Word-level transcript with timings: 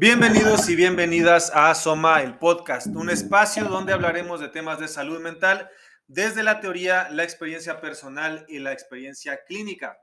Bienvenidos 0.00 0.68
y 0.68 0.76
bienvenidas 0.76 1.50
a 1.52 1.74
Soma, 1.74 2.22
el 2.22 2.38
podcast, 2.38 2.86
un 2.86 3.10
espacio 3.10 3.64
donde 3.64 3.92
hablaremos 3.92 4.38
de 4.38 4.46
temas 4.46 4.78
de 4.78 4.86
salud 4.86 5.20
mental 5.20 5.68
desde 6.06 6.44
la 6.44 6.60
teoría, 6.60 7.08
la 7.10 7.24
experiencia 7.24 7.80
personal 7.80 8.46
y 8.48 8.60
la 8.60 8.72
experiencia 8.72 9.42
clínica. 9.44 9.98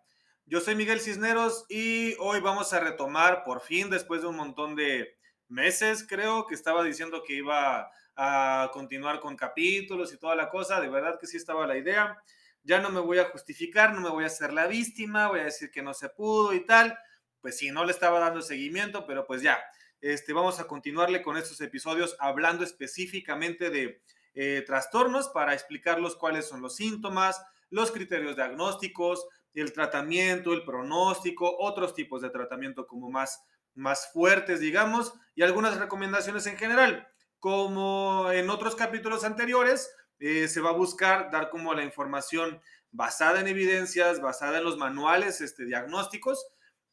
Yo 0.46 0.60
soy 0.60 0.76
Miguel 0.76 1.00
Cisneros 1.00 1.64
y 1.70 2.14
hoy 2.20 2.42
vamos 2.42 2.74
a 2.74 2.82
retomar, 2.82 3.46
por 3.46 3.62
fin, 3.62 3.90
después 3.90 4.22
de 4.22 4.28
un 4.28 4.36
montón 4.36 4.76
de 4.76 5.16
meses, 5.48 6.06
creo 6.06 6.46
que 6.46 6.56
estaba 6.56 6.84
diciendo 6.84 7.24
que 7.26 7.36
iba 7.36 7.90
a 8.18 8.72
continuar 8.74 9.22
con 9.22 9.38
capítulos 9.38 10.12
y 10.12 10.18
toda 10.18 10.36
la 10.36 10.50
cosa, 10.50 10.82
de 10.82 10.90
verdad 10.90 11.18
que 11.22 11.28
sí 11.28 11.38
estaba 11.38 11.66
la 11.66 11.78
idea. 11.78 12.22
Ya 12.64 12.82
no 12.82 12.90
me 12.90 13.00
voy 13.00 13.20
a 13.20 13.30
justificar, 13.30 13.94
no 13.94 14.02
me 14.02 14.10
voy 14.10 14.26
a 14.26 14.28
hacer 14.28 14.52
la 14.52 14.68
víctima, 14.68 15.30
voy 15.30 15.40
a 15.40 15.46
decir 15.46 15.72
que 15.72 15.82
no 15.82 15.94
se 15.94 16.10
pudo 16.10 16.54
y 16.54 16.66
tal. 16.66 17.00
Pues 17.40 17.58
sí, 17.58 17.72
no 17.72 17.86
le 17.86 17.92
estaba 17.92 18.20
dando 18.20 18.42
seguimiento, 18.42 19.06
pero 19.06 19.26
pues 19.28 19.42
ya, 19.44 19.64
este, 20.06 20.34
vamos 20.34 20.60
a 20.60 20.68
continuarle 20.68 21.24
con 21.24 21.36
estos 21.36 21.60
episodios 21.62 22.16
hablando 22.20 22.64
específicamente 22.64 23.72
de 23.72 24.04
eh, 24.36 24.64
trastornos 24.64 25.30
para 25.30 25.56
explicarlos 25.56 26.16
cuáles 26.16 26.48
son 26.48 26.62
los 26.62 26.76
síntomas, 26.76 27.44
los 27.72 27.90
criterios 27.90 28.36
diagnósticos, 28.36 29.28
el 29.56 29.74
tratamiento, 29.74 30.54
el 30.54 30.64
pronóstico, 30.64 31.58
otros 31.58 31.96
tipos 31.96 32.22
de 32.22 32.30
tratamiento 32.30 32.86
como 32.86 33.10
más, 33.10 33.42
más 33.74 34.12
fuertes, 34.14 34.60
digamos, 34.60 35.12
y 35.34 35.42
algunas 35.42 35.80
recomendaciones 35.80 36.46
en 36.46 36.58
general. 36.58 37.08
Como 37.40 38.30
en 38.32 38.52
otros 38.52 38.76
capítulos 38.76 39.24
anteriores, 39.24 39.90
eh, 40.20 40.48
se 40.48 40.62
va 40.62 40.70
a 40.70 40.74
buscar 40.74 41.32
dar 41.32 41.50
como 41.50 41.74
la 41.74 41.84
información 41.84 42.62
basada 42.92 43.40
en 43.40 43.48
evidencias, 43.48 44.22
basada 44.22 44.60
en 44.60 44.66
los 44.66 44.78
manuales 44.78 45.42
este, 45.42 45.66
diagnósticos, 45.66 46.46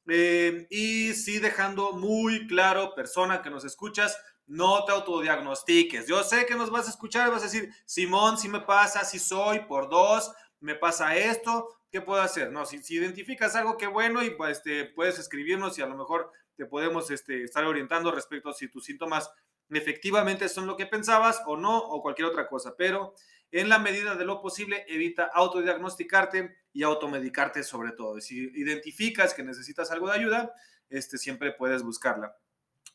eh, 0.08 0.66
y 0.70 1.12
sí 1.14 1.38
dejando 1.38 1.92
muy 1.92 2.46
claro, 2.46 2.94
persona 2.94 3.42
que 3.42 3.50
nos 3.50 3.64
escuchas, 3.64 4.16
no 4.46 4.84
te 4.84 4.92
autodiagnostiques. 4.92 6.06
Yo 6.06 6.22
sé 6.24 6.46
que 6.46 6.56
nos 6.56 6.70
vas 6.70 6.86
a 6.86 6.90
escuchar 6.90 7.28
y 7.28 7.30
vas 7.30 7.42
a 7.42 7.46
decir, 7.46 7.72
Simón, 7.86 8.38
si 8.38 8.48
me 8.48 8.60
pasa, 8.60 9.04
si 9.04 9.18
soy 9.18 9.60
por 9.60 9.88
dos, 9.88 10.32
me 10.60 10.74
pasa 10.74 11.16
esto, 11.16 11.68
¿qué 11.90 12.00
puedo 12.00 12.20
hacer? 12.20 12.50
No, 12.52 12.66
si, 12.66 12.80
identificas 12.94 13.56
algo 13.56 13.76
que 13.76 13.86
bueno 13.86 14.22
y 14.22 14.30
pues, 14.30 14.58
este, 14.58 14.86
puedes 14.86 15.18
escribirnos 15.18 15.78
y 15.78 15.82
a 15.82 15.86
lo 15.86 15.96
mejor 15.96 16.30
te 16.56 16.66
podemos 16.66 17.10
este, 17.10 17.44
estar 17.44 17.64
orientando 17.64 18.10
respecto 18.12 18.50
a 18.50 18.54
si 18.54 18.68
tus 18.68 18.84
síntomas 18.84 19.30
efectivamente 19.70 20.48
son 20.48 20.66
lo 20.66 20.76
que 20.76 20.86
pensabas 20.86 21.40
o 21.46 21.56
no, 21.56 21.78
o 21.78 22.02
cualquier 22.02 22.28
otra 22.28 22.46
cosa. 22.48 22.74
Pero 22.76 23.14
en 23.52 23.68
la 23.68 23.78
medida 23.78 24.14
de 24.14 24.24
lo 24.24 24.40
posible, 24.40 24.84
evita 24.88 25.30
autodiagnosticarte 25.32 26.56
y 26.72 26.82
automedicarte 26.82 27.62
sobre 27.62 27.92
todo. 27.92 28.20
Si 28.20 28.50
identificas 28.54 29.34
que 29.34 29.44
necesitas 29.44 29.90
algo 29.90 30.08
de 30.08 30.18
ayuda, 30.18 30.54
este, 30.88 31.18
siempre 31.18 31.52
puedes 31.52 31.82
buscarla. 31.82 32.34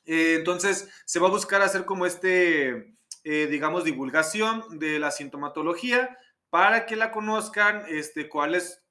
Eh, 0.06 0.36
entonces, 0.38 0.90
se 1.06 1.20
va 1.20 1.28
a 1.28 1.32
buscar 1.32 1.62
hacer 1.62 1.86
como 1.86 2.06
este, 2.06 2.98
eh, 3.24 3.48
digamos, 3.50 3.84
divulgación 3.84 4.80
de 4.80 5.00
la 5.00 5.12
sintomatología 5.12 6.18
para 6.50 6.86
que 6.86 6.96
la 6.96 7.12
conozcan, 7.12 7.84
este, 7.90 8.28
cuáles 8.28 8.84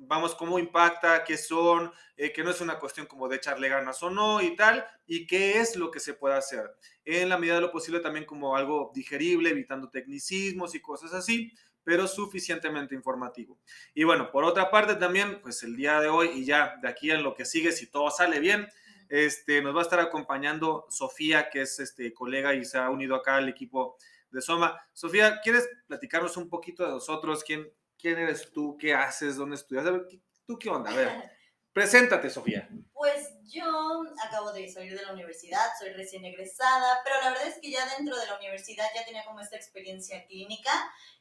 vamos, 0.00 0.34
cómo 0.34 0.58
impacta, 0.58 1.24
qué 1.24 1.36
son, 1.36 1.92
eh, 2.16 2.32
que 2.32 2.42
no 2.42 2.50
es 2.50 2.60
una 2.60 2.78
cuestión 2.78 3.06
como 3.06 3.28
de 3.28 3.36
echarle 3.36 3.68
ganas 3.68 4.02
o 4.02 4.10
no 4.10 4.40
y 4.42 4.56
tal, 4.56 4.86
y 5.06 5.26
qué 5.26 5.60
es 5.60 5.76
lo 5.76 5.90
que 5.90 6.00
se 6.00 6.14
puede 6.14 6.34
hacer. 6.34 6.70
En 7.04 7.28
la 7.28 7.38
medida 7.38 7.56
de 7.56 7.60
lo 7.60 7.70
posible 7.70 8.00
también 8.00 8.24
como 8.24 8.56
algo 8.56 8.90
digerible, 8.94 9.50
evitando 9.50 9.90
tecnicismos 9.90 10.74
y 10.74 10.80
cosas 10.80 11.12
así, 11.12 11.52
pero 11.84 12.06
suficientemente 12.06 12.94
informativo. 12.94 13.58
Y 13.94 14.04
bueno, 14.04 14.30
por 14.30 14.44
otra 14.44 14.70
parte 14.70 14.94
también, 14.96 15.40
pues 15.40 15.62
el 15.62 15.76
día 15.76 16.00
de 16.00 16.08
hoy 16.08 16.28
y 16.34 16.44
ya 16.44 16.76
de 16.82 16.88
aquí 16.88 17.10
en 17.10 17.22
lo 17.22 17.34
que 17.34 17.44
sigue, 17.44 17.72
si 17.72 17.86
todo 17.86 18.10
sale 18.10 18.40
bien, 18.40 18.68
este, 19.08 19.62
nos 19.62 19.74
va 19.74 19.80
a 19.80 19.82
estar 19.84 20.00
acompañando 20.00 20.86
Sofía, 20.90 21.48
que 21.50 21.62
es 21.62 21.80
este, 21.80 22.12
colega 22.12 22.54
y 22.54 22.64
se 22.64 22.78
ha 22.78 22.90
unido 22.90 23.14
acá 23.14 23.36
al 23.36 23.48
equipo 23.48 23.96
de 24.30 24.42
Soma. 24.42 24.78
Sofía, 24.92 25.40
¿quieres 25.42 25.68
platicarnos 25.86 26.36
un 26.36 26.48
poquito 26.48 26.84
de 26.84 26.90
nosotros? 26.90 27.42
¿Quién, 27.42 27.66
quién 27.98 28.18
eres 28.18 28.50
tú, 28.52 28.76
qué 28.78 28.94
haces, 28.94 29.36
dónde 29.36 29.56
estudias. 29.56 29.86
A 29.86 29.90
ver, 29.90 30.06
¿tú 30.46 30.58
qué 30.58 30.70
onda? 30.70 30.90
A 30.90 30.94
ver, 30.94 31.30
preséntate, 31.72 32.30
Sofía. 32.30 32.68
Pues 32.92 33.34
yo 33.44 34.04
acabo 34.26 34.52
de 34.52 34.68
salir 34.68 34.96
de 34.96 35.04
la 35.04 35.12
universidad, 35.12 35.66
soy 35.78 35.90
recién 35.90 36.24
egresada, 36.24 37.00
pero 37.04 37.16
la 37.22 37.30
verdad 37.30 37.48
es 37.48 37.58
que 37.58 37.70
ya 37.70 37.86
dentro 37.96 38.16
de 38.16 38.26
la 38.26 38.36
universidad 38.36 38.86
ya 38.94 39.04
tenía 39.04 39.24
como 39.24 39.40
esta 39.40 39.56
experiencia 39.56 40.24
clínica. 40.26 40.70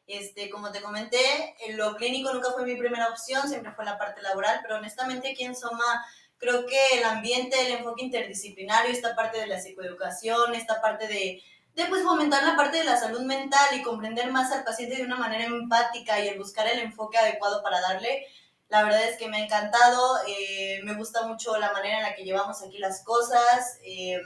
Este, 0.05 0.49
como 0.49 0.71
te 0.71 0.81
comenté, 0.81 1.55
lo 1.71 1.95
clínico 1.95 2.33
nunca 2.33 2.51
fue 2.51 2.65
mi 2.65 2.75
primera 2.75 3.09
opción, 3.09 3.47
siempre 3.47 3.73
fue 3.73 3.85
la 3.85 3.97
parte 3.97 4.21
laboral, 4.21 4.59
pero 4.61 4.77
honestamente 4.77 5.31
aquí 5.31 5.43
en 5.43 5.55
Soma 5.55 6.05
creo 6.37 6.65
que 6.65 6.79
el 6.97 7.03
ambiente, 7.03 7.59
el 7.59 7.77
enfoque 7.77 8.05
interdisciplinario, 8.05 8.91
esta 8.91 9.15
parte 9.15 9.39
de 9.39 9.47
la 9.47 9.59
psicoeducación, 9.59 10.55
esta 10.55 10.81
parte 10.81 11.07
de 11.07 11.41
de 11.77 11.85
pues 11.85 12.01
fomentar 12.01 12.43
la 12.43 12.55
parte 12.55 12.77
de 12.77 12.85
la 12.85 12.97
salud 12.97 13.21
mental 13.21 13.67
y 13.73 13.83
comprender 13.83 14.31
más 14.31 14.51
al 14.51 14.63
paciente 14.63 14.95
de 14.95 15.03
una 15.03 15.15
manera 15.15 15.45
empática 15.45 16.19
y 16.19 16.27
el 16.27 16.39
buscar 16.39 16.65
el 16.65 16.79
enfoque 16.79 17.19
adecuado 17.19 17.61
para 17.61 17.79
darle. 17.79 18.25
La 18.67 18.83
verdad 18.83 19.03
es 19.03 19.15
que 19.15 19.29
me 19.29 19.37
ha 19.37 19.43
encantado, 19.45 20.17
eh, 20.27 20.81
me 20.83 20.95
gusta 20.95 21.27
mucho 21.27 21.55
la 21.59 21.71
manera 21.71 21.97
en 21.97 22.03
la 22.03 22.15
que 22.15 22.23
llevamos 22.23 22.63
aquí 22.63 22.79
las 22.79 23.03
cosas. 23.03 23.77
Eh, 23.83 24.19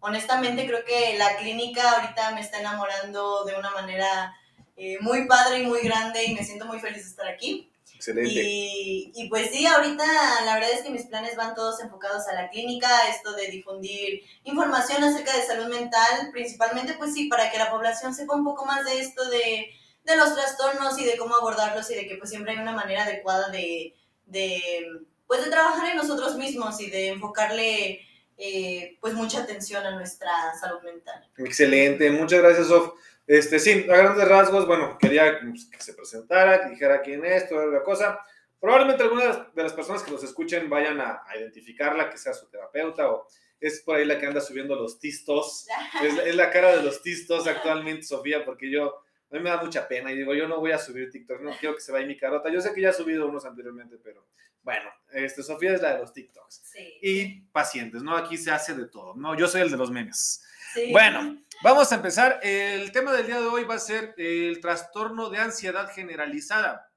honestamente 0.00 0.66
creo 0.66 0.86
que 0.86 1.18
la 1.18 1.36
clínica 1.36 1.82
ahorita 1.90 2.30
me 2.30 2.40
está 2.40 2.60
enamorando 2.60 3.44
de 3.44 3.56
una 3.56 3.70
manera 3.72 4.34
eh, 4.74 4.96
muy 5.02 5.26
padre 5.26 5.58
y 5.58 5.66
muy 5.66 5.82
grande 5.82 6.24
y 6.24 6.34
me 6.34 6.44
siento 6.44 6.64
muy 6.64 6.80
feliz 6.80 7.04
de 7.04 7.10
estar 7.10 7.28
aquí. 7.28 7.70
Excelente. 7.96 8.42
Y, 8.42 9.12
y, 9.14 9.28
pues 9.28 9.50
sí, 9.50 9.66
ahorita 9.66 10.04
la 10.44 10.54
verdad 10.54 10.70
es 10.72 10.82
que 10.82 10.90
mis 10.90 11.06
planes 11.06 11.34
van 11.34 11.54
todos 11.54 11.80
enfocados 11.80 12.28
a 12.28 12.34
la 12.34 12.50
clínica, 12.50 12.88
esto 13.08 13.32
de 13.32 13.48
difundir 13.48 14.22
información 14.44 15.02
acerca 15.02 15.34
de 15.34 15.42
salud 15.42 15.66
mental, 15.66 16.30
principalmente 16.30 16.94
pues 16.94 17.14
sí, 17.14 17.28
para 17.28 17.50
que 17.50 17.58
la 17.58 17.70
población 17.70 18.14
sepa 18.14 18.34
un 18.34 18.44
poco 18.44 18.66
más 18.66 18.84
de 18.84 19.00
esto 19.00 19.28
de, 19.30 19.70
de 20.04 20.16
los 20.16 20.34
trastornos 20.34 20.98
y 20.98 21.04
de 21.04 21.16
cómo 21.16 21.34
abordarlos 21.36 21.90
y 21.90 21.94
de 21.94 22.06
que 22.06 22.16
pues 22.16 22.30
siempre 22.30 22.52
hay 22.52 22.58
una 22.58 22.72
manera 22.72 23.04
adecuada 23.04 23.48
de, 23.48 23.94
de 24.26 24.84
pues 25.26 25.44
de 25.44 25.50
trabajar 25.50 25.90
en 25.90 25.96
nosotros 25.96 26.36
mismos 26.36 26.80
y 26.80 26.90
de 26.90 27.08
enfocarle 27.08 28.00
eh, 28.36 28.98
pues 29.00 29.14
mucha 29.14 29.40
atención 29.40 29.84
a 29.86 29.92
nuestra 29.92 30.30
salud 30.60 30.82
mental. 30.82 31.26
Excelente, 31.38 32.10
muchas 32.10 32.40
gracias 32.40 32.68
Sof. 32.68 32.92
Este, 33.26 33.58
sí, 33.58 33.86
a 33.90 33.96
grandes 33.96 34.28
rasgos, 34.28 34.66
bueno, 34.66 34.96
quería 34.98 35.40
pues, 35.40 35.66
que 35.66 35.80
se 35.82 35.94
presentara, 35.94 36.62
que 36.62 36.70
dijera 36.70 37.02
quién 37.02 37.24
es, 37.24 37.48
toda 37.48 37.66
la 37.66 37.82
cosa. 37.82 38.20
Probablemente 38.60 39.02
algunas 39.02 39.52
de 39.54 39.62
las 39.62 39.72
personas 39.72 40.02
que 40.02 40.12
nos 40.12 40.22
escuchen 40.22 40.70
vayan 40.70 41.00
a, 41.00 41.22
identificarla, 41.36 42.08
que 42.08 42.18
sea 42.18 42.32
su 42.32 42.48
terapeuta 42.48 43.10
o 43.10 43.26
es 43.58 43.82
por 43.82 43.96
ahí 43.96 44.04
la 44.04 44.18
que 44.18 44.26
anda 44.26 44.40
subiendo 44.40 44.76
los 44.76 44.98
tistos. 45.00 45.66
Es, 46.24 46.34
la 46.34 46.50
cara 46.50 46.76
de 46.76 46.82
los 46.82 47.02
tistos 47.02 47.46
actualmente, 47.46 48.02
Sofía, 48.04 48.44
porque 48.44 48.70
yo, 48.70 48.94
a 49.30 49.34
mí 49.34 49.40
me 49.40 49.50
da 49.50 49.62
mucha 49.62 49.88
pena 49.88 50.12
y 50.12 50.16
digo, 50.16 50.32
yo 50.34 50.46
no 50.46 50.60
voy 50.60 50.72
a 50.72 50.78
subir 50.78 51.10
TikTok, 51.10 51.40
no 51.40 51.50
quiero 51.58 51.74
que 51.74 51.80
se 51.80 51.90
vaya 51.90 52.06
mi 52.06 52.16
carota. 52.16 52.50
Yo 52.50 52.60
sé 52.60 52.72
que 52.72 52.80
ya 52.80 52.90
he 52.90 52.92
subido 52.92 53.26
unos 53.26 53.44
anteriormente, 53.44 53.96
pero 54.02 54.26
bueno, 54.62 54.90
este, 55.12 55.42
Sofía 55.42 55.74
es 55.74 55.82
la 55.82 55.94
de 55.94 56.00
los 56.00 56.12
TikToks. 56.12 56.62
Sí. 56.64 56.98
Y 57.02 57.40
pacientes, 57.52 58.02
¿no? 58.02 58.16
Aquí 58.16 58.36
se 58.36 58.50
hace 58.50 58.74
de 58.74 58.86
todo, 58.86 59.14
¿no? 59.14 59.36
Yo 59.36 59.48
soy 59.48 59.62
el 59.62 59.70
de 59.70 59.76
los 59.76 59.90
memes. 59.90 60.44
Bueno, 60.90 61.38
vamos 61.62 61.90
a 61.90 61.94
empezar. 61.94 62.40
El 62.42 62.92
tema 62.92 63.12
del 63.12 63.26
día 63.26 63.40
de 63.40 63.46
hoy 63.46 63.64
va 63.64 63.76
a 63.76 63.78
ser 63.78 64.14
el 64.18 64.60
trastorno 64.60 65.30
de 65.30 65.38
ansiedad 65.38 65.90
generalizada. 65.90 66.90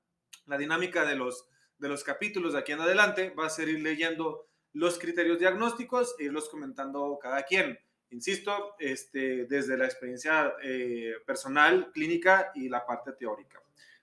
La 0.45 0.57
dinámica 0.57 1.06
de 1.06 1.16
los, 1.16 1.47
de 1.78 1.88
los 1.88 2.03
capítulos 2.03 2.53
de 2.53 2.59
aquí 2.59 2.73
en 2.73 2.81
adelante 2.81 3.29
va 3.29 3.45
a 3.45 3.50
ser 3.50 3.69
ir 3.69 3.81
leyendo 3.81 4.47
los 4.73 5.00
criterios 5.00 5.39
diagnósticos 5.39 6.16
e 6.19 6.25
irlos 6.25 6.50
comentando 6.50 7.18
cada 7.22 7.44
quien. 7.44 7.79
Insisto, 8.12 8.75
este, 8.79 9.45
desde 9.45 9.78
la 9.78 9.85
experiencia 9.85 10.53
eh, 10.63 11.13
personal, 11.25 11.91
clínica 11.94 12.51
y 12.56 12.68
la 12.68 12.85
parte 12.85 13.13
teórica. 13.13 13.62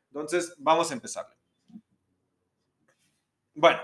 Entonces, 0.08 0.54
vamos 0.58 0.90
a 0.90 0.94
empezar. 0.94 1.26
Bueno, 3.54 3.80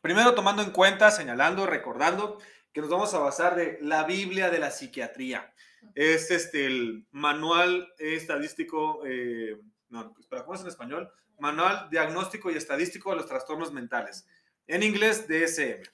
primero 0.00 0.34
tomando 0.34 0.62
en 0.62 0.70
cuenta, 0.70 1.10
señalando, 1.10 1.66
recordando 1.66 2.38
que 2.74 2.80
nos 2.80 2.90
vamos 2.90 3.14
a 3.14 3.20
basar 3.20 3.54
de 3.54 3.78
la 3.80 4.02
Biblia 4.02 4.50
de 4.50 4.58
la 4.58 4.72
psiquiatría. 4.72 5.54
Es 5.94 6.32
este, 6.32 6.66
el 6.66 7.06
manual 7.12 7.94
estadístico, 7.98 9.06
eh, 9.06 9.60
no, 9.90 10.12
espera, 10.18 10.42
¿cómo 10.42 10.56
es 10.56 10.62
en 10.62 10.66
español? 10.66 11.08
Manual 11.38 11.88
diagnóstico 11.88 12.50
y 12.50 12.56
estadístico 12.56 13.10
de 13.10 13.16
los 13.16 13.26
trastornos 13.26 13.72
mentales. 13.72 14.26
En 14.66 14.82
inglés, 14.82 15.28
DSM, 15.28 15.84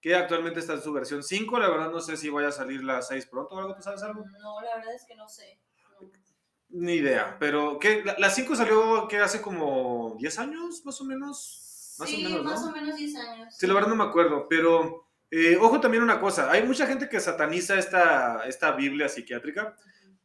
que 0.00 0.14
actualmente 0.14 0.60
está 0.60 0.72
en 0.72 0.82
su 0.82 0.92
versión 0.94 1.22
5. 1.22 1.58
La 1.58 1.68
verdad 1.68 1.90
no 1.90 2.00
sé 2.00 2.16
si 2.16 2.30
vaya 2.30 2.48
a 2.48 2.52
salir 2.52 2.82
la 2.82 3.02
6 3.02 3.26
pronto 3.26 3.54
o 3.54 3.58
algo, 3.58 3.74
¿tú 3.74 3.82
sabes 3.82 4.02
algo? 4.02 4.24
No, 4.40 4.62
la 4.62 4.76
verdad 4.76 4.94
es 4.94 5.04
que 5.06 5.16
no 5.16 5.28
sé. 5.28 5.60
Ni 6.70 6.94
idea, 6.94 7.36
pero 7.38 7.78
¿qué? 7.78 8.02
La 8.16 8.30
5 8.30 8.56
salió 8.56 9.08
que 9.08 9.18
hace 9.18 9.42
como 9.42 10.16
10 10.18 10.38
años, 10.38 10.86
más 10.86 10.98
o 11.02 11.04
menos. 11.04 11.96
Más 11.98 12.08
sí, 12.08 12.24
o 12.24 12.28
menos, 12.30 12.44
más 12.44 12.62
o 12.62 12.72
menos 12.72 12.96
10 12.96 13.16
años. 13.16 13.54
Sí, 13.54 13.66
la 13.66 13.74
verdad 13.74 13.90
no 13.90 13.96
me 13.96 14.04
acuerdo, 14.04 14.46
pero 14.48 15.09
eh, 15.30 15.56
ojo 15.60 15.80
también 15.80 16.02
una 16.02 16.20
cosa, 16.20 16.50
hay 16.50 16.62
mucha 16.62 16.86
gente 16.86 17.08
que 17.08 17.20
sataniza 17.20 17.78
esta, 17.78 18.44
esta 18.46 18.72
Biblia 18.72 19.08
psiquiátrica 19.08 19.76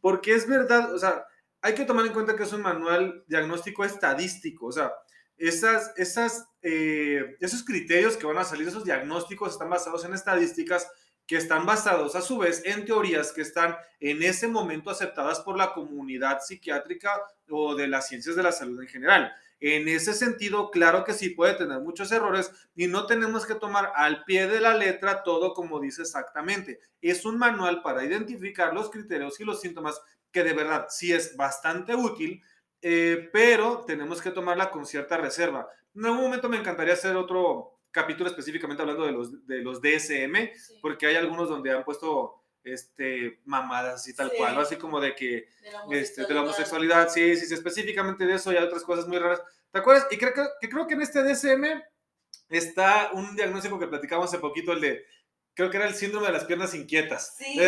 porque 0.02 0.34
es 0.34 0.48
verdad, 0.48 0.94
o 0.94 1.00
sea, 1.00 1.25
hay 1.62 1.74
que 1.74 1.86
tomar 1.86 2.06
en 2.06 2.13
cuenta 2.13 2.36
que 2.36 2.44
es 2.44 2.54
un 2.54 2.62
manual 2.62 3.24
diagnóstico 3.28 3.84
estadístico, 3.84 4.68
o 4.68 4.72
sea, 4.72 4.94
esas, 5.38 5.94
esas, 5.98 6.48
eh, 6.62 7.36
esos 7.40 7.63
criterios 7.66 8.16
que 8.16 8.25
van 8.25 8.38
a 8.38 8.44
salir, 8.44 8.68
esos 8.68 8.86
diagnósticos 8.86 9.54
están 9.54 9.69
basados 9.69 10.06
en 10.06 10.13
estadísticas 10.13 10.88
que 11.28 11.38
están 11.38 11.66
basados 11.66 12.16
a 12.16 12.22
su 12.22 12.38
vez 12.38 12.62
en 12.66 12.86
teorías 12.86 13.31
que 13.31 13.42
están 13.42 13.75
en 14.00 14.22
ese 14.22 14.48
momento 14.48 14.92
aceptadas 14.92 15.40
por 15.40 15.58
la 15.58 15.74
comunidad 15.74 16.40
psiquiátrica 16.40 17.10
o 17.50 17.75
de 17.75 17.88
las 17.88 18.08
ciencias 18.08 18.36
de 18.36 18.44
la 18.44 18.51
salud 18.51 18.80
en 18.81 18.88
general. 18.88 19.34
En 19.60 19.88
ese 19.88 20.13
sentido, 20.13 20.69
claro 20.69 21.04
que 21.04 21.13
sí 21.13 21.30
puede 21.30 21.54
tener 21.56 21.80
muchos 21.80 22.12
errores 22.12 22.52
y 22.75 22.88
no 22.88 23.06
tenemos 23.06 23.46
que 23.46 23.56
tomar 23.56 23.92
al 23.96 24.25
pie 24.25 24.48
de 24.48 24.60
la 24.60 24.75
letra 24.75 25.24
todo 25.24 25.54
como 25.54 25.80
dice 25.80 26.02
exactamente. 26.02 26.80
Es 27.02 27.25
un 27.25 27.38
manual 27.38 27.81
para 27.81 28.04
identificar 28.04 28.74
los 28.74 28.90
criterios 28.90 29.40
y 29.40 29.46
los 29.46 29.62
síntomas 29.62 30.02
que 30.31 30.44
de 30.44 30.54
verdad 30.54 30.88
sí 30.90 31.13
es 31.13 31.38
bastante 31.38 31.96
útil, 31.96 32.42
eh, 32.81 33.30
pero 33.31 33.86
tenemos 33.88 34.22
que 34.22 34.31
tomarla 34.31 34.69
con 34.69 34.86
cierta 34.86 35.18
reserva. 35.18 35.68
En 35.96 36.06
algún 36.06 36.24
momento 36.24 36.50
me 36.50 36.58
encantaría 36.58 36.94
hacer 36.94 37.16
otro 37.16 37.80
capítulo 37.90 38.30
específicamente 38.30 38.81
hablando 38.81 39.06
de 39.06 39.13
los, 39.13 39.48
de 39.48 39.62
los 39.62 39.81
DSM, 39.81 40.50
porque 40.81 41.08
hay 41.08 41.16
algunos 41.16 41.48
donde 41.48 41.72
han 41.72 41.86
puesto 41.86 42.44
este, 42.65 43.39
mamadas 43.45 44.07
y 44.07 44.15
tal 44.15 44.31
cual, 44.35 44.59
así 44.59 44.75
como 44.75 45.00
de 45.00 45.15
que 45.15 45.47
de 45.62 45.71
la, 45.71 45.97
este, 45.97 46.25
de 46.25 46.33
la 46.33 46.41
homosexualidad, 46.41 47.09
sí, 47.09 47.35
sí, 47.38 47.45
sí, 47.45 47.53
específicamente 47.53 48.25
de 48.25 48.35
eso 48.35 48.51
y 48.51 48.57
hay 48.57 48.63
otras 48.63 48.83
cosas 48.83 49.07
muy 49.07 49.17
raras. 49.19 49.41
¿Te 49.71 49.79
acuerdas? 49.79 50.07
Y 50.12 50.17
creo 50.17 50.33
que, 50.33 50.69
creo 50.69 50.88
que 50.88 50.95
en 50.95 51.01
este 51.01 51.23
DSM 51.23 51.83
está 52.50 53.12
un 53.13 53.35
diagnóstico 53.35 53.79
que 53.79 53.88
platicamos 53.88 54.27
hace 54.27 54.39
poquito, 54.39 54.73
el 54.73 54.81
de, 54.81 55.06
creo 55.53 55.69
que 55.69 55.77
era 55.77 55.88
el 55.88 55.95
síndrome 55.95 56.27
de 56.27 56.33
las 56.33 56.45
piernas 56.45 56.73
inquietas. 56.73 57.35
Sí, 57.38 57.59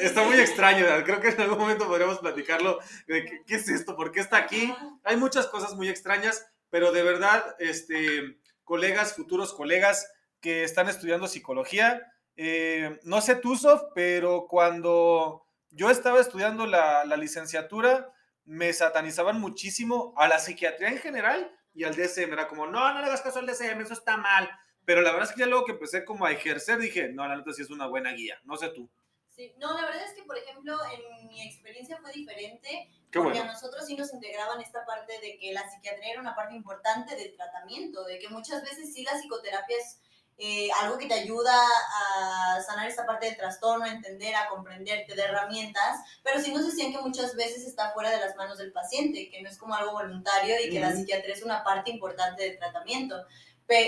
está 0.00 0.24
muy 0.24 0.38
extraño, 0.38 0.86
creo 1.04 1.20
que 1.20 1.28
en 1.28 1.40
algún 1.40 1.58
momento 1.58 1.86
podríamos 1.86 2.18
platicarlo, 2.18 2.80
de 3.06 3.24
qué, 3.24 3.42
qué 3.46 3.54
es 3.56 3.68
esto, 3.68 3.94
por 3.96 4.12
qué 4.12 4.20
está 4.20 4.38
aquí. 4.38 4.74
Hay 5.04 5.16
muchas 5.16 5.46
cosas 5.46 5.74
muy 5.74 5.88
extrañas, 5.88 6.46
pero 6.70 6.92
de 6.92 7.02
verdad, 7.02 7.56
este 7.58 8.38
colegas, 8.66 9.14
futuros 9.14 9.54
colegas 9.54 10.12
que 10.40 10.64
están 10.64 10.88
estudiando 10.90 11.28
psicología. 11.28 12.12
Eh, 12.36 12.98
no 13.04 13.20
sé 13.20 13.36
tú, 13.36 13.56
Sof, 13.56 13.82
pero 13.94 14.46
cuando 14.48 15.46
yo 15.70 15.90
estaba 15.90 16.20
estudiando 16.20 16.66
la, 16.66 17.04
licenciatura, 17.16 18.12
me 18.44 18.72
satanizaban 18.72 19.40
muchísimo 19.40 20.14
a 20.16 20.28
la 20.28 20.38
psiquiatría 20.38 20.88
en 20.88 20.98
general 20.98 21.50
y 21.72 21.84
al 21.84 21.96
DSM. 21.96 22.32
Era 22.32 22.48
como, 22.48 22.66
no, 22.66 22.92
no 22.92 23.00
le 23.00 23.06
hagas 23.06 23.22
caso 23.22 23.38
al 23.38 23.46
DSM, 23.46 23.80
eso 23.80 23.94
está 23.94 24.16
mal. 24.16 24.48
Pero 24.84 25.00
la 25.00 25.10
verdad 25.10 25.28
es 25.28 25.34
que 25.34 25.40
ya 25.40 25.46
luego 25.46 25.64
que 25.64 25.72
empecé 25.72 26.04
como 26.04 26.26
a 26.26 26.32
ejercer, 26.32 26.78
dije, 26.78 27.08
no, 27.08 27.26
la 27.26 27.36
neta 27.36 27.52
sí 27.52 27.62
es 27.62 27.70
una 27.70 27.86
buena 27.88 28.12
guía. 28.12 28.38
No 28.44 28.56
sé 28.56 28.68
tú. 28.68 28.88
Sí, 29.36 29.54
no, 29.58 29.74
la 29.74 29.84
verdad 29.84 30.04
es 30.06 30.14
que, 30.14 30.22
por 30.22 30.38
ejemplo, 30.38 30.78
en 30.94 31.28
mi 31.28 31.42
experiencia 31.42 31.98
fue 32.00 32.10
diferente, 32.12 32.88
porque 33.12 33.38
a 33.38 33.44
nosotros 33.44 33.84
sí 33.86 33.94
nos 33.94 34.14
integraban 34.14 34.62
esta 34.62 34.86
parte 34.86 35.18
de 35.20 35.36
que 35.36 35.52
la 35.52 35.68
psiquiatría 35.68 36.12
era 36.12 36.20
una 36.22 36.34
parte 36.34 36.54
importante 36.54 37.16
del 37.16 37.36
tratamiento, 37.36 38.04
de 38.04 38.18
que 38.18 38.30
muchas 38.30 38.62
veces 38.62 38.94
sí 38.94 39.02
la 39.02 39.12
psicoterapia 39.18 39.76
es 39.76 40.00
eh, 40.38 40.68
algo 40.82 40.98
que 40.98 41.06
te 41.06 41.14
ayuda 41.14 41.54
a 41.54 42.60
sanar 42.60 42.86
esta 42.86 43.06
parte 43.06 43.26
del 43.26 43.36
trastorno, 43.36 43.84
a 43.84 43.90
entender, 43.90 44.34
a 44.34 44.48
comprender, 44.48 45.06
te 45.06 45.14
da 45.14 45.24
herramientas, 45.24 46.00
pero 46.22 46.40
sí 46.40 46.52
nos 46.52 46.66
decían 46.66 46.92
que 46.92 46.98
muchas 46.98 47.34
veces 47.34 47.66
está 47.66 47.92
fuera 47.92 48.10
de 48.10 48.20
las 48.20 48.36
manos 48.36 48.58
del 48.58 48.72
paciente, 48.72 49.30
que 49.30 49.40
no 49.40 49.48
es 49.48 49.56
como 49.56 49.74
algo 49.74 49.92
voluntario 49.92 50.56
y 50.62 50.70
que 50.70 50.80
la 50.80 50.94
psiquiatría 50.94 51.34
es 51.34 51.42
una 51.42 51.64
parte 51.64 51.90
importante 51.90 52.42
del 52.42 52.58
tratamiento. 52.58 53.24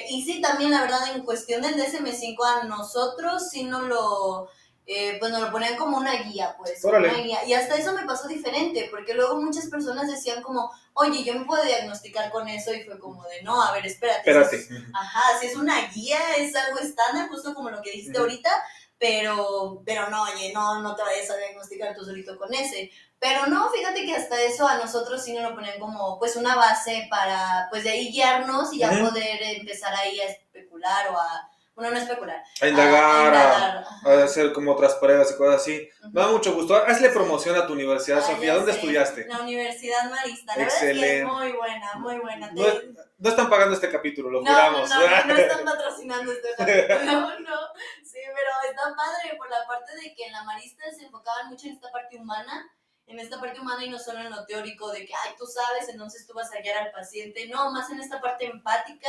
y 0.08 0.24
sí, 0.24 0.40
también 0.40 0.70
la 0.70 0.80
verdad, 0.80 1.14
en 1.14 1.22
cuestión 1.22 1.62
del 1.62 1.76
DSM-5 1.76 2.36
a 2.44 2.64
nosotros 2.64 3.50
sí 3.50 3.64
no 3.64 3.82
lo 3.82 4.48
eh, 4.90 5.18
pues 5.20 5.30
nos 5.30 5.42
lo 5.42 5.52
ponían 5.52 5.76
como 5.76 5.98
una 5.98 6.14
guía, 6.22 6.54
pues. 6.56 6.82
Una 6.82 7.12
guía. 7.12 7.44
Y 7.44 7.52
hasta 7.52 7.76
eso 7.76 7.92
me 7.92 8.06
pasó 8.06 8.26
diferente, 8.26 8.88
porque 8.90 9.12
luego 9.12 9.38
muchas 9.38 9.66
personas 9.66 10.10
decían 10.10 10.42
como, 10.42 10.72
oye, 10.94 11.22
yo 11.24 11.34
me 11.34 11.44
puedo 11.44 11.62
diagnosticar 11.62 12.30
con 12.30 12.48
eso, 12.48 12.72
y 12.72 12.84
fue 12.84 12.98
como 12.98 13.22
de, 13.24 13.42
no, 13.42 13.62
a 13.62 13.72
ver, 13.72 13.84
espérate. 13.84 14.30
espérate. 14.30 14.66
ajá, 14.94 15.38
si 15.40 15.48
es 15.48 15.56
una 15.56 15.88
guía, 15.88 16.18
es 16.38 16.56
algo 16.56 16.78
estándar, 16.78 17.28
justo 17.28 17.52
como 17.52 17.68
lo 17.68 17.82
que 17.82 17.90
dijiste 17.90 18.16
ahorita, 18.16 18.50
pero, 18.98 19.82
pero 19.84 20.08
no, 20.08 20.22
oye, 20.22 20.54
no, 20.54 20.80
no 20.80 20.96
te 20.96 21.02
vayas 21.02 21.28
a 21.28 21.36
diagnosticar 21.36 21.94
tú 21.94 22.06
solito 22.06 22.38
con 22.38 22.54
ese. 22.54 22.90
Pero 23.18 23.46
no, 23.46 23.68
fíjate 23.68 24.06
que 24.06 24.14
hasta 24.14 24.40
eso 24.40 24.66
a 24.66 24.78
nosotros 24.78 25.22
sí 25.22 25.34
nos 25.34 25.50
lo 25.50 25.54
ponen 25.54 25.78
como, 25.78 26.18
pues, 26.18 26.34
una 26.34 26.56
base 26.56 27.08
para, 27.10 27.66
pues, 27.68 27.84
de 27.84 27.90
ahí 27.90 28.10
guiarnos 28.10 28.72
y 28.72 28.78
ya 28.78 28.88
poder 28.88 29.42
empezar 29.42 29.94
ahí 29.94 30.18
a 30.18 30.28
especular 30.28 31.08
o 31.08 31.18
a 31.18 31.50
bueno, 31.78 31.94
no 31.94 32.00
especular. 32.00 32.42
A 32.60 32.66
indagar, 32.66 33.84
a, 34.04 34.24
hacer 34.24 34.52
como 34.52 34.72
otras 34.72 34.96
pruebas 34.96 35.30
y 35.30 35.36
cosas 35.36 35.60
así. 35.60 35.88
Me 36.12 36.20
da 36.20 36.26
mucho 36.26 36.52
gusto. 36.52 36.74
Hazle 36.74 37.10
promoción 37.10 37.54
a 37.54 37.68
tu 37.68 37.74
universidad, 37.74 38.20
Sofía. 38.20 38.54
¿Dónde 38.54 38.72
estudiaste? 38.72 39.28
La 39.28 39.42
Universidad 39.42 40.10
Marista. 40.10 40.56
La 40.56 40.64
Excelente. 40.64 41.06
verdad 41.06 41.06
es 41.06 41.12
que 41.12 41.18
es 41.20 41.24
muy 41.24 41.52
buena, 41.52 41.94
muy 41.94 42.18
buena. 42.18 42.50
No, 42.50 43.28
están 43.30 43.48
pagando 43.48 43.76
este 43.76 43.92
capítulo, 43.92 44.28
lo 44.28 44.42
no, 44.42 44.50
juramos. 44.50 44.90
No, 44.90 45.00
no, 45.00 45.24
no, 45.26 45.36
están 45.38 45.64
patrocinando 45.64 46.32
este 46.32 46.48
capítulo. 46.56 47.04
No, 47.04 47.20
no. 47.38 47.56
Sí, 48.02 48.18
pero 48.24 48.70
está 48.70 48.82
padre 48.96 49.36
por 49.36 49.48
la 49.48 49.64
parte 49.68 49.94
de 49.94 50.14
que 50.16 50.26
en 50.26 50.32
la 50.32 50.42
Marista 50.42 50.82
se 50.90 51.04
enfocaban 51.04 51.48
mucho 51.48 51.68
en 51.68 51.74
esta 51.74 51.92
parte 51.92 52.16
humana 52.16 52.68
en 53.06 53.18
esta 53.18 53.40
parte 53.40 53.58
humana 53.58 53.82
y 53.84 53.88
no 53.88 53.98
solo 53.98 54.18
en 54.18 54.30
lo 54.30 54.44
teórico 54.44 54.90
de 54.92 55.06
que, 55.06 55.14
ay, 55.14 55.34
tú 55.38 55.46
sabes, 55.46 55.88
entonces 55.88 56.26
tú 56.26 56.34
vas 56.34 56.52
a 56.52 56.60
guiar 56.60 56.76
al 56.76 56.92
paciente, 56.92 57.48
no, 57.48 57.70
más 57.70 57.88
en 57.88 58.00
esta 58.00 58.20
parte 58.20 58.44
empática 58.44 59.08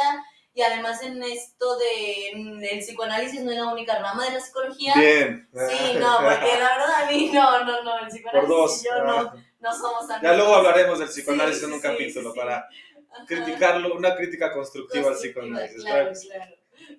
y 0.54 0.62
además 0.62 1.02
en 1.04 1.22
esto 1.24 1.78
de 1.78 2.30
el 2.72 2.80
psicoanálisis 2.80 3.42
no 3.42 3.52
es 3.52 3.58
la 3.58 3.72
única 3.72 4.00
rama 4.00 4.26
de 4.26 4.32
la 4.32 4.40
psicología. 4.40 4.94
Bien. 4.96 5.48
Sí, 5.54 5.94
no, 6.00 6.18
porque 6.18 6.60
la 6.60 6.78
verdad 6.78 7.04
a 7.04 7.12
mí 7.12 7.32
no, 7.34 7.66
no, 7.66 7.84
no, 7.84 8.00
el 8.00 8.08
psicoanálisis 8.08 8.82
y 8.82 8.86
yo 8.86 9.04
no, 9.04 9.18
ah. 9.20 9.36
no 9.60 9.74
somos 9.74 10.04
amigos. 10.10 10.22
Ya 10.24 10.34
luego 10.34 10.56
hablaremos 10.56 11.00
del 11.00 11.08
psicoanálisis 11.10 11.64
en 11.64 11.74
un 11.74 11.82
capítulo 11.82 12.34
para 12.34 12.68
criticarlo, 13.28 13.96
una 13.96 14.16
crítica 14.16 14.52
constructiva, 14.52 15.10
al 15.10 15.16
psicoanálisis. 15.16 15.84
Claro, 15.84 16.12
claro. 16.22 16.56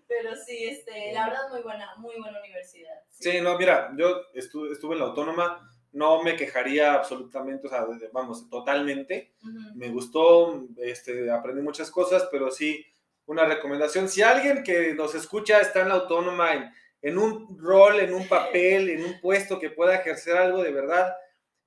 Pero 0.07 0.37
sí, 0.37 0.65
este, 0.65 1.13
la 1.13 1.29
verdad 1.29 1.51
muy 1.51 1.63
buena, 1.63 1.95
muy 1.97 2.15
buena 2.19 2.39
universidad. 2.39 2.95
Sí, 3.11 3.41
no, 3.41 3.57
mira, 3.59 3.93
yo 3.97 4.23
estuve, 4.35 4.73
estuve 4.73 4.95
en 4.95 5.01
la 5.01 5.07
autónoma, 5.07 5.69
no 5.93 6.23
me 6.23 6.37
quejaría 6.37 6.95
absolutamente, 6.95 7.67
o 7.67 7.71
sea, 7.71 7.87
vamos, 8.13 8.49
totalmente. 8.49 9.35
Me 9.75 9.89
gustó, 9.89 10.67
este, 10.79 11.31
aprendí 11.31 11.63
muchas 11.63 11.91
cosas, 11.91 12.29
pero 12.31 12.51
sí, 12.51 12.85
una 13.31 13.45
recomendación. 13.45 14.09
Si 14.09 14.23
alguien 14.23 14.65
que 14.65 14.93
nos 14.95 15.15
escucha 15.15 15.61
está 15.61 15.83
en 15.83 15.91
la 15.91 15.95
autónoma, 15.95 16.53
en, 16.53 16.71
en 17.01 17.17
un 17.17 17.57
rol, 17.61 18.01
en 18.01 18.13
un 18.13 18.27
papel, 18.27 18.91
en 18.91 19.05
un 19.05 19.21
puesto 19.21 19.61
que 19.61 19.71
pueda 19.71 19.95
ejercer 19.95 20.37
algo 20.37 20.65
de 20.65 20.73
verdad, 20.73 21.15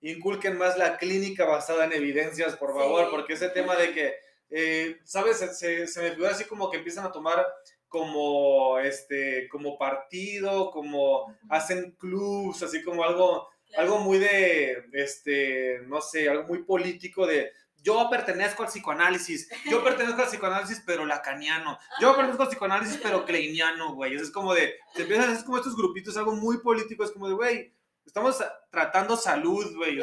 inculquen 0.01 0.57
más 0.57 0.77
la 0.77 0.97
clínica 0.97 1.45
basada 1.45 1.85
en 1.85 1.93
evidencias, 1.93 2.57
por 2.57 2.73
favor, 2.73 3.09
porque 3.09 3.33
ese 3.33 3.47
tema 3.47 3.77
de 3.77 3.93
que, 3.93 4.13
eh, 4.49 4.97
¿sabes? 5.05 5.37
Se, 5.37 5.87
se, 5.87 6.01
me 6.01 6.11
figura 6.11 6.31
así 6.31 6.43
como 6.43 6.69
que 6.69 6.77
empiezan 6.77 7.05
a 7.05 7.13
tomar 7.13 7.47
como, 7.87 8.77
este, 8.79 9.47
como 9.47 9.77
partido, 9.77 10.69
como 10.69 11.33
hacen 11.49 11.91
clubs, 11.91 12.61
así 12.61 12.83
como 12.83 13.05
algo, 13.05 13.47
algo 13.77 13.99
muy 13.99 14.17
de, 14.17 14.83
este, 14.91 15.79
no 15.87 16.01
sé, 16.01 16.27
algo 16.27 16.43
muy 16.43 16.63
político 16.63 17.25
de 17.25 17.53
yo 17.83 18.09
pertenezco 18.09 18.63
al 18.63 18.69
psicoanálisis, 18.69 19.49
yo 19.69 19.83
pertenezco 19.83 20.21
al 20.21 20.27
psicoanálisis 20.29 20.81
pero 20.85 21.05
lacaniano, 21.05 21.77
yo 21.99 22.15
pertenezco 22.15 22.43
al 22.43 22.49
psicoanálisis 22.49 22.99
pero 23.03 23.25
kleiniano, 23.25 23.93
güey, 23.93 24.15
es 24.15 24.31
como 24.31 24.53
de, 24.53 24.75
se 24.95 25.03
empiezan, 25.03 25.31
es 25.31 25.43
como 25.43 25.57
estos 25.57 25.75
grupitos, 25.75 26.17
algo 26.17 26.33
muy 26.35 26.59
político, 26.59 27.03
es 27.03 27.11
como 27.11 27.27
de, 27.27 27.33
güey, 27.35 27.73
estamos 28.05 28.43
tratando 28.69 29.17
salud, 29.17 29.75
güey, 29.75 29.99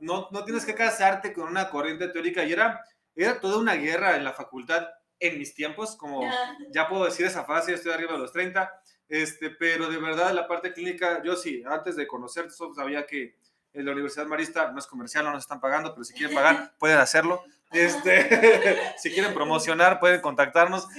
no, 0.00 0.28
no 0.30 0.44
tienes 0.44 0.64
que 0.64 0.74
casarte 0.74 1.32
con 1.32 1.48
una 1.48 1.70
corriente 1.70 2.08
teórica 2.08 2.44
y 2.44 2.52
era, 2.52 2.80
era 3.14 3.40
toda 3.40 3.58
una 3.58 3.74
guerra 3.74 4.16
en 4.16 4.24
la 4.24 4.32
facultad 4.32 4.88
en 5.20 5.38
mis 5.38 5.54
tiempos, 5.54 5.96
como 5.96 6.22
ya. 6.70 6.88
puedo 6.88 7.04
decir 7.04 7.26
esa 7.26 7.44
frase, 7.44 7.74
estoy 7.74 7.92
arriba 7.92 8.12
de 8.12 8.20
los 8.20 8.32
30, 8.32 8.72
este, 9.08 9.50
pero 9.50 9.88
de 9.88 9.98
verdad 9.98 10.32
la 10.32 10.46
parte 10.46 10.72
clínica, 10.72 11.22
yo 11.24 11.36
sí, 11.36 11.62
antes 11.66 11.96
de 11.96 12.06
conocerte, 12.06 12.54
sabía 12.74 13.06
que 13.06 13.36
en 13.72 13.84
la 13.86 13.92
Universidad 13.92 14.26
Marista 14.26 14.70
no 14.72 14.78
es 14.78 14.86
comercial, 14.86 15.24
no 15.24 15.32
nos 15.32 15.44
están 15.44 15.60
pagando, 15.60 15.92
pero 15.92 16.04
si 16.04 16.14
quieren 16.14 16.34
pagar, 16.34 16.74
pueden 16.78 16.98
hacerlo. 16.98 17.42
Este, 17.70 18.94
si 18.98 19.10
quieren 19.10 19.34
promocionar, 19.34 20.00
pueden 20.00 20.20
contactarnos. 20.20 20.88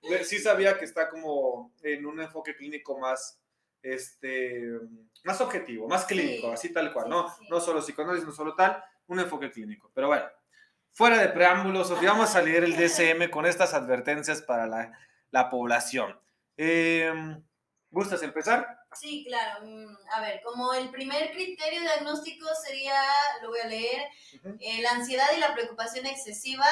Este, 0.00 0.24
sí 0.24 0.38
sabía 0.38 0.78
que 0.78 0.84
está 0.84 1.08
como 1.10 1.72
en 1.82 2.06
un 2.06 2.20
enfoque 2.20 2.54
clínico 2.54 2.98
más, 2.98 3.40
este, 3.82 4.62
más 5.24 5.40
objetivo, 5.40 5.88
más 5.88 6.04
clínico, 6.04 6.52
así 6.52 6.72
tal 6.72 6.92
cual, 6.92 7.08
¿no? 7.08 7.26
No 7.50 7.60
solo 7.60 7.80
psicoanálisis, 7.80 8.24
no 8.26 8.32
solo 8.32 8.54
tal, 8.54 8.82
un 9.08 9.18
enfoque 9.18 9.50
clínico. 9.50 9.90
Pero 9.92 10.06
bueno, 10.06 10.24
fuera 10.92 11.18
de 11.18 11.28
preámbulos, 11.28 11.90
vamos 12.00 12.36
a 12.36 12.42
leer 12.42 12.62
el 12.62 12.76
DSM 12.76 13.28
con 13.28 13.44
estas 13.44 13.74
advertencias 13.74 14.40
para 14.40 14.68
la, 14.68 14.96
la 15.30 15.50
población. 15.50 16.18
Eh, 16.56 17.12
¿Gustas 17.90 18.22
empezar? 18.22 18.77
Sí, 18.94 19.24
claro. 19.26 19.66
Mm, 19.66 19.96
a 20.14 20.20
ver, 20.20 20.40
como 20.42 20.72
el 20.72 20.90
primer 20.90 21.30
criterio 21.32 21.80
diagnóstico 21.80 22.46
sería, 22.64 22.94
lo 23.42 23.50
voy 23.50 23.60
a 23.60 23.68
leer, 23.68 24.02
eh, 24.60 24.82
la 24.82 24.92
ansiedad 24.92 25.26
y 25.36 25.40
la 25.40 25.54
preocupación 25.54 26.06
excesiva, 26.06 26.66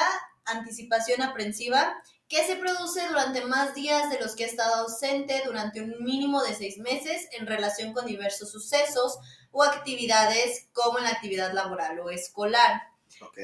anticipación 0.45 1.21
aprensiva, 1.21 2.01
que 2.27 2.43
se 2.45 2.57
produce 2.57 3.07
durante 3.07 3.45
más 3.45 3.73
días 3.73 4.09
de 4.09 4.19
los 4.19 4.35
que 4.35 4.43
ha 4.43 4.47
estado 4.47 4.75
ausente 4.83 5.43
durante 5.45 5.81
un 5.81 6.03
mínimo 6.03 6.43
de 6.43 6.53
seis 6.53 6.77
meses 6.77 7.27
en 7.31 7.47
relación 7.47 7.93
con 7.93 8.05
diversos 8.05 8.51
sucesos 8.51 9.17
o 9.51 9.63
actividades 9.63 10.67
como 10.73 10.97
en 10.97 11.05
la 11.05 11.11
actividad 11.11 11.53
laboral 11.53 11.99
o 11.99 12.09
escolar. 12.09 12.81
Ok. 13.21 13.37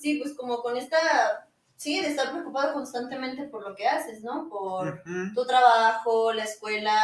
Sí, 0.00 0.20
pues 0.22 0.34
como 0.36 0.62
con 0.62 0.76
esta 0.76 1.48
sí, 1.76 2.00
de 2.00 2.08
estar 2.08 2.30
preocupado 2.30 2.72
constantemente 2.72 3.44
por 3.44 3.62
lo 3.62 3.74
que 3.74 3.86
haces, 3.86 4.22
¿no? 4.22 4.48
Por 4.48 5.02
tu 5.34 5.46
trabajo, 5.46 6.32
la 6.32 6.44
escuela. 6.44 6.98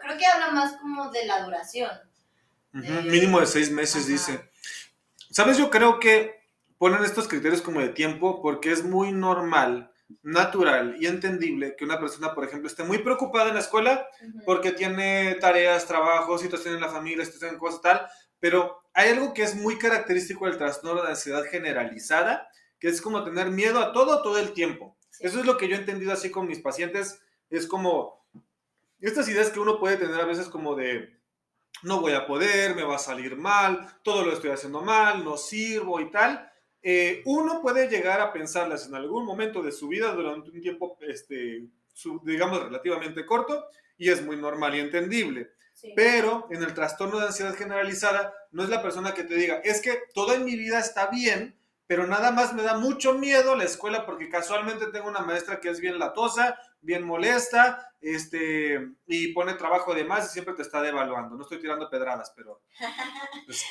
Creo 0.00 0.16
que 0.18 0.26
habla 0.26 0.50
más 0.50 0.74
como 0.74 1.10
de 1.10 1.26
la 1.26 1.44
duración. 1.44 1.90
Mínimo 2.72 3.40
de 3.40 3.46
seis 3.46 3.70
meses, 3.70 4.06
dice. 4.06 4.50
¿Sabes? 5.30 5.58
Yo 5.58 5.70
creo 5.70 5.98
que 5.98 6.42
ponen 6.78 7.04
estos 7.04 7.28
criterios 7.28 7.62
como 7.62 7.80
de 7.80 7.90
tiempo 7.90 8.42
porque 8.42 8.72
es 8.72 8.84
muy 8.84 9.12
normal, 9.12 9.92
natural 10.22 10.96
y 10.98 11.06
entendible 11.06 11.76
que 11.76 11.84
una 11.84 12.00
persona, 12.00 12.34
por 12.34 12.44
ejemplo, 12.44 12.68
esté 12.68 12.82
muy 12.82 12.98
preocupada 12.98 13.48
en 13.48 13.54
la 13.54 13.60
escuela 13.60 14.06
porque 14.44 14.72
tiene 14.72 15.36
tareas, 15.36 15.86
trabajos, 15.86 16.40
situaciones 16.40 16.76
en 16.76 16.86
la 16.86 16.92
familia, 16.92 17.24
situaciones 17.24 17.54
en 17.54 17.60
cosas 17.60 17.80
tal, 17.80 18.06
pero 18.40 18.82
hay 18.92 19.10
algo 19.10 19.32
que 19.32 19.42
es 19.42 19.54
muy 19.54 19.78
característico 19.78 20.46
del 20.46 20.58
trastorno 20.58 21.02
de 21.02 21.10
ansiedad 21.10 21.44
generalizada, 21.44 22.48
que 22.82 22.88
es 22.88 23.00
como 23.00 23.22
tener 23.22 23.48
miedo 23.52 23.78
a 23.78 23.92
todo 23.92 24.22
todo 24.22 24.38
el 24.38 24.54
tiempo. 24.54 24.96
Eso 25.20 25.38
es 25.38 25.46
lo 25.46 25.56
que 25.56 25.68
yo 25.68 25.76
he 25.76 25.78
entendido 25.78 26.12
así 26.12 26.32
con 26.32 26.48
mis 26.48 26.58
pacientes, 26.58 27.22
es 27.48 27.68
como 27.68 28.26
estas 29.00 29.28
ideas 29.28 29.50
que 29.50 29.60
uno 29.60 29.78
puede 29.78 29.98
tener 29.98 30.20
a 30.20 30.24
veces 30.24 30.48
como 30.48 30.74
de 30.74 31.16
no 31.84 32.00
voy 32.00 32.14
a 32.14 32.26
poder, 32.26 32.74
me 32.74 32.82
va 32.82 32.96
a 32.96 32.98
salir 32.98 33.36
mal, 33.36 33.86
todo 34.02 34.24
lo 34.24 34.32
estoy 34.32 34.50
haciendo 34.50 34.80
mal, 34.80 35.24
no 35.24 35.36
sirvo 35.36 36.00
y 36.00 36.10
tal. 36.10 36.50
Eh, 36.82 37.22
uno 37.24 37.62
puede 37.62 37.88
llegar 37.88 38.20
a 38.20 38.32
pensarlas 38.32 38.88
en 38.88 38.96
algún 38.96 39.24
momento 39.24 39.62
de 39.62 39.70
su 39.70 39.86
vida 39.86 40.12
durante 40.12 40.50
un 40.50 40.60
tiempo, 40.60 40.98
este, 41.02 41.68
digamos, 42.24 42.64
relativamente 42.64 43.24
corto, 43.24 43.64
y 43.96 44.08
es 44.08 44.24
muy 44.24 44.36
normal 44.36 44.74
y 44.74 44.80
entendible. 44.80 45.52
Pero 45.94 46.48
en 46.50 46.64
el 46.64 46.74
trastorno 46.74 47.20
de 47.20 47.26
ansiedad 47.26 47.54
generalizada, 47.54 48.34
no 48.50 48.64
es 48.64 48.68
la 48.68 48.82
persona 48.82 49.14
que 49.14 49.22
te 49.22 49.36
diga, 49.36 49.60
es 49.62 49.80
que 49.80 50.00
todo 50.12 50.34
en 50.34 50.44
mi 50.44 50.56
vida 50.56 50.80
está 50.80 51.06
bien, 51.06 51.61
pero 51.92 52.06
nada 52.06 52.30
más 52.30 52.54
me 52.54 52.62
da 52.62 52.78
mucho 52.78 53.12
miedo 53.12 53.54
la 53.54 53.64
escuela 53.64 54.06
porque 54.06 54.30
casualmente 54.30 54.86
tengo 54.86 55.08
una 55.08 55.20
maestra 55.20 55.60
que 55.60 55.68
es 55.68 55.78
bien 55.78 55.98
latosa, 55.98 56.58
bien 56.80 57.02
molesta, 57.04 57.92
este, 58.00 58.80
y 59.06 59.34
pone 59.34 59.52
trabajo 59.56 59.94
de 59.94 60.02
más 60.02 60.24
y 60.24 60.32
siempre 60.32 60.54
te 60.54 60.62
está 60.62 60.80
devaluando. 60.80 61.36
No 61.36 61.42
estoy 61.42 61.60
tirando 61.60 61.90
pedradas, 61.90 62.32
pero, 62.34 62.62
pues, 63.44 63.62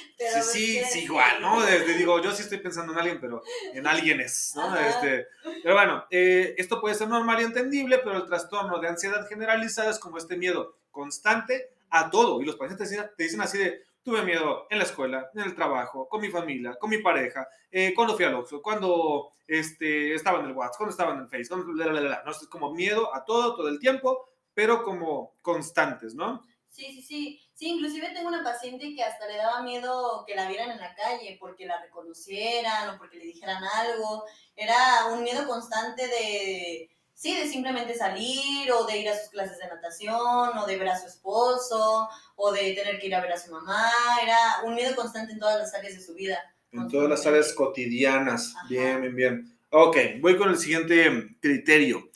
sí, 0.51 0.83
sí, 0.83 0.99
igual, 1.05 1.41
¿no? 1.41 1.65
Desde, 1.65 1.95
digo, 1.95 2.21
yo 2.21 2.31
sí 2.31 2.43
estoy 2.43 2.59
pensando 2.59 2.93
en 2.93 2.99
alguien, 2.99 3.19
pero 3.19 3.41
en 3.73 3.87
alguien 3.87 4.21
es, 4.21 4.53
¿no? 4.55 4.77
Este, 4.77 5.25
pero 5.63 5.73
bueno, 5.73 6.05
eh, 6.11 6.53
esto 6.59 6.79
puede 6.79 6.93
ser 6.93 7.07
normal 7.07 7.41
y 7.41 7.45
entendible, 7.45 7.97
pero 8.03 8.17
el 8.17 8.27
trastorno 8.27 8.77
de 8.77 8.87
ansiedad 8.87 9.27
generalizada 9.27 9.89
es 9.89 9.97
como 9.97 10.19
este 10.19 10.37
miedo 10.37 10.77
constante 10.91 11.71
a 11.89 12.11
todo. 12.11 12.39
Y 12.39 12.45
los 12.45 12.55
pacientes 12.55 12.87
te 13.17 13.23
dicen 13.23 13.41
así 13.41 13.57
de, 13.57 13.83
Tuve 14.03 14.23
miedo 14.23 14.67
en 14.69 14.79
la 14.79 14.83
escuela, 14.83 15.29
en 15.33 15.41
el 15.41 15.55
trabajo, 15.55 16.07
con 16.09 16.21
mi 16.21 16.29
familia, 16.29 16.75
con 16.79 16.89
mi 16.89 16.97
pareja, 16.97 17.47
eh, 17.69 17.93
cuando 17.95 18.15
fui 18.15 18.25
al 18.25 18.33
Oxxo, 18.35 18.61
cuando 18.61 19.31
este, 19.47 20.15
estaba 20.15 20.39
en 20.39 20.47
el 20.47 20.53
WhatsApp, 20.53 20.77
cuando 20.77 20.91
estaba 20.91 21.13
en 21.13 21.19
el 21.19 21.27
Facebook, 21.27 21.67
¿no? 21.67 22.31
Es 22.31 22.47
como 22.47 22.73
miedo 22.73 23.13
a 23.13 23.23
todo, 23.23 23.55
todo 23.55 23.67
el 23.69 23.79
tiempo, 23.79 24.25
pero 24.53 24.83
como 24.83 25.35
constantes, 25.41 26.15
¿no? 26.15 26.41
Sí, 26.69 26.85
sí, 26.93 27.01
sí. 27.01 27.41
Sí, 27.53 27.67
inclusive 27.69 28.09
tengo 28.11 28.29
una 28.29 28.43
paciente 28.43 28.95
que 28.95 29.03
hasta 29.03 29.27
le 29.27 29.37
daba 29.37 29.61
miedo 29.61 30.23
que 30.25 30.33
la 30.33 30.47
vieran 30.47 30.71
en 30.71 30.79
la 30.79 30.95
calle 30.95 31.37
porque 31.39 31.67
la 31.67 31.79
reconocieran 31.79 32.89
o 32.89 32.97
porque 32.97 33.17
le 33.17 33.25
dijeran 33.25 33.63
algo. 33.63 34.23
Era 34.55 35.05
un 35.11 35.21
miedo 35.21 35.45
constante 35.47 36.07
de 36.07 36.89
sí, 37.21 37.35
de 37.37 37.47
simplemente 37.47 37.93
salir 37.93 38.71
o 38.71 38.83
de 38.87 38.97
ir 38.97 39.09
a 39.09 39.15
sus 39.15 39.29
clases 39.29 39.59
de 39.59 39.67
natación 39.67 40.57
o 40.57 40.65
de 40.65 40.75
ver 40.75 40.89
a 40.89 40.99
su 40.99 41.05
esposo 41.05 42.09
o 42.35 42.51
de 42.51 42.73
tener 42.73 42.99
que 42.99 43.07
ir 43.07 43.15
a 43.15 43.21
ver 43.21 43.33
a 43.33 43.37
su 43.37 43.51
mamá. 43.51 43.91
Era 44.23 44.37
un 44.65 44.73
miedo 44.73 44.95
constante 44.95 45.33
en 45.33 45.39
todas 45.39 45.59
las 45.59 45.73
áreas 45.75 45.93
de 45.93 46.01
su 46.01 46.15
vida. 46.15 46.39
En 46.71 46.87
todas 46.87 47.07
las 47.07 47.23
áreas 47.27 47.53
cotidianas. 47.53 48.55
Bien, 48.67 49.01
bien, 49.01 49.15
bien. 49.15 49.57
Ok, 49.69 49.97
voy 50.19 50.35
con 50.35 50.49
el 50.49 50.57
siguiente 50.57 51.37
criterio. 51.39 52.09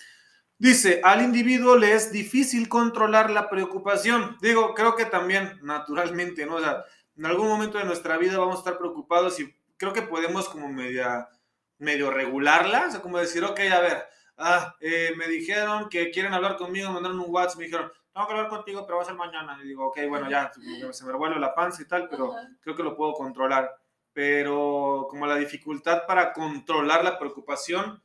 Dice, 0.57 1.01
al 1.03 1.21
individuo 1.21 1.75
le 1.75 1.93
es 1.93 2.11
difícil 2.11 2.67
controlar 2.67 3.29
la 3.29 3.47
preocupación. 3.47 4.37
Digo, 4.41 4.73
creo 4.73 4.95
que 4.95 5.05
también 5.05 5.59
naturalmente, 5.61 6.47
¿no? 6.47 6.55
O 6.55 6.61
sea, 6.61 6.83
en 7.15 7.27
algún 7.27 7.47
momento 7.47 7.77
de 7.77 7.83
nuestra 7.83 8.17
vida 8.17 8.39
vamos 8.39 8.55
a 8.55 8.59
estar 8.59 8.79
preocupados 8.79 9.39
y 9.39 9.53
creo 9.77 9.93
que 9.93 10.01
podemos 10.01 10.49
como 10.49 10.67
media, 10.67 11.29
medio 11.77 12.09
regularla. 12.09 12.87
O 12.87 12.91
sea, 12.91 13.01
como 13.01 13.19
decir, 13.19 13.43
ok, 13.43 13.59
a 13.71 13.81
ver, 13.81 14.14
ah, 14.37 14.75
eh, 14.79 15.13
me 15.17 15.27
dijeron 15.27 15.89
que 15.89 16.11
quieren 16.11 16.33
hablar 16.33 16.57
conmigo, 16.57 16.91
mandaron 16.91 17.19
un 17.19 17.29
WhatsApp, 17.29 17.59
me 17.59 17.65
dijeron, 17.65 17.91
tengo 18.13 18.27
que 18.27 18.33
hablar 18.33 18.49
contigo, 18.49 18.85
pero 18.85 18.97
va 18.97 19.03
a 19.03 19.05
ser 19.05 19.15
mañana. 19.15 19.59
Y 19.61 19.67
digo, 19.67 19.87
ok, 19.87 19.99
bueno, 20.07 20.29
ya, 20.29 20.51
se 20.91 21.05
me 21.05 21.11
revuelve 21.11 21.39
la 21.39 21.53
panza 21.53 21.81
y 21.81 21.85
tal, 21.85 22.07
pero 22.09 22.33
creo 22.61 22.75
que 22.75 22.83
lo 22.83 22.95
puedo 22.95 23.13
controlar. 23.13 23.75
Pero 24.13 25.07
como 25.09 25.27
la 25.27 25.35
dificultad 25.35 26.05
para 26.07 26.31
controlar 26.31 27.03
la 27.03 27.19
preocupación, 27.19 28.01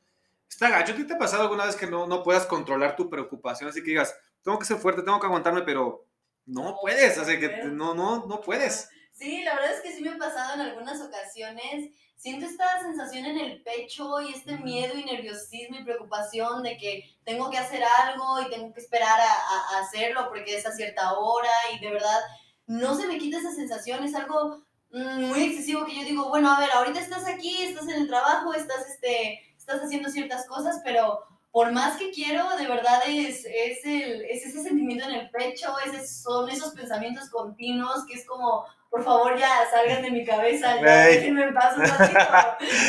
está 0.49 0.69
gacho. 0.69 0.97
¿Qué 0.97 1.05
te 1.05 1.15
ha 1.15 1.19
pasado 1.19 1.45
alguna 1.45 1.65
vez 1.65 1.77
que 1.77 1.87
no, 1.87 2.09
no 2.09 2.25
puedas 2.25 2.47
controlar 2.47 2.97
tu 2.97 3.09
preocupación? 3.09 3.71
Así 3.71 3.81
que 3.81 3.91
digas, 3.91 4.19
tengo 4.43 4.59
que 4.59 4.65
ser 4.65 4.79
fuerte, 4.79 5.03
tengo 5.03 5.21
que 5.21 5.27
aguantarme, 5.27 5.63
pero 5.63 6.05
no 6.47 6.77
puedes, 6.81 7.17
así 7.17 7.39
que 7.39 7.65
no, 7.67 7.95
no, 7.95 8.27
no 8.27 8.41
puedes. 8.41 8.91
Sí, 9.21 9.43
la 9.43 9.55
verdad 9.55 9.75
es 9.75 9.83
que 9.83 9.93
sí 9.93 10.01
me 10.01 10.13
ha 10.13 10.17
pasado 10.17 10.55
en 10.55 10.63
algunas 10.63 10.99
ocasiones. 11.03 11.91
Siento 12.17 12.47
esta 12.47 12.81
sensación 12.81 13.27
en 13.27 13.39
el 13.39 13.63
pecho 13.63 14.19
y 14.23 14.33
este 14.33 14.57
miedo 14.57 14.97
y 14.97 15.05
nerviosismo 15.05 15.77
y 15.77 15.85
preocupación 15.85 16.63
de 16.63 16.79
que 16.79 17.05
tengo 17.23 17.51
que 17.51 17.59
hacer 17.59 17.83
algo 17.85 18.41
y 18.41 18.49
tengo 18.49 18.73
que 18.73 18.81
esperar 18.81 19.21
a, 19.21 19.79
hacerlo 19.81 20.27
porque 20.31 20.57
es 20.57 20.65
a 20.65 20.73
cierta 20.73 21.19
hora 21.19 21.51
y 21.75 21.81
de 21.81 21.91
verdad 21.91 22.19
no 22.67 22.95
se 22.95 23.07
me 23.07 23.19
quita 23.19 23.39
esa 23.39 23.53
sensación, 23.53 24.05
es 24.05 24.15
algo 24.15 24.65
mm, 24.91 25.27
muy 25.27 25.43
excesivo 25.43 25.85
que 25.85 25.97
yo 25.97 26.05
digo, 26.05 26.31
bueno, 26.31 26.51
a 26.51 26.59
ver, 26.59 26.71
ahorita 26.71 27.01
estás 27.01 27.27
aquí, 27.27 27.63
estás 27.63 27.89
en 27.89 28.01
el 28.01 28.09
trabajo, 28.09 28.55
estás, 28.55 28.89
este, 28.89 29.55
estás 29.55 29.83
haciendo 29.83 30.09
ciertas 30.09 30.47
cosas, 30.47 30.81
pero 30.83 31.21
por 31.53 31.73
más 31.73 31.99
que 31.99 32.11
quiero, 32.13 32.49
de 32.57 32.69
verdad 32.69 33.01
es, 33.09 33.45
es, 33.45 33.85
el, 33.85 34.25
es 34.25 34.47
ese 34.47 34.63
sentimiento 34.63 35.05
en 35.07 35.15
el 35.15 35.31
pecho, 35.31 35.75
es, 35.85 36.23
son 36.23 36.49
esos 36.49 36.75
pensamientos 36.75 37.29
continuos 37.29 38.07
que 38.07 38.15
es 38.15 38.25
como, 38.25 38.65
por 38.89 39.03
favor 39.03 39.37
ya 39.37 39.69
salgan 39.69 40.03
de 40.03 40.13
mi 40.13 40.25
cabeza, 40.25 40.81
ya 40.81 41.07
déjenme 41.07 41.45
en 41.45 41.55
paz 41.55 41.77
un 41.77 41.87
ratito. 41.87 42.21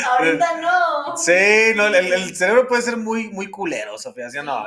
Ahorita 0.10 0.58
no. 0.62 1.18
Sí, 1.18 1.74
no, 1.75 1.88
el, 1.88 2.36
cerebro 2.36 2.68
puede 2.68 2.84
ser 2.84 2.98
muy, 2.98 3.30
muy 3.30 3.50
culero, 3.50 3.98
Sofía, 3.98 4.30
¿sí 4.30 4.38
o 4.38 4.44
no? 4.44 4.65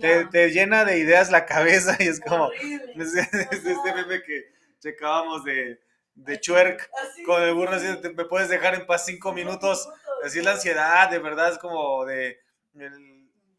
Te, 0.00 0.24
te, 0.26 0.50
llena 0.50 0.84
de 0.84 0.98
ideas 0.98 1.30
la 1.30 1.46
cabeza 1.46 1.96
y 2.00 2.08
es 2.08 2.20
como 2.20 2.50
este 2.96 3.94
meme 3.94 4.22
que 4.24 4.52
checábamos 4.80 5.44
de, 5.44 5.80
de 6.16 6.40
Chuerk 6.40 6.90
con 7.24 7.42
el 7.42 7.54
burro, 7.54 7.76
así, 7.76 7.86
me 8.16 8.24
puedes 8.24 8.48
dejar 8.48 8.74
en 8.74 8.86
paz 8.86 9.04
cinco 9.06 9.32
minutos. 9.32 9.88
Así 10.24 10.42
la 10.42 10.52
ansiedad, 10.52 11.08
de 11.08 11.18
verdad, 11.20 11.52
es 11.52 11.58
como 11.58 12.04
de... 12.04 12.40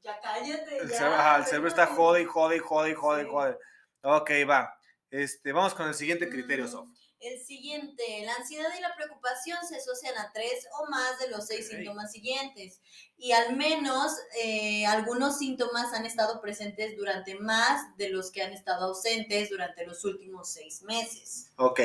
ya 0.04 0.20
cállate, 0.22 0.78
el, 0.78 0.90
ya. 0.90 1.44
Cerebro, 1.46 1.68
el 1.68 1.72
está 1.72 1.88
jode 1.88 2.22
y 2.22 2.26
jode 2.26 2.56
y 2.58 2.60
jode 2.60 2.92
y 2.92 2.94
jode 2.94 3.24
y 3.24 3.28
jode. 3.28 3.58
Ok, 4.04 4.32
va. 4.50 4.74
Este, 5.10 5.52
vamos 5.52 5.74
con 5.74 5.88
el 5.88 5.94
siguiente 5.94 6.30
criterio, 6.30 6.68
Sof. 6.68 6.88
El 7.20 7.40
siguiente, 7.40 8.04
la 8.26 8.34
ansiedad 8.34 8.70
y 8.76 8.82
la 8.82 8.96
preocupación 8.96 9.60
se 9.68 9.76
asocian 9.76 10.18
a 10.18 10.32
tres 10.34 10.68
o 10.80 10.90
más 10.90 11.20
de 11.20 11.30
los 11.30 11.46
seis 11.46 11.68
síntomas 11.68 12.12
siguientes 12.12 12.82
y 13.16 13.32
al 13.32 13.56
menos 13.56 14.12
eh, 14.42 14.88
algunos 14.88 15.38
síntomas 15.38 15.94
han 15.94 16.08
estado 16.08 16.42
presentes 16.42 16.98
durante 16.98 17.36
más 17.36 17.96
de 17.98 18.10
los 18.10 18.32
que 18.32 18.42
han 18.42 18.54
estado 18.54 18.88
ausentes 18.88 19.52
durante 19.52 19.86
los 19.86 20.04
últimos 20.04 20.52
seis 20.52 20.82
meses. 20.82 21.52
Ok. 21.58 21.82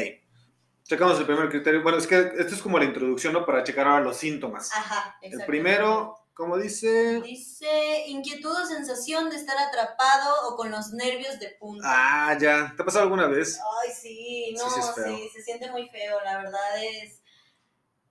Checamos 0.85 1.18
el 1.18 1.26
primer 1.26 1.50
criterio. 1.50 1.82
Bueno, 1.82 1.99
es 1.99 2.06
que 2.06 2.16
esto 2.38 2.54
es 2.54 2.62
como 2.62 2.78
la 2.78 2.87
introducción, 2.87 3.35
¿no? 3.35 3.44
Para 3.44 3.62
checar 3.62 3.87
ahora 3.88 4.04
los 4.04 4.16
síntomas. 4.16 4.73
Ajá, 4.73 5.18
El 5.20 5.44
primero, 5.44 6.25
¿Cómo 6.37 6.59
dice? 6.59 7.23
Dice 7.23 8.05
inquietud 8.09 8.55
o 8.55 8.66
sensación 8.66 9.31
de 9.31 9.37
estar 9.37 9.57
atrapado 9.57 10.35
o 10.50 10.57
con 10.57 10.71
los 10.71 10.93
nervios 10.93 11.38
de 11.38 11.49
punta. 11.59 11.87
Ah, 11.87 12.37
ya. 12.38 12.75
¿Te 12.76 12.83
ha 12.83 12.85
pasado 12.85 13.05
alguna 13.05 13.26
vez? 13.26 13.59
Ay, 13.83 13.90
sí, 13.90 14.55
no, 14.55 14.69
sí, 14.69 15.31
se 15.33 15.43
siente 15.43 15.71
muy 15.71 15.88
feo, 15.88 16.21
la 16.23 16.37
verdad 16.37 16.85
es... 16.85 17.23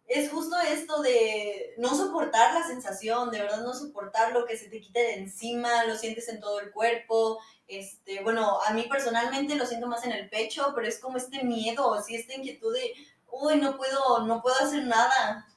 Es 0.07 0.31
justo 0.31 0.55
esto 0.59 1.03
de 1.03 1.75
no 1.77 1.95
soportar 1.95 2.55
la 2.55 2.65
sensación, 2.65 3.29
de 3.29 3.41
verdad 3.41 3.61
no 3.61 3.75
soportar 3.75 4.33
lo 4.33 4.45
que 4.45 4.57
se 4.57 4.69
te 4.69 4.81
quite 4.81 4.99
de 4.99 5.13
encima, 5.15 5.83
lo 5.85 5.95
sientes 5.95 6.27
en 6.27 6.39
todo 6.39 6.59
el 6.59 6.71
cuerpo. 6.71 7.39
Este, 7.67 8.23
bueno, 8.23 8.59
a 8.61 8.73
mí 8.73 8.87
personalmente 8.89 9.55
lo 9.55 9.67
siento 9.67 9.85
más 9.85 10.03
en 10.03 10.11
el 10.11 10.29
pecho, 10.29 10.73
pero 10.75 10.87
es 10.87 10.99
como 10.99 11.17
este 11.17 11.43
miedo, 11.43 11.93
así 11.93 12.15
esta 12.15 12.33
inquietud 12.33 12.73
de, 12.73 12.91
uy, 13.29 13.57
no 13.57 13.77
puedo, 13.77 14.25
no 14.25 14.41
puedo 14.41 14.55
hacer 14.55 14.83
nada. 14.85 15.47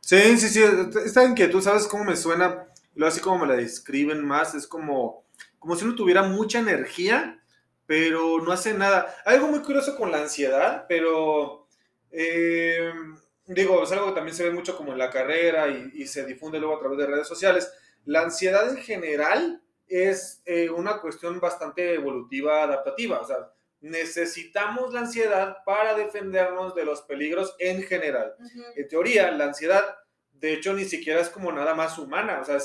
Sí, 0.00 0.38
sí, 0.38 0.48
sí, 0.48 0.62
esta 1.04 1.24
inquietud, 1.24 1.60
¿sabes 1.60 1.86
cómo 1.86 2.04
me 2.04 2.16
suena? 2.16 2.66
Lo 2.94 3.06
así 3.06 3.20
como 3.20 3.38
me 3.38 3.46
la 3.46 3.60
describen 3.60 4.24
más, 4.24 4.54
es 4.54 4.66
como, 4.66 5.24
como 5.58 5.76
si 5.76 5.84
uno 5.84 5.94
tuviera 5.94 6.22
mucha 6.22 6.58
energía, 6.58 7.42
pero 7.86 8.40
no 8.40 8.52
hace 8.52 8.74
nada. 8.74 9.14
Algo 9.24 9.48
muy 9.48 9.60
curioso 9.60 9.96
con 9.96 10.10
la 10.10 10.20
ansiedad, 10.20 10.86
pero 10.88 11.66
eh, 12.10 12.92
digo, 13.46 13.82
es 13.82 13.92
algo 13.92 14.08
que 14.08 14.12
también 14.12 14.36
se 14.36 14.44
ve 14.44 14.50
mucho 14.50 14.76
como 14.76 14.92
en 14.92 14.98
la 14.98 15.10
carrera 15.10 15.68
y, 15.68 16.06
se 16.06 16.24
difunde 16.24 16.58
luego 16.58 16.76
a 16.76 16.80
través 16.80 16.98
de 16.98 17.06
redes 17.06 17.28
sociales. 17.28 17.72
La 18.04 18.22
ansiedad 18.22 18.68
en 18.68 18.78
general 18.78 19.62
es 19.86 20.42
eh, 20.44 20.70
una 20.70 21.00
cuestión 21.00 21.40
bastante 21.40 21.94
evolutiva, 21.94 22.62
adaptativa, 22.62 23.20
o 23.20 23.26
sea, 23.26 23.50
necesitamos 23.80 24.92
la 24.92 25.00
ansiedad 25.00 25.58
para 25.64 25.94
defendernos 25.94 26.74
de 26.74 26.84
los 26.84 27.02
peligros 27.02 27.54
en 27.58 27.82
general. 27.82 28.34
En 28.76 28.88
teoría, 28.88 29.30
la 29.30 29.44
ansiedad 29.44 29.96
de 30.32 30.54
hecho 30.54 30.72
ni 30.72 30.84
siquiera 30.84 31.20
es 31.20 31.28
como 31.28 31.52
nada 31.52 31.74
más 31.74 31.98
humana, 31.98 32.40
o 32.40 32.44
sea, 32.44 32.58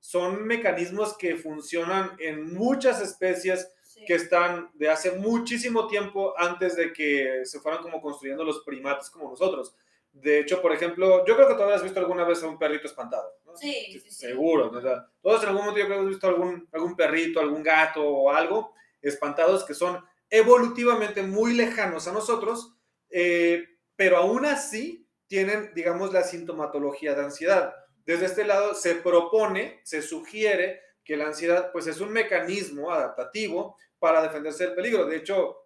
son 0.00 0.44
mecanismos 0.46 1.16
que 1.16 1.36
funcionan 1.36 2.16
en 2.18 2.54
muchas 2.54 3.00
especies 3.00 3.70
que 4.06 4.14
están 4.14 4.70
de 4.74 4.88
hace 4.88 5.12
muchísimo 5.12 5.86
tiempo 5.86 6.34
antes 6.38 6.76
de 6.76 6.92
que 6.92 7.42
se 7.44 7.60
fueran 7.60 7.82
como 7.82 8.00
construyendo 8.00 8.44
los 8.44 8.60
primates 8.64 9.10
como 9.10 9.28
nosotros. 9.28 9.76
De 10.12 10.40
hecho, 10.40 10.60
por 10.60 10.72
ejemplo, 10.72 11.24
yo 11.26 11.36
creo 11.36 11.46
que 11.46 11.54
todavía 11.54 11.76
has 11.76 11.82
visto 11.82 12.00
alguna 12.00 12.24
vez 12.24 12.42
a 12.42 12.48
un 12.48 12.58
perrito 12.58 12.86
espantado. 12.86 13.30
Sí, 13.54 13.72
sí, 13.92 14.00
sí. 14.00 14.10
Seguro. 14.10 14.70
todos 15.20 15.42
en 15.42 15.48
algún 15.50 15.66
momento 15.66 15.80
yo 15.80 15.86
creo 15.86 15.98
que 15.98 16.00
hemos 16.00 16.08
visto 16.10 16.28
algún, 16.28 16.68
algún 16.72 16.96
perrito, 16.96 17.40
algún 17.40 17.62
gato 17.62 18.02
o 18.02 18.30
algo 18.30 18.74
espantados 19.02 19.64
que 19.64 19.74
son 19.74 20.02
evolutivamente 20.30 21.22
muy 21.22 21.54
lejanos 21.54 22.08
a 22.08 22.12
nosotros, 22.12 22.76
eh, 23.10 23.64
pero 23.96 24.16
aún 24.16 24.46
así 24.46 25.08
tienen, 25.26 25.72
digamos, 25.74 26.12
la 26.12 26.22
sintomatología 26.22 27.14
de 27.14 27.24
ansiedad. 27.24 27.74
Desde 28.04 28.26
este 28.26 28.44
lado 28.44 28.74
se 28.74 28.94
propone, 28.96 29.80
se 29.84 30.02
sugiere 30.02 30.80
que 31.04 31.16
la 31.16 31.26
ansiedad 31.26 31.70
pues 31.72 31.86
es 31.86 32.00
un 32.00 32.12
mecanismo 32.12 32.92
adaptativo 32.92 33.76
para 33.98 34.22
defenderse 34.22 34.64
del 34.64 34.74
peligro. 34.74 35.06
De 35.06 35.16
hecho, 35.16 35.56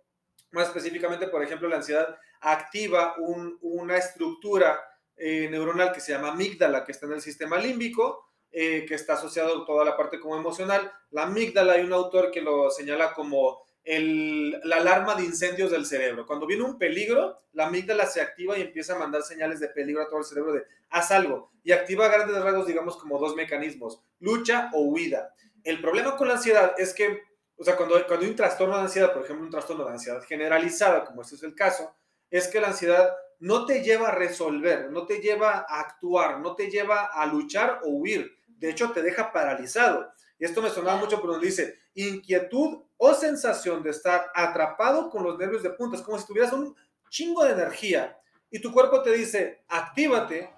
más 0.51 0.69
específicamente, 0.69 1.29
por 1.29 1.43
ejemplo, 1.43 1.69
la 1.69 1.77
ansiedad 1.77 2.17
activa 2.41 3.15
una 3.61 3.97
estructura 3.97 4.81
eh, 5.17 5.49
neuronal 5.51 5.93
que 5.93 6.01
se 6.01 6.13
llama 6.13 6.33
amígdala, 6.33 6.85
que 6.85 6.93
está 6.93 7.07
en 7.07 7.13
el 7.13 7.21
sistema 7.21 7.59
límbico, 7.59 8.31
eh, 8.51 8.85
que 8.87 8.95
está 8.95 9.15
asociado 9.15 9.63
a 9.63 9.67
toda 9.67 9.85
la 9.85 9.97
parte 9.97 10.21
como 10.21 10.37
emocional. 10.37 10.93
La 11.11 11.25
amígdala 11.25 11.75
hay 11.75 11.83
un 11.83 11.93
autor 11.93 12.31
que 12.31 12.41
lo 12.41 12.71
señala 12.71 13.13
como 13.15 13.65
la 13.87 14.77
alarma 14.77 15.15
de 15.15 15.25
incendios 15.25 15.71
del 15.71 15.85
cerebro. 15.85 16.27
Cuando 16.27 16.47
viene 16.47 16.65
un 16.65 16.79
peligro, 16.79 17.39
la 17.53 17.67
amígdala 17.67 18.07
se 18.07 18.21
activa 18.21 18.57
y 18.57 18.63
empieza 18.63 18.95
a 18.95 18.99
mandar 18.99 19.23
señales 19.23 19.61
de 19.61 19.69
peligro 19.69 20.03
a 20.03 20.09
todo 20.09 20.21
el 20.21 20.25
cerebro 20.25 20.53
de 20.53 20.65
haz 20.91 21.11
algo. 21.11 21.51
Y 21.63 21.73
activa 21.73 22.09
grandes 22.09 22.43
rasgos, 22.43 22.67
digamos, 22.67 22.97
como 22.97 23.19
dos 23.19 23.37
mecanismos, 23.37 24.03
lucha 24.21 24.71
o 24.73 24.83
huida. 24.83 25.35
El 25.65 25.81
problema 25.81 26.17
con 26.17 26.29
la 26.29 26.35
ansiedad 26.35 26.75
es 26.79 26.95
que, 26.95 27.23
o 27.57 27.65
sea, 27.65 27.77
cuando, 27.77 27.95
cuando 28.07 28.25
hay 28.25 28.31
un 28.31 28.37
trastorno 28.37 28.77
de 28.77 28.83
ansiedad, 28.83 29.13
por 29.13 29.25
ejemplo, 29.25 29.45
un 29.45 29.51
trastorno 29.51 29.85
de 29.85 29.93
ansiedad 29.93 30.23
generalizada, 30.23 31.05
como 31.05 31.23
este 31.23 31.35
es 31.35 31.43
el 31.43 31.55
caso, 31.55 31.95
es 32.31 32.49
que 32.49 32.61
la 32.61 32.69
ansiedad 32.69 33.15
no 33.39 33.67
te 33.67 33.83
lleva 33.83 34.09
a 34.09 34.15
resolver, 34.15 34.91
no 34.91 35.07
te 35.07 35.19
lleva 35.21 35.67
a 35.69 35.81
actuar, 35.81 36.41
no 36.41 36.55
te 36.55 36.71
lleva 36.71 37.05
a 37.05 37.27
luchar 37.27 37.81
o 37.85 37.91
huir. 37.91 38.37
De 38.47 38.71
hecho, 38.71 38.93
te 38.93 39.03
deja 39.03 39.33
paralizado. 39.33 40.11
Y 40.39 40.45
esto 40.45 40.63
me 40.63 40.71
sonaba 40.71 40.99
mucho 40.99 41.21
pero 41.21 41.39
dice, 41.39 41.79
inquietud 41.95 42.84
o 42.97 43.15
sensación 43.15 43.83
de 43.83 43.91
estar 43.91 44.31
atrapado 44.35 45.11
con 45.11 45.25
los 45.25 45.39
nervios 45.39 45.63
de 45.63 45.71
punta. 45.71 45.97
Es 45.97 46.03
como 46.03 46.19
si 46.19 46.27
tuvieras 46.27 46.53
un 46.53 46.75
chingo 47.11 47.45
de 47.45 47.53
energía 47.53 48.19
y 48.51 48.61
tu 48.61 48.73
cuerpo 48.73 49.03
te 49.03 49.13
dice, 49.13 49.65
actívate, 49.69 50.51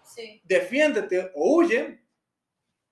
defiéndete 0.44 1.32
o 1.34 1.56
huye, 1.56 2.02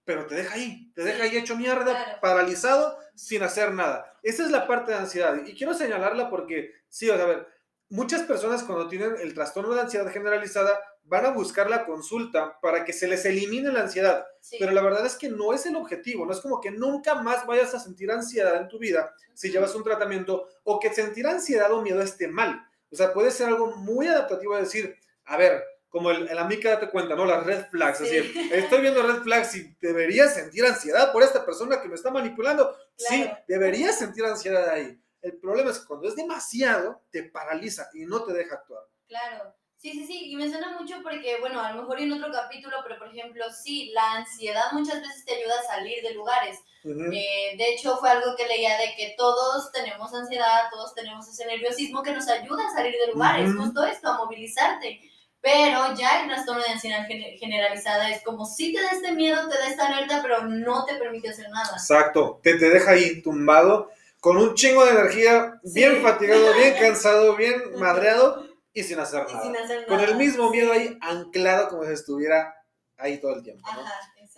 pero 0.04 0.26
te 0.26 0.34
deja 0.34 0.54
ahí, 0.54 0.90
te 0.94 1.02
deja 1.02 1.24
ahí 1.24 1.36
hecho 1.36 1.56
mierda, 1.56 2.20
paralizado, 2.20 2.98
sin 3.14 3.42
hacer 3.42 3.72
nada. 3.72 4.18
Esa 4.22 4.44
es 4.44 4.50
la 4.50 4.66
parte 4.66 4.92
de 4.92 4.98
ansiedad. 4.98 5.34
Y 5.44 5.54
quiero 5.54 5.74
señalarla 5.74 6.30
porque, 6.30 6.72
sí, 6.88 7.10
a 7.10 7.16
ver, 7.16 7.46
muchas 7.88 8.22
personas 8.22 8.62
cuando 8.62 8.88
tienen 8.88 9.14
el 9.20 9.34
trastorno 9.34 9.74
de 9.74 9.82
ansiedad 9.82 10.10
generalizada 10.10 10.80
van 11.04 11.26
a 11.26 11.30
buscar 11.30 11.68
la 11.68 11.84
consulta 11.84 12.58
para 12.60 12.84
que 12.84 12.92
se 12.92 13.06
les 13.06 13.24
elimine 13.24 13.70
la 13.70 13.82
ansiedad. 13.82 14.26
Pero 14.58 14.72
la 14.72 14.82
verdad 14.82 15.04
es 15.04 15.16
que 15.16 15.28
no 15.28 15.52
es 15.52 15.66
el 15.66 15.76
objetivo, 15.76 16.24
no 16.24 16.32
es 16.32 16.40
como 16.40 16.60
que 16.60 16.70
nunca 16.70 17.14
más 17.16 17.46
vayas 17.46 17.74
a 17.74 17.80
sentir 17.80 18.10
ansiedad 18.10 18.56
en 18.56 18.68
tu 18.68 18.78
vida 18.78 19.14
si 19.34 19.50
llevas 19.50 19.74
un 19.74 19.84
tratamiento 19.84 20.48
o 20.62 20.80
que 20.80 20.92
sentir 20.92 21.26
ansiedad 21.26 21.72
o 21.72 21.82
miedo 21.82 22.00
esté 22.00 22.28
mal. 22.28 22.66
O 22.90 22.96
sea, 22.96 23.12
puede 23.12 23.30
ser 23.30 23.48
algo 23.48 23.76
muy 23.76 24.06
adaptativo 24.06 24.54
de 24.54 24.62
decir, 24.62 24.96
a 25.24 25.36
ver, 25.36 25.62
como 25.88 26.10
el, 26.10 26.28
el 26.28 26.38
amiga 26.38 26.70
date 26.70 26.90
cuenta, 26.90 27.14
¿no? 27.14 27.24
Las 27.24 27.44
red 27.44 27.66
flags, 27.70 28.00
así, 28.00 28.16
estoy 28.52 28.80
viendo 28.80 29.02
red 29.02 29.22
flags 29.22 29.54
y 29.56 29.76
deberías 29.80 30.34
sentir 30.34 30.64
ansiedad 30.64 31.12
por 31.12 31.22
esta 31.22 31.44
persona 31.44 31.80
que 31.80 31.88
me 31.88 31.94
está 31.94 32.10
manipulando. 32.10 32.74
Sí, 32.96 33.30
deberías 33.46 33.98
sentir 33.98 34.24
ansiedad 34.24 34.68
ahí. 34.68 35.00
El 35.24 35.38
problema 35.38 35.70
es 35.70 35.78
que 35.78 35.86
cuando 35.86 36.06
es 36.06 36.16
demasiado, 36.16 37.00
te 37.10 37.22
paraliza 37.22 37.88
y 37.94 38.04
no 38.04 38.22
te 38.24 38.34
deja 38.34 38.56
actuar. 38.56 38.82
Claro. 39.08 39.54
Sí, 39.78 39.92
sí, 39.92 40.06
sí, 40.06 40.30
y 40.30 40.36
me 40.36 40.50
suena 40.50 40.78
mucho 40.78 40.96
porque, 41.02 41.38
bueno, 41.40 41.60
a 41.60 41.72
lo 41.72 41.82
mejor 41.82 42.00
en 42.00 42.12
otro 42.12 42.30
capítulo, 42.30 42.76
pero 42.82 42.98
por 42.98 43.08
ejemplo, 43.08 43.44
sí, 43.50 43.90
la 43.94 44.16
ansiedad 44.16 44.72
muchas 44.72 45.00
veces 45.00 45.24
te 45.24 45.34
ayuda 45.34 45.58
a 45.58 45.74
salir 45.74 46.02
de 46.02 46.14
lugares. 46.14 46.58
Eh, 46.84 47.56
de 47.56 47.72
hecho, 47.72 47.96
fue 47.96 48.10
algo 48.10 48.36
que 48.36 48.46
leía 48.46 48.76
de 48.78 48.94
que 48.96 49.14
todos 49.16 49.72
tenemos 49.72 50.12
ansiedad, 50.12 50.64
todos 50.70 50.94
tenemos 50.94 51.26
ese 51.26 51.46
nerviosismo 51.46 52.02
que 52.02 52.12
nos 52.12 52.28
ayuda 52.28 52.66
a 52.66 52.74
salir 52.74 52.94
de 52.94 53.12
lugares, 53.12 53.50
justo 53.56 53.84
esto, 53.84 54.08
a 54.08 54.18
movilizarte. 54.18 55.00
Pero 55.40 55.94
ya 55.94 56.22
el 56.22 56.28
trastorno 56.28 56.62
de 56.62 56.70
ansiedad 56.70 57.06
generalizada 57.06 58.10
es 58.10 58.22
como 58.22 58.46
si 58.46 58.74
te 58.74 58.80
da 58.80 58.90
este 58.90 59.12
miedo, 59.12 59.48
te 59.48 59.58
da 59.58 59.68
esta 59.68 59.86
alerta, 59.86 60.20
pero 60.22 60.44
no 60.44 60.84
te 60.86 60.94
permite 60.96 61.30
hacer 61.30 61.48
nada. 61.50 61.72
Exacto, 61.72 62.40
te, 62.42 62.58
te 62.58 62.70
deja 62.70 62.92
ahí 62.92 63.22
tumbado 63.22 63.90
con 64.24 64.38
un 64.38 64.54
chingo 64.54 64.82
de 64.86 64.92
energía, 64.92 65.60
bien 65.74 66.00
fatigado, 66.00 66.54
bien 66.54 66.74
cansado, 66.80 67.36
bien 67.36 67.78
madreado 67.78 68.48
y 68.72 68.82
sin 68.82 68.98
hacer 68.98 69.26
nada. 69.30 69.52
Con 69.86 70.00
el 70.00 70.16
mismo 70.16 70.48
miedo 70.50 70.72
ahí 70.72 70.96
anclado 71.02 71.68
como 71.68 71.84
si 71.84 71.92
estuviera 71.92 72.54
ahí 72.96 73.20
todo 73.20 73.34
el 73.34 73.42
tiempo. 73.42 73.68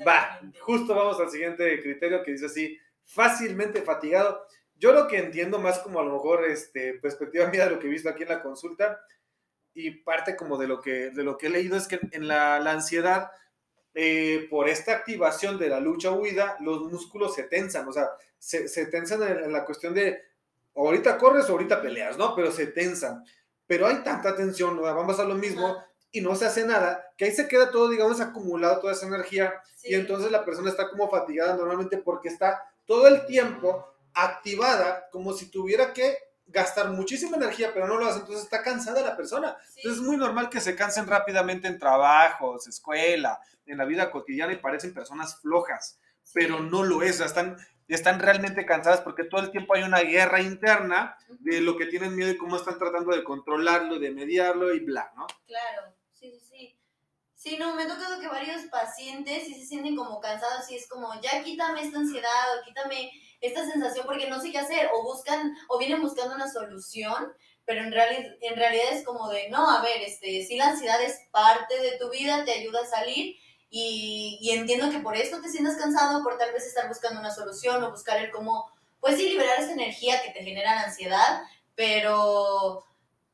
Va, 0.04 0.40
justo 0.58 0.92
vamos 0.92 1.20
al 1.20 1.30
siguiente 1.30 1.80
criterio 1.84 2.24
que 2.24 2.32
dice 2.32 2.46
así, 2.46 2.76
fácilmente 3.04 3.80
fatigado. 3.80 4.44
Yo 4.74 4.90
lo 4.90 5.06
que 5.06 5.18
entiendo 5.18 5.60
más 5.60 5.78
como 5.78 6.00
a 6.00 6.04
lo 6.04 6.14
mejor 6.14 6.44
este, 6.46 6.94
perspectiva 6.94 7.46
mía 7.46 7.66
de 7.66 7.70
lo 7.70 7.78
que 7.78 7.86
he 7.86 7.90
visto 7.90 8.08
aquí 8.08 8.24
en 8.24 8.30
la 8.30 8.42
consulta 8.42 8.98
y 9.72 10.02
parte 10.02 10.34
como 10.34 10.58
de 10.58 10.66
lo 10.66 10.80
que, 10.80 11.10
de 11.10 11.22
lo 11.22 11.38
que 11.38 11.46
he 11.46 11.50
leído 11.50 11.76
es 11.76 11.86
que 11.86 12.00
en 12.10 12.26
la, 12.26 12.58
la 12.58 12.72
ansiedad, 12.72 13.30
eh, 13.94 14.48
por 14.50 14.68
esta 14.68 14.94
activación 14.94 15.60
de 15.60 15.68
la 15.68 15.78
lucha 15.78 16.10
huida, 16.10 16.56
los 16.58 16.90
músculos 16.90 17.36
se 17.36 17.44
tensan, 17.44 17.86
o 17.86 17.92
sea, 17.92 18.10
se, 18.38 18.68
se 18.68 18.86
tensan 18.86 19.22
en, 19.22 19.44
en, 19.44 19.52
la 19.52 19.64
cuestión 19.64 19.94
de 19.94 20.22
ahorita 20.74 21.18
corres 21.18 21.48
o 21.48 21.52
ahorita 21.52 21.82
peleas, 21.82 22.16
¿no? 22.18 22.34
Pero 22.34 22.52
se 22.52 22.66
tensan. 22.66 23.24
Pero 23.66 23.86
hay 23.86 23.96
tanta 24.02 24.36
tensión, 24.36 24.80
vamos 24.80 25.18
a 25.18 25.24
lo 25.24 25.34
mismo, 25.34 25.76
y 26.12 26.20
no 26.20 26.34
se 26.36 26.46
hace 26.46 26.64
nada, 26.64 27.12
que 27.16 27.26
ahí 27.26 27.32
se 27.32 27.48
queda 27.48 27.70
todo, 27.70 27.88
digamos, 27.88 28.20
acumulado, 28.20 28.80
toda 28.80 28.92
esa 28.92 29.06
energía, 29.06 29.52
y 29.82 29.94
entonces 29.94 30.30
la 30.30 30.44
persona 30.44 30.70
está 30.70 30.88
como 30.88 31.10
fatigada 31.10 31.56
normalmente 31.56 31.98
porque 31.98 32.28
está 32.28 32.62
todo 32.86 33.06
el 33.08 33.26
tiempo 33.26 33.86
activada, 34.14 35.08
como 35.10 35.32
si 35.32 35.50
tuviera 35.50 35.92
que 35.92 36.16
gastar 36.46 36.90
muchísima 36.90 37.36
energía, 37.36 37.72
pero 37.74 37.86
no 37.86 37.98
lo 37.98 38.06
hace, 38.06 38.20
entonces 38.20 38.44
está 38.44 38.62
cansada 38.62 39.02
la 39.02 39.16
persona. 39.16 39.56
Entonces 39.76 40.00
es 40.00 40.06
muy 40.06 40.16
normal 40.16 40.48
que 40.48 40.60
se 40.60 40.76
cansen 40.76 41.06
rápidamente 41.06 41.68
en 41.68 41.78
trabajos, 41.78 42.66
escuela, 42.68 43.38
en 43.66 43.78
la 43.78 43.84
vida 43.84 44.10
cotidiana 44.10 44.52
y 44.52 44.56
parecen 44.56 44.94
personas 44.94 45.40
flojas, 45.40 45.98
pero 46.32 46.60
no 46.60 46.84
lo 46.84 47.02
es, 47.02 47.20
están 47.20 47.56
están 47.94 48.18
realmente 48.18 48.66
cansadas 48.66 49.00
porque 49.00 49.24
todo 49.24 49.40
el 49.40 49.50
tiempo 49.50 49.74
hay 49.74 49.82
una 49.82 50.00
guerra 50.00 50.40
interna 50.40 51.16
de 51.28 51.60
lo 51.60 51.76
que 51.76 51.86
tienen 51.86 52.16
miedo 52.16 52.30
y 52.30 52.36
cómo 52.36 52.56
están 52.56 52.78
tratando 52.78 53.14
de 53.14 53.22
controlarlo, 53.22 53.98
de 53.98 54.10
mediarlo 54.10 54.74
y 54.74 54.80
bla, 54.80 55.12
¿no? 55.16 55.26
Claro, 55.46 55.94
sí, 56.12 56.30
sí, 56.32 56.40
sí. 56.40 56.76
Sí, 57.34 57.56
no, 57.58 57.76
me 57.76 57.84
ha 57.84 57.88
tocado 57.88 58.20
que 58.20 58.26
varios 58.26 58.62
pacientes 58.64 59.44
sí 59.44 59.54
se 59.54 59.66
sienten 59.66 59.94
como 59.94 60.20
cansados 60.20 60.68
y 60.70 60.76
es 60.76 60.88
como, 60.88 61.08
ya 61.20 61.44
quítame 61.44 61.82
esta 61.82 61.98
ansiedad 61.98 62.58
o 62.58 62.64
quítame 62.64 63.12
esta 63.40 63.64
sensación 63.64 64.04
porque 64.06 64.28
no 64.28 64.40
sé 64.40 64.50
qué 64.50 64.58
hacer 64.58 64.90
o 64.92 65.04
buscan 65.04 65.54
o 65.68 65.78
vienen 65.78 66.02
buscando 66.02 66.34
una 66.34 66.50
solución, 66.50 67.32
pero 67.64 67.82
en, 67.82 67.92
realidad 67.92 68.32
en 68.40 68.56
realidad 68.56 68.92
es 68.92 69.04
como 69.04 69.28
de, 69.28 69.48
no, 69.50 69.70
a 69.70 69.82
ver, 69.82 70.02
este, 70.02 70.44
si 70.44 70.56
la 70.56 70.70
ansiedad 70.70 71.00
es 71.02 71.20
parte 71.30 71.78
de 71.80 71.98
tu 71.98 72.10
vida, 72.10 72.44
te 72.44 72.52
ayuda 72.52 72.80
a 72.80 72.86
salir, 72.86 73.36
y, 73.70 74.50
entiendo 74.52 74.90
que 74.90 75.00
por 75.00 75.16
esto 75.16 75.40
te 75.40 75.48
sientas 75.48 75.76
cansado, 75.76 76.22
por 76.22 76.38
tal 76.38 76.52
vez 76.52 76.66
estar 76.66 76.88
buscando 76.88 77.20
una 77.20 77.34
solución 77.34 77.82
o 77.82 77.90
buscar 77.90 78.22
el 78.22 78.30
cómo, 78.30 78.70
pues 79.00 79.16
sí, 79.16 79.28
liberar 79.28 79.60
esa 79.60 79.72
energía 79.72 80.22
que 80.22 80.30
te 80.30 80.44
genera 80.44 80.74
la 80.74 80.82
ansiedad, 80.84 81.42
pero, 81.74 82.84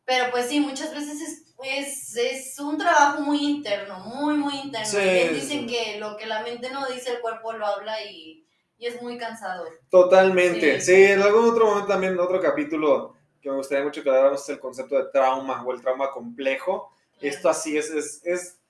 pero 0.05 0.31
pues 0.31 0.47
sí, 0.47 0.61
muchas 0.61 0.93
veces 0.95 1.21
es, 1.21 1.43
es, 1.63 2.17
es 2.17 2.59
un 2.59 2.79
trabajo 2.79 3.21
muy 3.21 3.45
interno, 3.45 4.01
muy, 4.01 4.35
muy 4.35 4.55
interno. 4.59 4.99
dicen 5.33 5.67
que 5.67 5.99
lo 5.99 6.17
que 6.17 6.27
la 6.27 6.43
mente 6.43 6.71
no 6.71 6.87
dice, 6.87 7.13
el 7.13 7.21
cuerpo 7.21 7.53
lo 7.53 7.67
habla 7.67 8.03
y, 8.05 8.45
y 8.79 8.87
es 8.87 9.01
muy 9.01 9.19
cansador. 9.19 9.81
Totalmente, 9.91 10.81
sí. 10.81 10.95
sí. 10.95 11.05
en 11.05 11.23
algún 11.23 11.51
otro 11.51 11.67
momento 11.67 11.89
también, 11.89 12.15
en 12.15 12.21
otro 12.21 12.41
capítulo 12.41 13.15
que 13.41 13.51
me 13.51 13.57
gustaría 13.57 13.85
mucho 13.85 14.03
que 14.03 14.09
habláramos 14.09 14.49
el 14.49 14.61
concepto 14.61 14.97
de 14.97 15.11
trauma 15.11 15.63
o 15.65 15.73
el 15.73 15.81
trauma 15.81 16.11
complejo. 16.11 16.93
Esto 17.21 17.49
así 17.49 17.77
es, 17.77 17.91
es, 17.91 18.21
es 18.25 18.62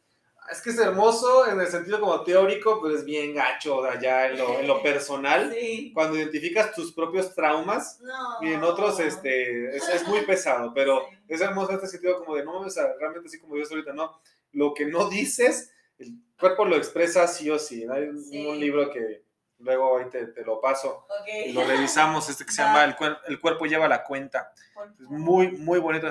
es 0.51 0.61
que 0.61 0.71
es 0.71 0.79
hermoso 0.79 1.49
en 1.49 1.61
el 1.61 1.69
sentido 1.69 2.01
como 2.01 2.23
teórico, 2.23 2.81
pero 2.83 2.95
es 2.95 3.05
bien 3.05 3.35
gacho 3.35 3.85
allá 3.85 4.29
en 4.29 4.39
lo, 4.39 4.59
en 4.59 4.67
lo 4.67 4.83
personal. 4.83 5.55
Cuando 5.95 6.17
identificas 6.17 6.75
tus 6.75 6.93
propios 6.93 7.35
traumas 7.35 8.01
y 8.41 8.53
en 8.53 8.63
otros 8.63 9.01
este, 9.01 9.77
es, 9.77 9.89
es 9.89 10.07
muy 10.07 10.23
pesado, 10.23 10.73
pero 10.75 11.03
es 11.29 11.41
hermoso 11.41 11.71
en 11.71 11.77
este 11.77 11.89
sentido 11.89 12.19
como 12.19 12.37
de, 12.37 12.45
no, 12.45 12.65
realmente 12.99 13.29
así 13.29 13.39
como 13.39 13.57
yo 13.57 13.65
ahorita, 13.69 13.93
no. 13.93 14.21
Lo 14.53 14.75
que 14.75 14.85
no 14.85 15.09
dices, 15.09 15.73
el 15.99 16.15
cuerpo 16.39 16.65
lo 16.65 16.77
expresa 16.77 17.27
sí 17.27 17.49
o 17.49 17.59
sí. 17.59 17.87
Hay 17.91 18.05
un, 18.05 18.61
libro 18.61 18.91
que 18.91 19.25
luego 19.59 19.93
hoy 19.93 20.11
te, 20.11 20.27
te 20.27 20.45
lo 20.45 20.61
paso 20.61 21.07
y 21.47 21.53
lo 21.53 21.65
revisamos, 21.65 22.29
este 22.29 22.45
que 22.45 22.53
se 22.53 22.63
llama 22.63 22.85
el, 22.85 22.95
el, 23.29 23.41
cuerpo 23.41 23.65
lleva 23.65 23.89
la 23.89 24.05
cuenta. 24.05 24.53
Es 25.01 25.09
muy, 25.09 25.53
muy 25.53 25.79
bonito 25.79 26.11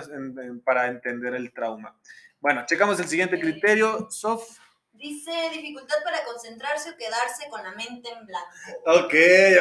para 0.64 0.88
entender 0.88 1.36
el 1.36 1.52
trauma. 1.52 1.96
Bueno, 2.42 2.66
checamos 2.66 3.00
el 3.00 3.08
siguiente 3.08 3.40
criterio. 3.40 4.10
Sof. 4.10 4.58
Dice 4.94 5.32
dificultad 5.54 5.98
para 6.04 6.24
concentrarse 6.26 6.90
o 6.90 6.98
quedarse 6.98 7.48
con 7.52 7.62
la 7.62 7.72
mente 7.74 8.10
en 8.10 8.26
blanco. 8.26 8.50
Ok, 8.88 9.14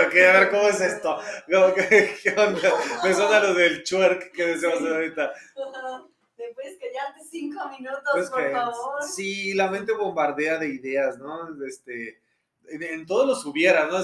ok, 0.06 0.14
a 0.16 0.40
ver 0.40 0.50
cómo 0.50 0.68
es 0.68 0.80
esto. 0.80 1.18
¿Qué 1.46 1.56
onda? 1.56 2.72
Me 3.04 3.12
suena 3.12 3.40
lo 3.40 3.52
del 3.52 3.84
twerk 3.84 4.32
que 4.32 4.46
decíamos 4.46 4.80
ahorita. 4.80 5.30
¿Te 6.36 6.54
puedes 6.54 6.78
callarte 6.78 7.20
cinco 7.30 7.68
minutos, 7.68 8.30
por 8.30 8.50
favor? 8.50 9.02
Sí, 9.02 9.52
la 9.52 9.70
mente 9.70 9.92
bombardea 9.92 10.56
de 10.56 10.68
ideas, 10.68 11.18
¿no? 11.18 11.50
Este, 11.66 12.22
en, 12.70 13.04
todos 13.04 13.26
los 13.26 13.44
hubiera, 13.44 13.86
¿no? 13.86 13.98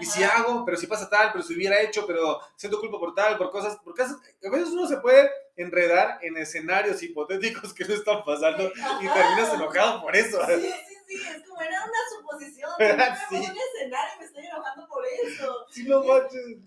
y 0.00 0.04
si 0.04 0.22
hago, 0.22 0.64
pero 0.64 0.76
si 0.76 0.86
pasa 0.86 1.10
tal, 1.10 1.32
pero 1.32 1.42
si 1.42 1.54
hubiera 1.54 1.80
hecho, 1.80 2.06
pero 2.06 2.40
siento 2.54 2.78
culpa 2.78 2.98
por 2.98 3.12
tal, 3.12 3.36
por 3.36 3.50
cosas, 3.50 3.76
porque 3.82 4.02
a 4.02 4.50
veces 4.50 4.68
uno 4.68 4.86
se 4.86 4.98
puede 4.98 5.30
enredar 5.62 6.18
en 6.22 6.36
escenarios 6.36 7.02
hipotéticos 7.02 7.74
que 7.74 7.84
no 7.84 7.94
están 7.94 8.24
pasando 8.24 8.72
y 9.00 9.08
terminas 9.08 9.54
enojado 9.54 10.02
por 10.02 10.16
eso. 10.16 10.38
Sí, 10.46 10.62
sí, 10.62 10.94
sí, 11.06 11.14
es 11.14 11.48
como 11.48 11.60
era 11.60 11.84
una 11.84 11.98
suposición. 12.16 12.70
sí. 13.28 13.36
un 13.36 13.42
escenario 13.42 14.14
y 14.16 14.18
me 14.18 14.24
estoy 14.24 14.46
enojando 14.46 14.88
por 14.88 15.04
eso. 15.06 15.66
Sí, 15.70 15.84
no 15.84 16.02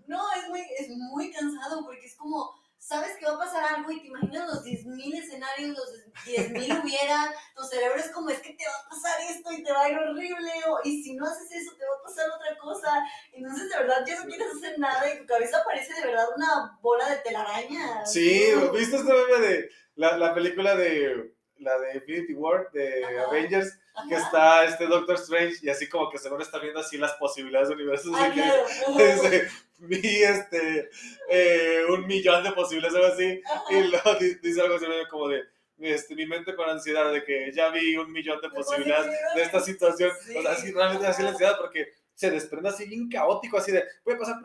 No, 0.08 0.32
es 0.34 0.49
muy, 0.49 0.62
es 0.77 0.89
muy 0.89 1.32
cansado 1.32 1.84
porque 1.86 2.06
es 2.06 2.15
como 2.15 2.62
sabes 2.84 3.15
que 3.17 3.26
va 3.26 3.34
a 3.34 3.39
pasar 3.39 3.63
algo 3.76 3.89
y 3.91 4.02
te 4.02 4.08
imaginas 4.08 4.48
los 4.48 4.63
10.000 4.63 5.17
escenarios, 5.17 5.69
los 5.69 5.89
10.000 6.26 6.54
hubiera, 6.84 7.34
tu 7.56 7.63
cerebro 7.63 7.98
es 7.98 8.12
como, 8.12 8.30
es 8.30 8.39
que 8.41 8.54
te 8.54 8.65
va 8.65 8.74
a 8.74 8.89
pasar 8.89 9.22
esto 9.30 9.52
y 9.54 9.63
te 9.63 9.72
va 9.72 9.84
a 9.84 9.89
ir 9.89 9.98
horrible, 9.98 10.52
o, 10.67 10.80
y 10.84 11.02
si 11.02 11.15
no 11.15 11.26
haces 11.26 11.50
eso, 11.52 11.76
te 11.78 11.86
va 11.86 11.96
a 11.96 12.04
pasar 12.04 12.30
otra 12.30 12.58
cosa. 12.58 13.04
Entonces, 13.32 13.69
de 13.69 13.78
verdad, 13.78 14.06
ya 14.06 14.19
no 14.19 14.26
quieres 14.26 14.48
hacer 14.54 14.78
nada 14.78 15.13
y 15.13 15.19
tu 15.19 15.26
cabeza 15.26 15.63
parece 15.65 15.93
de 15.93 16.08
verdad 16.08 16.28
una 16.36 16.78
bola 16.82 17.10
de 17.10 17.17
telaraña. 17.17 18.06
Sí, 18.06 18.52
¿viste 18.74 18.98
este 18.98 19.13
meme 19.13 19.48
de 19.48 19.69
la, 19.96 20.17
la 20.17 20.34
película 20.34 20.76
de 20.76 21.34
la 21.58 21.80
de 21.80 21.96
Infinity 21.96 22.34
War 22.34 22.69
de 22.74 23.19
Avengers? 23.19 23.80
que 24.10 24.15
está 24.15 24.65
este 24.65 24.88
Doctor 24.88 25.15
Strange 25.15 25.58
y 25.62 25.69
así 25.69 25.88
como 25.88 26.10
que 26.10 26.17
según 26.17 26.41
está 26.41 26.58
viendo 26.58 26.80
así 26.80 26.98
las 26.98 27.13
posibilidades 27.13 27.69
de 27.69 27.76
universos. 27.76 28.12
Ah, 28.15 28.30
dice, 28.88 29.48
vi 29.88 30.24
este, 30.24 30.89
eh, 31.30 31.82
un 31.89 32.06
millón 32.08 32.43
de 32.43 32.52
posibles, 32.52 32.93
algo 32.93 33.08
así, 33.08 33.41
y 33.69 33.84
luego 33.84 34.15
dice 34.41 34.62
algo 34.62 34.76
así 34.76 34.86
como 35.10 35.28
de, 35.28 35.43
este, 35.80 36.15
mi 36.15 36.26
mente 36.26 36.56
con 36.56 36.69
ansiedad 36.69 37.12
de 37.12 37.24
que 37.24 37.52
ya 37.54 37.69
vi 37.69 37.98
un 37.98 38.12
millón 38.12 38.39
de 38.41 38.50
posibilidades 38.50 39.12
de 39.36 39.41
esta 39.41 39.60
situación, 39.60 40.12
o 40.12 40.41
sea, 40.41 40.52
así 40.52 40.72
realmente 40.72 41.08
así 41.08 41.22
la 41.24 41.30
ansiedad 41.30 41.58
porque 41.60 41.91
se 42.15 42.30
desprende 42.30 42.69
así 42.69 42.86
bien 42.86 43.10
caótico, 43.10 43.58
así 43.58 43.71
de, 43.71 43.84
voy 44.06 44.15
a 44.15 44.17
pasar, 44.19 44.36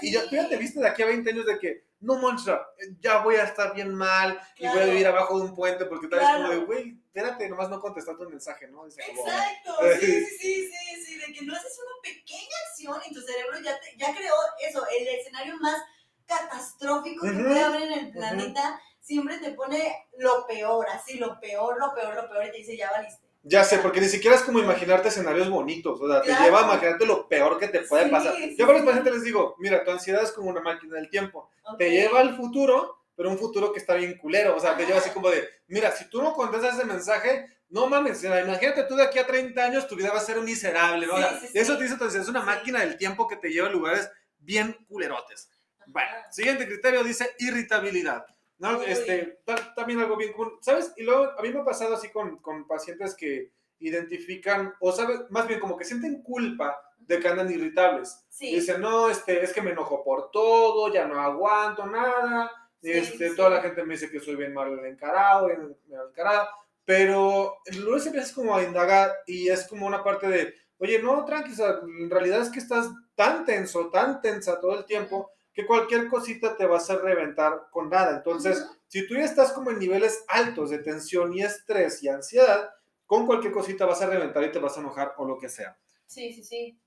y 0.00 0.12
ya, 0.12 0.28
tú 0.28 0.36
ya 0.36 0.48
te 0.48 0.56
viste 0.56 0.80
de 0.80 0.88
aquí 0.88 1.02
a 1.02 1.06
20 1.06 1.30
años 1.30 1.46
de 1.46 1.58
que, 1.58 1.86
no, 2.00 2.16
monstruo, 2.16 2.60
ya 3.00 3.18
voy 3.18 3.36
a 3.36 3.44
estar 3.44 3.74
bien 3.74 3.94
mal 3.94 4.38
y 4.58 4.66
voy 4.66 4.80
a 4.80 4.84
vivir 4.86 5.06
abajo 5.06 5.38
de 5.38 5.44
un 5.46 5.54
puente 5.54 5.86
porque 5.86 6.08
tal 6.08 6.20
vez 6.20 6.28
como 6.28 6.48
de, 6.48 6.56
güey, 6.58 6.98
espérate, 7.06 7.48
nomás 7.48 7.70
no 7.70 7.80
contestar 7.80 8.16
tu 8.16 8.28
mensaje, 8.28 8.68
¿no? 8.68 8.86
Exacto, 8.86 9.76
sí, 10.00 10.24
sí, 10.24 10.70
sí, 10.70 11.04
sí, 11.04 11.18
de 11.18 11.32
que 11.32 11.44
no 11.44 11.54
haces 11.54 11.78
una 11.78 12.02
pequeña 12.02 12.56
acción 12.68 13.00
y 13.08 13.14
tu 13.14 13.20
cerebro 13.22 13.58
ya, 13.60 13.78
ya 13.96 14.14
creó 14.14 14.34
eso, 14.68 14.86
el 14.98 15.08
escenario 15.08 15.56
más 15.58 15.80
catastrófico 16.26 17.24
que 17.24 17.32
puede 17.32 17.60
haber 17.60 17.82
en 17.82 17.92
el 17.92 18.10
planeta, 18.10 18.80
siempre 19.00 19.38
te 19.38 19.52
pone 19.52 20.06
lo 20.18 20.46
peor, 20.46 20.86
así, 20.90 21.18
lo 21.18 21.38
peor, 21.40 21.78
lo 21.78 21.94
peor, 21.94 22.14
lo 22.14 22.28
peor, 22.28 22.46
y 22.46 22.50
te 22.50 22.58
dice, 22.58 22.76
ya 22.76 22.90
valiste. 22.90 23.25
Ya 23.48 23.62
sé, 23.62 23.78
porque 23.78 24.00
ni 24.00 24.08
siquiera 24.08 24.34
es 24.34 24.42
como 24.42 24.58
imaginarte 24.58 25.06
escenarios 25.06 25.48
bonitos, 25.48 26.00
o 26.00 26.08
sea, 26.08 26.20
te 26.20 26.34
lleva 26.42 26.60
a 26.60 26.64
imaginarte 26.64 27.06
lo 27.06 27.28
peor 27.28 27.58
que 27.60 27.68
te 27.68 27.82
puede 27.82 28.08
pasar. 28.08 28.34
Yo 28.56 28.68
a 28.68 28.72
los 28.72 28.82
pacientes 28.82 29.14
les 29.14 29.22
digo, 29.22 29.54
mira, 29.60 29.84
tu 29.84 29.92
ansiedad 29.92 30.24
es 30.24 30.32
como 30.32 30.50
una 30.50 30.60
máquina 30.60 30.96
del 30.96 31.08
tiempo, 31.08 31.48
te 31.78 31.88
lleva 31.90 32.18
al 32.20 32.36
futuro, 32.36 33.04
pero 33.14 33.30
un 33.30 33.38
futuro 33.38 33.72
que 33.72 33.78
está 33.78 33.94
bien 33.94 34.18
culero, 34.18 34.56
o 34.56 34.58
sea, 34.58 34.76
te 34.76 34.84
lleva 34.84 34.98
así 34.98 35.10
como 35.10 35.30
de, 35.30 35.48
mira, 35.68 35.92
si 35.92 36.10
tú 36.10 36.20
no 36.22 36.32
contestas 36.32 36.74
ese 36.74 36.84
mensaje, 36.84 37.46
no 37.68 37.86
mames, 37.86 38.24
imagínate 38.24 38.82
tú 38.82 38.96
de 38.96 39.04
aquí 39.04 39.20
a 39.20 39.26
30 39.26 39.64
años, 39.64 39.86
tu 39.86 39.94
vida 39.94 40.10
va 40.10 40.18
a 40.18 40.24
ser 40.24 40.40
miserable, 40.40 41.06
¿no? 41.06 41.16
eso 41.54 41.76
te 41.76 41.82
dice, 41.84 41.94
entonces, 41.94 42.22
es 42.22 42.28
una 42.28 42.42
máquina 42.42 42.80
del 42.80 42.96
tiempo 42.96 43.28
que 43.28 43.36
te 43.36 43.50
lleva 43.50 43.68
a 43.68 43.70
lugares 43.70 44.10
bien 44.38 44.76
culerotes. 44.88 45.50
Bueno, 45.86 46.10
siguiente 46.32 46.66
criterio 46.66 47.04
dice 47.04 47.30
irritabilidad. 47.38 48.26
¿No? 48.58 48.82
Este, 48.82 49.40
también 49.74 50.00
algo 50.00 50.16
bien 50.16 50.32
común, 50.32 50.58
¿sabes? 50.60 50.92
Y 50.96 51.02
luego 51.02 51.32
a 51.38 51.42
mí 51.42 51.52
me 51.52 51.60
ha 51.60 51.64
pasado 51.64 51.94
así 51.94 52.10
con, 52.10 52.38
con 52.38 52.66
pacientes 52.66 53.14
que 53.14 53.52
identifican, 53.78 54.74
o 54.80 54.92
sabes, 54.92 55.20
más 55.30 55.46
bien 55.46 55.60
como 55.60 55.76
que 55.76 55.84
sienten 55.84 56.22
culpa 56.22 56.80
de 56.98 57.20
que 57.20 57.28
andan 57.28 57.50
irritables. 57.50 58.24
Dicen, 58.38 58.80
no, 58.80 59.08
este, 59.10 59.42
es 59.42 59.52
que 59.52 59.62
me 59.62 59.70
enojo 59.70 60.02
por 60.02 60.30
todo, 60.30 60.92
ya 60.92 61.06
no 61.06 61.20
aguanto 61.20 61.86
nada, 61.86 62.50
este, 62.82 63.34
toda 63.34 63.50
la 63.50 63.62
gente 63.62 63.84
me 63.84 63.94
dice 63.94 64.10
que 64.10 64.20
soy 64.20 64.36
bien 64.36 64.54
mal 64.54 64.78
encarado, 64.84 65.46
bien 65.46 65.76
mal 65.88 66.08
encarado, 66.08 66.48
pero 66.84 67.58
luego 67.80 67.98
se 67.98 68.08
empieza 68.08 68.34
como 68.34 68.54
a 68.54 68.62
indagar 68.62 69.12
y 69.26 69.48
es 69.48 69.66
como 69.66 69.86
una 69.86 70.02
parte 70.02 70.28
de, 70.28 70.54
oye, 70.78 71.02
no, 71.02 71.24
tranqui, 71.24 71.52
en 72.00 72.10
realidad 72.10 72.42
es 72.42 72.50
que 72.50 72.60
estás 72.60 72.88
tan 73.14 73.44
tenso, 73.44 73.90
tan 73.90 74.20
tensa 74.20 74.60
todo 74.60 74.78
el 74.78 74.84
tiempo, 74.84 75.30
que 75.56 75.66
cualquier 75.66 76.08
cosita 76.08 76.54
te 76.54 76.66
va 76.66 76.74
a 76.74 76.78
hacer 76.78 76.98
reventar 76.98 77.68
con 77.70 77.88
nada. 77.88 78.14
Entonces, 78.14 78.62
si 78.88 79.08
tú 79.08 79.14
ya 79.14 79.24
estás 79.24 79.52
como 79.52 79.70
en 79.70 79.78
niveles 79.78 80.22
altos 80.28 80.68
de 80.68 80.80
tensión 80.80 81.32
y 81.32 81.42
estrés 81.42 82.02
y 82.02 82.08
ansiedad, 82.10 82.68
con 83.06 83.24
cualquier 83.24 83.54
cosita 83.54 83.86
vas 83.86 84.02
a 84.02 84.06
reventar 84.06 84.44
y 84.44 84.52
te 84.52 84.58
vas 84.58 84.76
a 84.76 84.80
enojar 84.80 85.14
o 85.16 85.24
lo 85.24 85.38
que 85.38 85.48
sea. 85.48 85.78
Sí, 86.06 86.34
sí, 86.34 86.44
sí. 86.44 86.78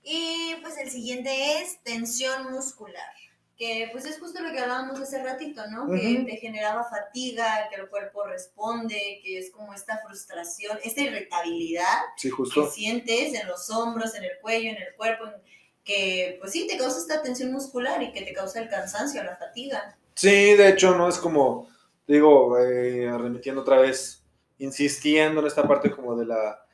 Y 0.00 0.54
pues 0.62 0.78
el 0.78 0.88
siguiente 0.88 1.60
es 1.60 1.82
tensión 1.82 2.52
muscular, 2.52 3.12
que 3.58 3.88
pues 3.90 4.04
es 4.04 4.20
justo 4.20 4.40
lo 4.40 4.52
que 4.52 4.60
hablábamos 4.60 5.00
hace 5.00 5.20
ratito, 5.24 5.66
¿no? 5.66 5.88
Que 5.88 6.22
te 6.24 6.36
generaba 6.36 6.88
fatiga, 6.88 7.68
que 7.68 7.80
el 7.80 7.88
cuerpo 7.88 8.24
responde, 8.28 9.20
que 9.24 9.38
es 9.38 9.50
como 9.50 9.74
esta 9.74 10.00
frustración, 10.06 10.78
esta 10.84 11.00
irritabilidad 11.00 11.98
sí, 12.16 12.30
justo. 12.30 12.66
que 12.66 12.70
sientes 12.70 13.34
en 13.34 13.48
los 13.48 13.68
hombros, 13.70 14.14
en 14.14 14.22
el 14.22 14.38
cuello, 14.40 14.70
en 14.70 14.76
el 14.76 14.94
cuerpo, 14.94 15.26
en 15.26 15.55
que 15.86 16.36
pues 16.40 16.52
sí, 16.52 16.66
te 16.66 16.76
causa 16.76 16.98
esta 16.98 17.22
tensión 17.22 17.52
muscular 17.52 18.02
y 18.02 18.12
que 18.12 18.22
te 18.22 18.34
causa 18.34 18.60
el 18.60 18.68
cansancio, 18.68 19.22
la 19.22 19.36
fatiga. 19.36 19.96
Sí, 20.14 20.54
de 20.54 20.68
hecho, 20.68 20.96
no 20.96 21.08
es 21.08 21.18
como, 21.18 21.68
digo, 22.06 22.58
eh, 22.58 23.10
remitiendo 23.16 23.62
otra 23.62 23.78
vez, 23.78 24.24
insistiendo 24.58 25.40
en 25.40 25.46
esta 25.46 25.66
parte 25.66 25.90
como 25.90 26.16
de 26.16 26.26
la, 26.26 26.66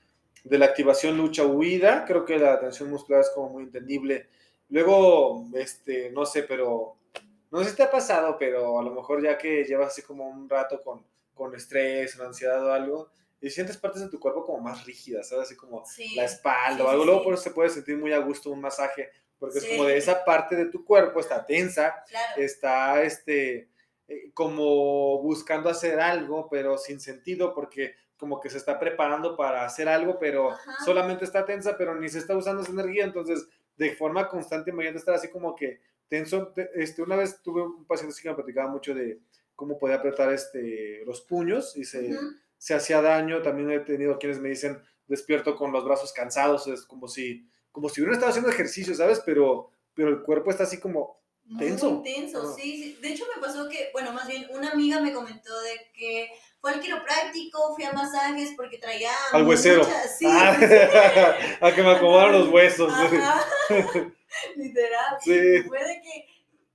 de 0.45 0.59
la 0.59 0.67
activación 0.67 1.19
lucha-huida, 1.19 2.05
creo 2.07 2.25
que 2.25 2.39
la 2.39 2.59
tensión 2.59 2.91
muscular 2.91 3.21
es 3.21 3.31
como 3.35 3.51
muy 3.51 3.65
entendible. 3.65 4.29
Luego, 4.71 5.45
este, 5.55 6.11
no 6.11 6.25
sé, 6.25 6.45
pero, 6.45 6.97
no 7.51 7.63
sé 7.63 7.71
si 7.71 7.77
te 7.77 7.83
ha 7.83 7.91
pasado, 7.91 8.37
pero 8.39 8.79
a 8.79 8.83
lo 8.83 8.95
mejor 8.95 9.23
ya 9.23 9.37
que 9.37 9.65
llevas 9.65 9.89
así 9.89 10.03
como 10.03 10.27
un 10.27 10.49
rato 10.49 10.83
con, 10.83 11.05
con 11.35 11.55
estrés, 11.55 12.19
ansiedad 12.19 12.65
o 12.65 12.73
algo, 12.73 13.11
y 13.43 13.51
sientes 13.51 13.77
partes 13.77 14.01
de 14.01 14.09
tu 14.09 14.21
cuerpo 14.21 14.45
como 14.45 14.61
más 14.61 14.87
rígidas, 14.87 15.29
¿sabes? 15.29 15.47
Así 15.47 15.57
como 15.57 15.83
la 16.15 16.25
espalda 16.25 16.85
o 16.85 16.89
algo. 16.89 17.05
Luego 17.05 17.25
por 17.25 17.35
eso 17.35 17.43
se 17.43 17.51
puede 17.51 17.71
sentir 17.71 17.99
muy 17.99 18.13
a 18.13 18.19
gusto 18.19 18.51
un 18.51 18.61
masaje, 18.61 19.11
porque 19.39 19.59
es 19.59 19.67
como 19.67 19.85
de 19.85 19.97
esa 19.97 20.25
parte 20.25 20.55
de 20.55 20.67
tu 20.67 20.85
cuerpo 20.85 21.19
está 21.19 21.45
tensa, 21.45 22.05
está 22.37 23.03
este, 23.03 23.69
eh, 24.07 24.31
como 24.33 25.21
buscando 25.21 25.69
hacer 25.69 25.99
algo, 25.99 26.49
pero 26.49 26.79
sin 26.79 27.01
sentido, 27.01 27.53
porque 27.53 27.97
como 28.17 28.41
que 28.41 28.49
se 28.49 28.59
está 28.59 28.79
preparando 28.79 29.37
para 29.37 29.65
hacer 29.65 29.89
algo, 29.89 30.21
pero 30.21 30.55
solamente 30.85 31.25
está 31.25 31.45
tensa, 31.45 31.77
pero 31.77 31.97
ni 31.97 32.09
se 32.09 32.19
está 32.19 32.37
usando 32.37 32.63
esa 32.63 32.71
energía, 32.71 33.03
entonces 33.03 33.49
de 33.77 33.97
forma 33.97 34.29
constante, 34.29 34.71
imagínate 34.71 34.99
estar 34.99 35.17
así 35.17 35.29
como 35.29 35.57
que 35.57 35.81
tenso. 36.07 36.55
Este, 36.75 37.03
una 37.03 37.17
vez 37.17 37.43
tuve 37.43 37.63
un 37.63 37.85
paciente 37.85 38.15
que 38.23 38.29
me 38.29 38.37
platicaba 38.37 38.71
mucho 38.71 38.95
de 38.95 39.19
cómo 39.57 39.77
podía 39.77 39.97
apretar 39.97 40.33
este, 40.33 41.05
los 41.05 41.23
puños 41.23 41.77
y 41.77 41.85
se 41.85 42.17
se 42.63 42.75
hacía 42.75 43.03
daño. 43.03 43.43
También 43.43 43.73
he 43.73 43.81
tenido 43.81 44.21
quienes 44.21 44.39
me 44.39 44.49
dicen, 44.49 44.81
despierto 45.09 45.57
con 45.57 45.73
los 45.73 45.85
brazos 45.85 46.13
cansados, 46.13 46.69
es 46.69 46.83
como 46.83 47.09
si, 47.09 47.45
como 47.73 47.89
si 47.89 48.01
hubiera 48.01 48.15
estado 48.15 48.31
haciendo 48.31 48.51
ejercicio, 48.51 48.95
¿sabes? 48.95 49.21
Pero, 49.27 49.73
pero 49.95 50.11
el 50.11 50.23
cuerpo 50.23 50.53
está 50.53 50.63
así 50.63 50.79
como 50.79 51.21
tenso. 51.59 51.91
Muy 51.91 52.05
tenso, 52.05 52.55
sí, 52.55 52.97
De 53.03 53.09
hecho 53.09 53.25
me 53.35 53.43
pasó 53.43 53.69
que, 53.69 53.91
bueno, 53.93 54.13
más 54.13 54.29
bien 54.29 54.47
una 54.51 54.71
amiga 54.71 55.01
me 55.01 55.13
comentó 55.13 55.61
de 55.61 55.91
que 55.93 56.31
fue 56.61 56.71
al 56.71 56.81
quiropráctico, 56.81 57.75
fui 57.75 57.83
a 57.83 57.93
masajes 57.93 58.53
porque 58.57 58.79
traía... 58.79 59.11
Al 59.33 59.45
huesero. 59.45 59.85
sí, 60.17 60.27
ah, 60.29 60.57
a 61.61 61.75
que 61.75 61.83
me 61.83 61.91
acomodaron 61.91 62.39
los 62.39 62.49
huesos. 62.49 62.93
Literal. 64.57 65.17
Sí. 65.21 65.63
Fue 65.65 65.85
de 65.85 66.01
que 66.01 66.27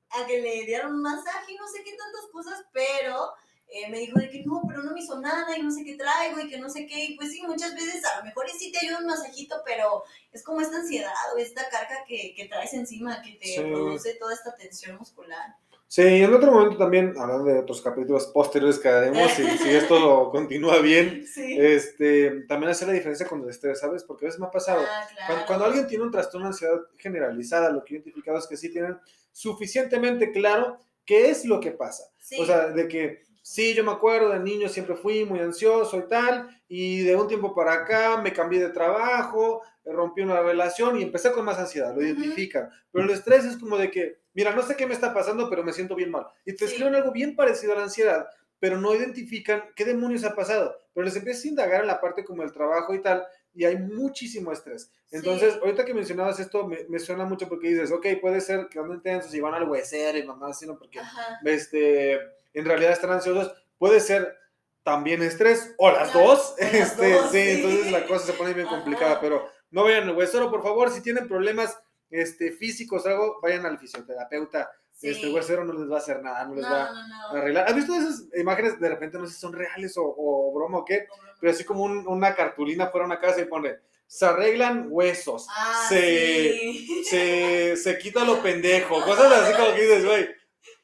a 0.09 0.25
que 0.25 0.41
le 0.41 0.65
dieron 0.65 0.95
un 0.95 1.01
masaje 1.01 1.53
y 1.53 1.55
no 1.55 1.65
sé 1.65 1.81
qué 1.85 1.91
tantas 1.91 2.27
cosas, 2.31 2.65
pero 2.73 3.31
eh, 3.69 3.89
me 3.89 3.99
dijo 3.99 4.19
de 4.19 4.29
que 4.29 4.43
no, 4.43 4.61
pero 4.67 4.81
no 4.81 4.93
me 4.93 5.01
hizo 5.01 5.19
nada 5.19 5.57
y 5.57 5.61
no 5.61 5.71
sé 5.71 5.83
qué 5.83 5.95
traigo 5.95 6.39
y 6.39 6.49
que 6.49 6.57
no 6.57 6.69
sé 6.69 6.87
qué. 6.87 7.05
Y 7.05 7.15
pues 7.15 7.31
sí, 7.31 7.41
muchas 7.41 7.73
veces 7.75 8.03
a 8.05 8.19
lo 8.19 8.25
mejor 8.25 8.45
sí 8.49 8.71
te 8.71 8.85
ayuda 8.85 8.99
un 8.99 9.07
masajito, 9.07 9.57
pero 9.65 10.03
es 10.31 10.43
como 10.43 10.61
esta 10.61 10.77
ansiedad 10.77 11.13
o 11.35 11.37
esta 11.37 11.67
carga 11.69 12.03
que, 12.07 12.33
que 12.35 12.47
traes 12.47 12.73
encima 12.73 13.21
que 13.21 13.33
te 13.33 13.61
produce 13.61 14.13
toda 14.15 14.33
esta 14.33 14.55
tensión 14.55 14.97
muscular. 14.97 15.55
Sí, 15.89 16.01
y 16.01 16.21
en 16.21 16.33
otro 16.33 16.51
momento 16.51 16.77
también, 16.77 17.13
hablando 17.17 17.45
de 17.45 17.59
otros 17.59 17.81
capítulos 17.81 18.27
posteriores 18.27 18.77
que 18.77 18.89
haremos, 18.89 19.31
si, 19.31 19.45
si 19.57 19.69
esto 19.69 20.29
continúa 20.31 20.79
bien, 20.79 21.25
este, 21.35 22.41
también 22.41 22.71
hacer 22.71 22.89
la 22.89 22.93
diferencia 22.93 23.25
con 23.25 23.41
el 23.41 23.49
estrés, 23.49 23.79
¿sabes? 23.79 24.03
Porque 24.03 24.25
a 24.25 24.27
veces 24.27 24.39
me 24.39 24.47
ha 24.47 24.51
pasado, 24.51 24.81
ah, 24.85 25.45
cuando, 25.47 25.63
alguien 25.63 25.87
tiene 25.87 26.03
un 26.03 26.11
trastorno 26.11 26.47
de 26.47 26.51
ansiedad 26.51 26.81
generalizada, 26.97 27.71
lo 27.71 27.85
que 27.85 27.93
he 27.93 27.97
identificado 27.97 28.37
es 28.37 28.47
que 28.47 28.57
sí 28.57 28.69
tienen 28.69 28.97
suficientemente 29.31 30.31
claro 30.33 30.81
qué 31.05 31.29
es 31.29 31.45
lo 31.45 31.61
que 31.61 31.71
pasa. 31.71 32.03
O 32.37 32.45
sea, 32.45 32.67
de 32.67 32.89
que 32.89 33.26
Sí, 33.49 33.73
yo 33.73 33.81
me 33.85 33.93
acuerdo, 33.93 34.27
de 34.27 34.41
niño 34.41 34.67
siempre 34.67 34.97
fui 34.97 35.23
muy 35.23 35.39
ansioso 35.39 35.97
y 35.97 36.05
tal, 36.09 36.49
y 36.67 37.03
de 37.03 37.15
un 37.15 37.29
tiempo 37.29 37.55
para 37.55 37.75
acá 37.75 38.21
me 38.21 38.33
cambié 38.33 38.59
de 38.59 38.71
trabajo, 38.71 39.61
rompí 39.85 40.21
una 40.21 40.41
relación 40.41 40.99
y 40.99 41.03
empecé 41.03 41.31
con 41.31 41.45
más 41.45 41.57
ansiedad, 41.57 41.95
lo 41.95 42.03
identifican. 42.03 42.69
Pero 42.91 43.05
el 43.05 43.11
estrés 43.11 43.45
es 43.45 43.55
como 43.55 43.77
de 43.77 43.89
que, 43.89 44.17
mira, 44.33 44.53
no 44.53 44.61
sé 44.63 44.75
qué 44.75 44.85
me 44.85 44.93
está 44.93 45.13
pasando, 45.13 45.49
pero 45.49 45.63
me 45.63 45.71
siento 45.71 45.95
bien 45.95 46.11
mal. 46.11 46.27
Y 46.45 46.57
te 46.57 46.65
escriben 46.65 46.93
algo 46.93 47.13
bien 47.13 47.37
parecido 47.37 47.71
a 47.71 47.77
la 47.77 47.83
ansiedad, 47.83 48.27
pero 48.59 48.81
no 48.81 48.93
identifican 48.93 49.63
qué 49.77 49.85
demonios 49.85 50.25
ha 50.25 50.35
pasado. 50.35 50.77
Pero 50.93 51.05
les 51.05 51.15
empiezas 51.15 51.45
a 51.45 51.47
indagar 51.47 51.81
en 51.81 51.87
la 51.87 52.01
parte 52.01 52.25
como 52.25 52.43
el 52.43 52.51
trabajo 52.51 52.93
y 52.93 53.01
tal, 53.01 53.25
y 53.53 53.63
hay 53.63 53.77
muchísimo 53.77 54.51
estrés. 54.51 54.91
Entonces, 55.09 55.55
ahorita 55.61 55.85
que 55.85 55.93
mencionabas 55.93 56.37
esto, 56.41 56.67
me, 56.67 56.99
suena 56.99 57.23
mucho 57.23 57.47
porque 57.47 57.69
dices, 57.69 57.93
ok, 57.93 58.07
puede 58.19 58.41
ser 58.41 58.67
que 58.67 58.77
anden 58.77 59.01
tensos 59.01 59.33
y 59.33 59.39
van 59.39 59.53
al 59.53 59.69
huesero 59.69 60.17
y 60.17 60.23
mamá, 60.23 60.53
sino 60.53 60.77
porque 60.77 60.99
este, 61.45 62.19
en 62.59 62.65
realidad 62.65 62.91
están 62.91 63.11
ansiosos. 63.11 63.53
Puede 63.77 63.99
ser 63.99 64.35
también 64.83 65.21
estrés 65.21 65.75
o 65.77 65.91
las 65.91 66.13
dos. 66.13 66.55
este, 66.57 67.19
sí, 67.29 67.61
entonces 67.61 67.91
la 67.91 68.05
cosa 68.05 68.25
se 68.25 68.33
pone 68.33 68.53
bien 68.53 68.67
complicada, 68.67 69.19
pero 69.19 69.47
no 69.69 69.83
vayan 69.83 70.09
al 70.09 70.15
huesero, 70.15 70.49
por 70.49 70.63
favor, 70.63 70.89
si 70.89 71.01
tienen 71.01 71.27
problemas 71.27 71.77
este, 72.09 72.51
físicos 72.51 73.05
o 73.05 73.09
algo, 73.09 73.39
vayan 73.41 73.65
al 73.65 73.77
fisioterapeuta. 73.77 74.71
Este 74.99 75.29
huesero 75.29 75.63
no 75.63 75.73
les 75.73 75.91
va 75.91 75.95
a 75.95 75.99
hacer 75.99 76.23
nada, 76.23 76.43
no 76.45 76.55
les 76.55 76.65
va 76.65 76.85
a 76.85 77.31
arreglar. 77.31 77.67
¿Has 77.67 77.75
visto 77.75 77.93
esas 77.93 78.25
imágenes? 78.35 78.79
De 78.79 78.89
repente 78.89 79.19
no 79.19 79.27
sé 79.27 79.33
si 79.33 79.39
son 79.39 79.53
reales 79.53 79.93
o, 79.97 80.51
broma 80.55 80.79
o 80.79 80.85
qué, 80.85 81.07
pero 81.39 81.51
así 81.51 81.63
como 81.63 81.83
una 81.83 82.33
cartulina 82.33 82.87
fuera 82.87 83.05
una 83.05 83.19
casa 83.19 83.41
y 83.41 83.45
pone, 83.45 83.75
se 84.07 84.25
arreglan 84.25 84.87
huesos, 84.89 85.47
ah, 85.51 85.85
se, 85.87 86.73
se, 87.03 87.75
se, 87.75 87.97
quita 87.99 88.23
lo 88.23 88.41
pendejo, 88.41 89.01
cosas 89.05 89.31
así 89.31 89.53
como 89.53 89.75
que 89.75 89.81
dices, 89.81 90.05
güey, 90.05 90.29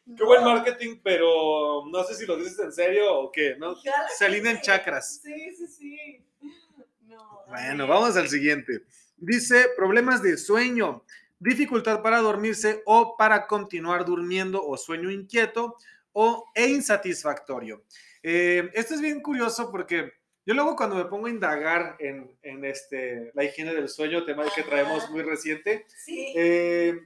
qué 0.05 0.23
buen 0.23 0.43
marketing, 0.43 0.97
pero 1.03 1.85
no 1.89 2.03
sé 2.03 2.15
si 2.15 2.25
lo 2.25 2.37
dices 2.37 2.59
en 2.59 2.71
serio 2.71 3.19
o 3.19 3.31
qué, 3.31 3.55
¿no? 3.57 3.75
Se 4.17 4.25
alinean 4.25 4.61
chakras. 4.61 5.21
Sí, 5.23 5.55
sí, 5.55 5.67
sí. 5.67 6.25
bueno, 7.47 7.87
vamos 7.87 8.15
al 8.17 8.29
siguiente. 8.29 8.81
Dice, 9.17 9.67
problemas 9.77 10.21
de 10.21 10.37
sueño, 10.37 11.03
dificultad 11.39 12.01
para 12.01 12.19
dormirse 12.19 12.81
o 12.85 13.15
para 13.17 13.47
continuar 13.47 14.05
durmiendo 14.05 14.65
o 14.65 14.77
sueño 14.77 15.11
inquieto 15.11 15.77
o 16.11 16.51
e 16.55 16.67
insatisfactorio. 16.67 17.83
Eh, 18.21 18.69
esto 18.73 18.93
es 18.93 19.01
bien 19.01 19.21
curioso 19.21 19.69
porque 19.71 20.13
yo 20.45 20.53
luego 20.53 20.75
cuando 20.75 20.95
me 20.95 21.05
pongo 21.05 21.27
a 21.27 21.29
indagar 21.29 21.95
en, 21.99 22.37
en 22.41 22.65
este, 22.65 23.31
la 23.33 23.43
higiene 23.45 23.73
del 23.73 23.87
sueño, 23.87 24.25
tema 24.25 24.43
que 24.53 24.63
traemos 24.63 25.09
muy 25.09 25.21
reciente, 25.21 25.85
eh, 26.07 26.99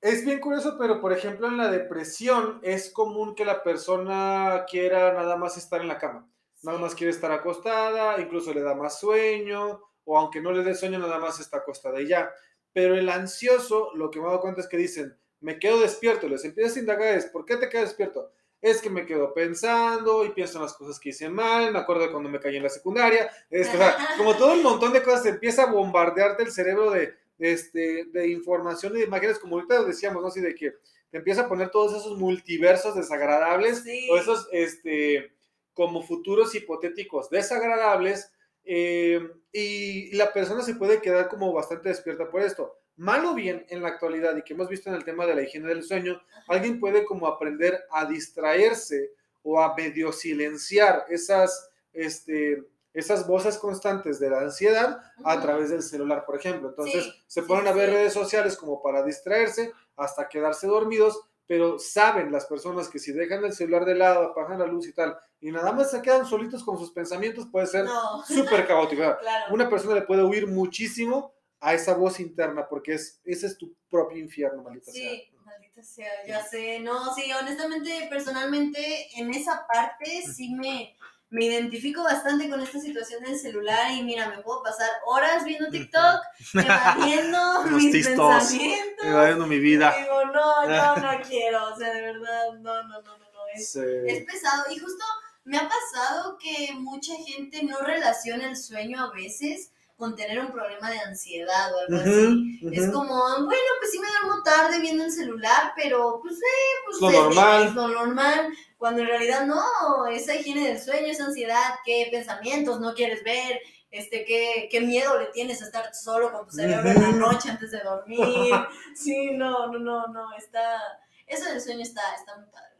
es 0.00 0.24
bien 0.24 0.40
curioso, 0.40 0.76
pero 0.78 1.00
por 1.00 1.12
ejemplo 1.12 1.48
en 1.48 1.56
la 1.56 1.70
depresión 1.70 2.60
es 2.62 2.90
común 2.90 3.34
que 3.34 3.44
la 3.44 3.62
persona 3.62 4.64
quiera 4.68 5.12
nada 5.12 5.36
más 5.36 5.56
estar 5.56 5.80
en 5.80 5.88
la 5.88 5.98
cama, 5.98 6.28
nada 6.62 6.78
más 6.78 6.94
quiere 6.94 7.12
estar 7.12 7.30
acostada, 7.32 8.20
incluso 8.20 8.54
le 8.54 8.62
da 8.62 8.74
más 8.74 8.98
sueño, 9.00 9.82
o 10.04 10.18
aunque 10.18 10.40
no 10.40 10.52
le 10.52 10.62
dé 10.62 10.74
sueño, 10.74 10.98
nada 10.98 11.18
más 11.18 11.40
está 11.40 11.58
acostada 11.58 12.00
y 12.00 12.08
ya. 12.08 12.32
Pero 12.72 12.94
el 12.94 13.08
ansioso, 13.08 13.90
lo 13.94 14.10
que 14.10 14.20
me 14.20 14.26
he 14.26 14.28
dado 14.28 14.40
cuenta 14.40 14.60
es 14.60 14.68
que 14.68 14.76
dicen, 14.76 15.18
me 15.40 15.58
quedo 15.58 15.80
despierto, 15.80 16.28
les 16.28 16.44
empiezas 16.44 16.76
a 16.76 16.80
indagar 16.80 17.14
es, 17.16 17.26
¿por 17.26 17.44
qué 17.44 17.56
te 17.56 17.68
quedas 17.68 17.88
despierto? 17.88 18.32
es 18.62 18.82
que 18.82 18.90
me 18.90 19.06
quedo 19.06 19.32
pensando 19.32 20.24
y 20.24 20.30
pienso 20.30 20.58
en 20.58 20.64
las 20.64 20.74
cosas 20.74 21.00
que 21.00 21.10
hice 21.10 21.28
mal, 21.28 21.72
me 21.72 21.78
acuerdo 21.78 22.02
de 22.02 22.10
cuando 22.10 22.28
me 22.28 22.40
caí 22.40 22.56
en 22.56 22.62
la 22.62 22.68
secundaria, 22.68 23.30
es, 23.48 23.68
o 23.68 23.72
sea, 23.72 23.96
como 24.18 24.36
todo 24.36 24.52
un 24.52 24.62
montón 24.62 24.92
de 24.92 25.02
cosas, 25.02 25.26
empieza 25.26 25.62
a 25.62 25.72
bombardearte 25.72 26.42
el 26.42 26.52
cerebro 26.52 26.90
de, 26.90 27.14
este, 27.40 28.04
de 28.12 28.28
información 28.28 28.94
y 28.94 29.00
de 29.00 29.06
imágenes, 29.06 29.38
como 29.38 29.56
ahorita 29.56 29.82
decíamos, 29.84 30.22
¿no? 30.22 30.28
Así 30.28 30.40
de 30.40 30.54
que 30.54 30.74
te 31.10 31.18
empieza 31.18 31.42
a 31.42 31.48
poner 31.48 31.70
todos 31.70 32.00
esos 32.00 32.18
multiversos 32.18 32.94
desagradables 32.94 33.84
o 34.10 34.16
esos, 34.16 34.48
este, 34.52 35.32
como 35.72 36.02
futuros 36.02 36.54
hipotéticos 36.54 37.30
desagradables 37.30 38.30
eh, 38.64 39.20
y 39.52 40.14
la 40.14 40.32
persona 40.32 40.62
se 40.62 40.74
puede 40.74 41.00
quedar 41.00 41.28
como 41.28 41.52
bastante 41.52 41.88
despierta 41.88 42.30
por 42.30 42.42
esto. 42.42 42.76
Mal 42.96 43.24
o 43.24 43.34
bien 43.34 43.64
en 43.70 43.82
la 43.82 43.88
actualidad 43.88 44.36
y 44.36 44.42
que 44.42 44.52
hemos 44.52 44.68
visto 44.68 44.90
en 44.90 44.94
el 44.94 45.04
tema 45.04 45.26
de 45.26 45.34
la 45.34 45.42
higiene 45.42 45.68
del 45.68 45.82
sueño, 45.82 46.20
alguien 46.48 46.78
puede 46.78 47.04
como 47.04 47.26
aprender 47.26 47.82
a 47.90 48.04
distraerse 48.04 49.12
o 49.42 49.60
a 49.60 49.74
medio 49.74 50.12
silenciar 50.12 51.06
esas, 51.08 51.70
este, 51.92 52.62
esas 52.92 53.26
voces 53.26 53.58
constantes 53.58 54.18
de 54.18 54.30
la 54.30 54.40
ansiedad 54.40 55.00
a 55.24 55.40
través 55.40 55.70
del 55.70 55.82
celular, 55.82 56.24
por 56.24 56.36
ejemplo. 56.36 56.70
Entonces 56.70 57.12
se 57.26 57.42
ponen 57.42 57.68
a 57.68 57.72
ver 57.72 57.90
redes 57.90 58.12
sociales 58.12 58.56
como 58.56 58.82
para 58.82 59.04
distraerse 59.04 59.72
hasta 59.96 60.28
quedarse 60.28 60.66
dormidos, 60.66 61.20
pero 61.46 61.78
saben 61.78 62.32
las 62.32 62.46
personas 62.46 62.88
que 62.88 62.98
si 62.98 63.12
dejan 63.12 63.44
el 63.44 63.52
celular 63.52 63.84
de 63.84 63.94
lado, 63.94 64.24
apagan 64.24 64.60
la 64.60 64.66
luz 64.66 64.86
y 64.86 64.92
tal, 64.92 65.16
y 65.40 65.50
nada 65.50 65.72
más 65.72 65.90
se 65.90 66.02
quedan 66.02 66.26
solitos 66.26 66.62
con 66.62 66.78
sus 66.78 66.92
pensamientos, 66.92 67.46
puede 67.50 67.66
ser 67.66 67.86
súper 68.26 68.66
caótico. 68.66 69.02
Una 69.50 69.68
persona 69.68 69.94
le 69.94 70.02
puede 70.02 70.22
huir 70.22 70.46
muchísimo 70.46 71.34
a 71.60 71.74
esa 71.74 71.94
voz 71.94 72.20
interna, 72.20 72.66
porque 72.68 72.94
es, 72.94 73.20
ese 73.24 73.46
es 73.46 73.58
tu 73.58 73.74
propio 73.88 74.18
infierno, 74.18 74.62
maldita 74.62 74.90
sea. 74.90 75.10
Sí, 75.10 75.30
maldita 75.44 75.82
sea, 75.82 76.26
ya 76.26 76.42
sé. 76.44 76.80
No, 76.80 77.14
sí, 77.14 77.30
honestamente, 77.32 78.06
personalmente, 78.08 79.08
en 79.16 79.30
esa 79.30 79.66
parte 79.70 80.22
sí 80.22 80.54
me, 80.54 80.96
me 81.30 81.44
identifico 81.44 82.02
bastante 82.02 82.50
con 82.50 82.60
esta 82.60 82.80
situación 82.80 83.22
del 83.22 83.38
celular 83.38 83.92
y 83.92 84.02
mira, 84.02 84.28
me 84.28 84.42
puedo 84.42 84.62
pasar 84.62 84.88
horas 85.06 85.44
viendo 85.44 85.70
TikTok, 85.70 86.20
evadiendo 86.54 87.62
mis 87.70 87.94
pensamientos. 87.94 89.04
Evadiendo 89.04 89.46
mi 89.46 89.60
vida. 89.60 89.94
digo, 89.96 90.24
no, 90.26 90.66
no, 90.66 90.96
no 90.96 91.22
quiero, 91.28 91.72
o 91.72 91.76
sea, 91.76 91.92
de 91.94 92.00
verdad, 92.00 92.52
no, 92.60 92.82
no, 92.82 93.00
no, 93.02 93.18
no, 93.18 93.18
no. 93.18 93.40
Es, 93.54 93.76
es 93.76 94.24
pesado. 94.24 94.64
Y 94.70 94.78
justo 94.78 95.04
me 95.44 95.56
ha 95.56 95.68
pasado 95.68 96.36
que 96.38 96.74
mucha 96.74 97.14
gente 97.26 97.62
no 97.62 97.78
relaciona 97.78 98.48
el 98.48 98.56
sueño 98.56 99.02
a 99.02 99.12
veces 99.12 99.70
con 100.00 100.16
tener 100.16 100.40
un 100.40 100.50
problema 100.50 100.90
de 100.90 100.98
ansiedad 100.98 101.74
o 101.74 101.78
algo 101.80 101.96
así. 101.96 102.58
Es 102.72 102.90
como, 102.90 103.14
bueno, 103.44 103.70
pues 103.78 103.90
sí 103.92 104.00
me 104.00 104.08
duermo 104.08 104.42
tarde 104.42 104.80
viendo 104.80 105.04
el 105.04 105.12
celular, 105.12 105.74
pero 105.76 106.20
pues, 106.22 106.36
eh, 106.38 106.76
pues 106.86 107.00
lo 107.02 107.10
normal. 107.10 107.66
es 107.66 107.74
lo 107.74 107.88
normal. 107.88 108.48
Cuando 108.80 109.02
en 109.02 109.08
realidad 109.08 109.44
no, 109.44 110.06
esa 110.06 110.34
higiene 110.34 110.66
del 110.66 110.80
sueño, 110.80 111.08
esa 111.08 111.26
ansiedad, 111.26 111.74
qué 111.84 112.08
pensamientos 112.10 112.80
no 112.80 112.94
quieres 112.94 113.22
ver, 113.22 113.60
este, 113.90 114.24
qué, 114.24 114.70
qué 114.70 114.80
miedo 114.80 115.20
le 115.20 115.26
tienes 115.26 115.60
a 115.60 115.66
estar 115.66 115.94
solo 115.94 116.32
con 116.32 116.46
tu 116.46 116.52
cerebro 116.52 116.88
en 116.88 117.02
la 117.02 117.12
noche 117.12 117.50
antes 117.50 117.72
de 117.72 117.80
dormir. 117.80 118.54
Sí, 118.94 119.32
no, 119.32 119.66
no, 119.66 119.78
no, 119.78 120.06
no, 120.06 120.32
está, 120.38 120.80
eso 121.26 121.44
del 121.50 121.60
sueño 121.60 121.82
está, 121.82 122.00
está 122.18 122.38
muy 122.38 122.46
padre. 122.46 122.70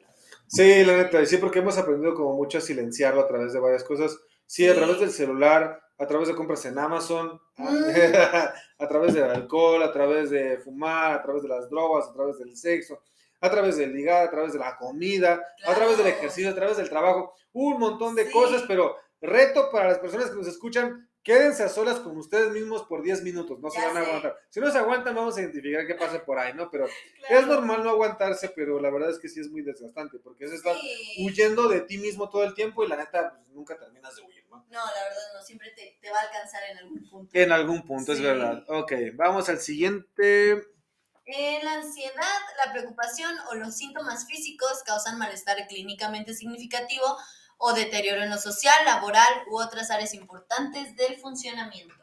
Sí, 0.47 0.85
la 0.85 0.97
neta, 0.97 1.27
sí, 1.27 1.37
porque 1.37 1.59
hemos 1.59 1.77
aprendido 1.77 2.15
como 2.15 2.35
mucho 2.35 2.57
a 2.57 2.63
silenciarlo 2.63 3.21
a 3.21 3.29
través 3.29 3.53
de 3.53 3.61
varias 3.61 3.85
cosas. 3.85 4.19
Sí, 4.47 4.67
a 4.67 4.75
través 4.75 5.01
del 5.01 5.11
celular, 5.11 5.83
a 5.99 6.07
través 6.07 6.29
de 6.29 6.35
compras 6.35 6.65
en 6.65 6.79
Amazon, 6.79 7.39
mm. 7.59 7.67
a, 8.79 8.89
través 8.89 9.13
del 9.13 9.25
alcohol, 9.25 9.83
a 9.83 9.93
través 9.93 10.31
de 10.31 10.57
fumar, 10.61 11.13
a 11.13 11.23
través 11.23 11.43
de 11.43 11.49
las 11.51 11.69
drogas, 11.69 12.09
a 12.09 12.13
través 12.15 12.39
del 12.39 12.57
sexo, 12.57 13.03
a 13.41 13.51
través 13.51 13.77
del 13.77 13.93
ligar, 13.93 14.27
a 14.27 14.31
través 14.31 14.53
de 14.53 14.59
la 14.59 14.77
comida, 14.77 15.43
a 15.67 15.75
través 15.75 15.99
del 15.99 16.07
ejercicio, 16.09 16.51
a 16.51 16.55
través 16.55 16.77
del 16.77 16.89
trabajo, 16.89 17.35
un 17.53 17.79
montón 17.79 18.15
de 18.15 18.31
cosas, 18.31 18.65
pero 18.69 18.97
reto 19.21 19.71
para 19.71 19.89
las 19.89 19.99
personas 19.99 20.31
que 20.31 20.37
nos 20.37 20.47
escuchan, 20.47 21.09
quédense 21.23 21.63
a 21.63 21.69
solas 21.69 22.01
con 22.01 22.17
ustedes 22.17 22.53
mismos 22.53 22.85
por 22.85 23.03
10 23.03 23.23
minutos, 23.23 23.59
no 23.61 23.71
se 23.71 23.81
van 23.81 23.97
a 23.97 24.01
aguantar. 24.01 24.37
Si 24.49 24.61
no 24.61 24.71
se 24.71 24.79
aguantan, 24.79 25.15
vamos 25.15 25.37
a 25.37 25.41
identificar 25.41 25.87
qué 25.87 25.95
pasa 25.95 26.25
por 26.25 26.39
ahí, 26.39 26.55
¿no? 26.55 26.71
Pero 26.71 26.87
es 27.29 27.47
normal 27.47 27.85
no 27.85 27.91
aguantarse, 27.91 28.51
pero 28.51 28.81
la 28.81 28.91
verdad 28.91 29.11
es 29.11 29.19
que 29.19 29.29
sí 29.29 29.41
es 29.41 29.51
muy 29.51 29.63
desgastante, 29.63 30.19
porque 30.19 30.45
es 30.45 30.53
estar 30.53 30.77
huyendo 31.19 31.69
de 31.69 31.83
ti 31.83 31.99
mismo 31.99 32.31
todo 32.31 32.45
el 32.45 32.55
tiempo 32.55 32.85
y 32.85 32.89
la 32.89 32.97
neta, 32.97 33.35
pues, 33.37 33.49
nunca 33.51 33.79
terminas 33.79 34.17
de 34.17 34.23
huir. 34.23 34.41
No, 34.51 34.79
la 34.79 35.03
verdad 35.05 35.23
no, 35.35 35.43
siempre 35.43 35.73
te, 35.73 36.11
va 36.11 36.19
a 36.19 36.23
alcanzar 36.23 36.63
en 36.71 36.79
algún 36.79 37.09
punto. 37.09 37.31
En 37.33 37.53
algún 37.53 37.83
punto, 37.83 38.13
es 38.13 38.21
verdad. 38.21 38.65
Ok, 38.69 38.93
vamos 39.15 39.49
al 39.49 39.59
siguiente. 39.59 40.63
La 41.63 41.75
ansiedad, 41.75 42.39
la 42.65 42.73
preocupación 42.73 43.33
o 43.51 43.55
los 43.55 43.77
síntomas 43.77 44.27
físicos 44.27 44.83
causan 44.85 45.17
malestar 45.17 45.69
clínicamente 45.69 46.35
significativo 46.35 47.05
o 47.57 47.73
deterioro 47.73 48.23
en 48.23 48.31
lo 48.31 48.39
social, 48.39 48.85
laboral 48.85 49.33
u 49.49 49.61
otras 49.61 49.93
áreas 49.93 50.13
importantes 50.15 50.97
del 50.97 51.21
funcionamiento. 51.21 51.95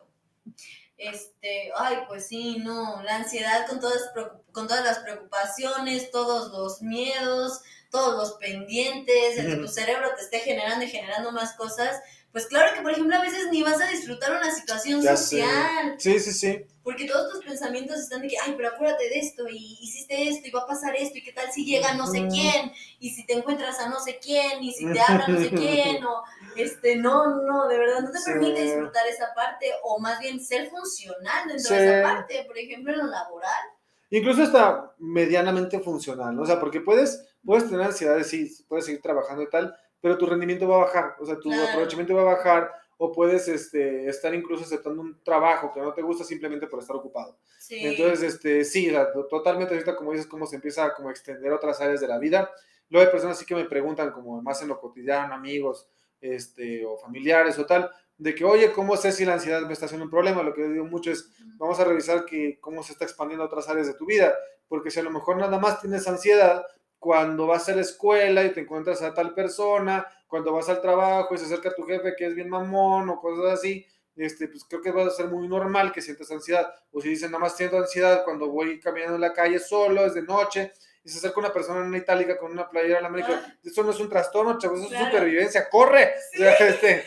Este, 0.98 1.72
ay, 1.76 1.98
pues 2.08 2.28
sí, 2.28 2.58
no, 2.60 3.02
la 3.04 3.18
ansiedad 3.18 3.68
con 3.68 3.82
todas, 3.82 4.12
con 4.54 4.68
todas 4.68 4.86
las 4.86 5.00
preocupaciones, 5.00 6.10
todos 6.10 6.52
los 6.52 6.82
miedos, 6.82 7.62
todos 7.92 8.16
los 8.16 8.38
pendientes, 8.40 9.38
el 9.38 9.48
que 9.48 9.62
tu 9.62 9.68
cerebro 9.68 10.14
te 10.16 10.22
esté 10.22 10.40
generando 10.40 10.86
y 10.86 10.90
generando 10.90 11.32
más 11.32 11.54
cosas, 11.54 12.02
pues 12.32 12.46
claro 12.48 12.74
que, 12.76 12.82
por 12.82 12.92
ejemplo, 12.92 13.16
a 13.16 13.22
veces 13.22 13.48
ni 13.52 13.64
vas 13.64 13.82
a 13.82 13.88
disfrutar 13.88 14.32
una 14.32 14.54
situación 14.54 15.02
social. 15.02 15.96
Sí, 15.98 16.20
sí, 16.20 16.32
sí. 16.32 16.66
Porque 16.84 17.06
todos 17.06 17.34
tus 17.34 17.44
pensamientos 17.44 18.00
están 18.00 18.22
de 18.22 18.30
que, 18.30 18.38
ay, 18.38 18.54
pero 18.56 18.70
acuérdate 18.70 19.10
de 19.10 19.20
esto, 19.20 19.48
y 19.50 19.78
hiciste 19.82 20.30
esto, 20.30 20.48
y 20.48 20.52
va 20.52 20.62
a 20.62 20.68
pasar 20.68 20.96
esto, 20.96 21.18
y 21.18 21.24
qué 21.24 21.34
tal 21.34 21.52
si 21.52 21.66
llega 21.66 21.96
no 21.96 22.08
sé 22.08 22.28
quién, 22.30 22.72
y 23.00 23.10
si 23.10 23.26
te 23.26 23.34
encuentras 23.34 23.80
a 23.80 23.90
no 23.90 24.00
sé 24.00 24.20
quién, 24.22 24.64
y 24.64 24.72
si 24.72 24.86
te 24.92 25.02
habla 25.02 25.28
no 25.28 25.40
sé 25.40 25.50
quién, 25.56 26.04
o 26.06 26.24
este, 26.56 26.96
no, 26.96 27.42
no, 27.42 27.68
de 27.68 27.78
verdad, 27.78 28.02
no 28.02 28.12
te 28.12 28.20
permite 28.24 28.62
disfrutar 28.62 29.06
esa 29.08 29.34
parte, 29.36 29.66
o 29.84 30.00
más 30.00 30.20
bien 30.20 30.40
ser 30.40 30.70
funcional 30.70 31.48
dentro 31.48 31.76
de 31.76 32.00
esa 32.00 32.04
parte, 32.04 32.46
por 32.46 32.58
ejemplo, 32.58 32.94
en 32.94 33.00
lo 33.00 33.08
laboral. 33.08 33.66
Incluso 34.10 34.44
está 34.44 34.94
medianamente 35.00 35.80
funcional, 35.82 36.34
¿no? 36.34 36.44
O 36.44 36.46
sea, 36.46 36.60
porque 36.60 36.80
puedes 36.80 37.28
puedes 37.48 37.70
tener 37.70 37.82
ansiedad, 37.82 38.22
sí, 38.24 38.54
puedes 38.68 38.86
seguir 38.86 39.02
trabajando 39.02 39.42
y 39.42 39.50
tal, 39.50 39.74
pero 40.02 40.18
tu 40.18 40.26
rendimiento 40.26 40.68
va 40.68 40.76
a 40.76 40.86
bajar, 40.86 41.16
o 41.20 41.26
sea, 41.26 41.40
tu 41.40 41.52
aprovechamiento 41.52 42.16
va 42.16 42.22
a 42.22 42.36
bajar, 42.36 42.72
o 42.98 43.12
puedes 43.12 43.48
este, 43.48 44.08
estar 44.08 44.34
incluso 44.34 44.64
aceptando 44.64 45.02
un 45.02 45.22
trabajo 45.24 45.72
que 45.72 45.80
no 45.80 45.94
te 45.94 46.02
gusta 46.02 46.24
simplemente 46.24 46.68
por 46.68 46.80
estar 46.80 46.96
ocupado. 46.96 47.38
Entonces, 47.70 48.34
este, 48.34 48.64
sí, 48.64 48.92
totalmente 49.30 49.74
ahorita 49.74 49.96
como 49.96 50.12
dices, 50.12 50.28
cómo 50.28 50.48
se 50.48 50.56
empieza 50.56 50.86
a 50.86 50.94
como 50.94 51.12
extender 51.12 51.52
otras 51.52 51.80
áreas 51.80 52.02
de 52.02 52.08
la 52.08 52.18
vida. 52.18 52.52
Luego 52.90 53.06
hay 53.06 53.12
personas 53.12 53.38
sí 53.38 53.46
que 53.46 53.56
me 53.56 53.66
preguntan 53.66 54.12
como 54.12 54.42
más 54.42 54.62
en 54.62 54.70
lo 54.70 54.80
cotidiano, 54.80 55.34
amigos, 55.36 55.88
este, 56.20 56.86
o 56.86 56.98
familiares 56.98 57.60
o 57.60 57.66
tal, 57.66 57.92
de 58.18 58.34
que, 58.34 58.44
oye, 58.44 58.72
¿cómo 58.72 58.98
sé 58.98 59.12
si 59.12 59.26
la 59.26 59.34
ansiedad 59.34 59.62
me 59.62 59.74
está 59.74 59.86
haciendo 59.86 60.06
un 60.06 60.12
problema? 60.12 60.42
Lo 60.42 60.54
que 60.54 60.62
yo 60.62 60.70
digo 60.70 60.86
mucho 60.86 61.12
es, 61.12 61.30
vamos 61.58 61.80
a 61.80 61.84
revisar 61.84 62.26
que, 62.26 62.60
cómo 62.60 62.82
se 62.82 62.94
está 62.94 63.06
expandiendo 63.06 63.44
a 63.44 63.48
otras 63.48 63.70
áreas 63.70 63.86
de 63.86 63.94
tu 63.94 64.06
vida, 64.06 64.34
porque 64.68 64.90
si 64.90 65.00
a 65.00 65.04
lo 65.04 65.12
mejor 65.12 65.38
nada 65.38 65.60
más 65.60 65.82
tienes 65.82 66.08
ansiedad 66.08 66.66
cuando 67.00 67.48
vas 67.48 67.70
a 67.70 67.76
la 67.76 67.82
escuela 67.82 68.44
y 68.44 68.52
te 68.52 68.62
encuentras 68.62 69.02
a 69.02 69.14
tal 69.14 69.34
persona, 69.34 70.06
cuando 70.28 70.52
vas 70.54 70.70
al 70.70 70.82
trabajo 70.82 71.34
y 71.34 71.38
se 71.38 71.46
acerca 71.46 71.74
tu 71.74 71.84
jefe 71.84 72.16
que 72.18 72.26
es 72.26 72.36
bien 72.36 72.50
mamón 72.50 73.10
o 73.10 73.20
cosas 73.20 73.60
así, 73.60 73.86
este, 74.16 74.48
pues 74.48 74.66
creo 74.66 74.82
que 74.82 74.92
va 74.92 75.06
a 75.06 75.10
ser 75.12 75.28
muy 75.28 75.48
normal 75.48 75.92
que 75.92 76.02
sientas 76.02 76.32
ansiedad. 76.32 76.74
O 76.92 77.02
si 77.02 77.10
dicen, 77.10 77.32
nada 77.32 77.44
más 77.44 77.56
siento 77.56 77.78
ansiedad 77.78 78.24
cuando 78.26 78.50
voy 78.50 78.80
caminando 78.80 79.16
en 79.16 79.22
la 79.22 79.34
calle 79.34 79.60
solo, 79.60 80.06
es 80.06 80.16
de 80.16 80.24
noche, 80.24 80.74
y 81.04 81.10
se 81.10 81.20
acerca 81.20 81.40
una 81.40 81.54
persona 81.54 81.82
en 81.82 81.88
una 81.88 82.00
itálica 82.00 82.38
con 82.38 82.52
una 82.52 82.70
playera 82.70 82.96
de 82.96 83.02
la 83.04 83.08
América. 83.08 83.42
Ah. 83.46 83.54
Eso 83.64 83.84
no 83.84 83.92
es 83.92 84.00
un 84.00 84.10
trastorno, 84.10 84.58
chavos, 84.58 84.82
eso 84.82 84.94
es 84.94 85.00
supervivencia. 85.00 85.70
¡Corre! 85.70 86.16
este, 86.34 87.06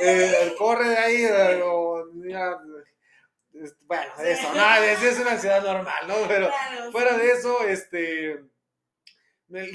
eh, 0.00 0.54
corre 0.56 0.88
de 0.88 0.96
ahí. 0.96 1.24
Eh, 1.24 1.62
o, 1.64 2.06
bueno, 3.82 4.12
eso, 4.24 4.54
no, 4.54 4.74
es, 4.76 5.18
una 5.18 5.32
ansiedad 5.32 5.62
normal, 5.62 6.08
¿no? 6.08 6.14
Pero 6.26 6.50
fuera 6.90 7.18
de 7.18 7.32
eso, 7.32 7.66
este 7.66 8.40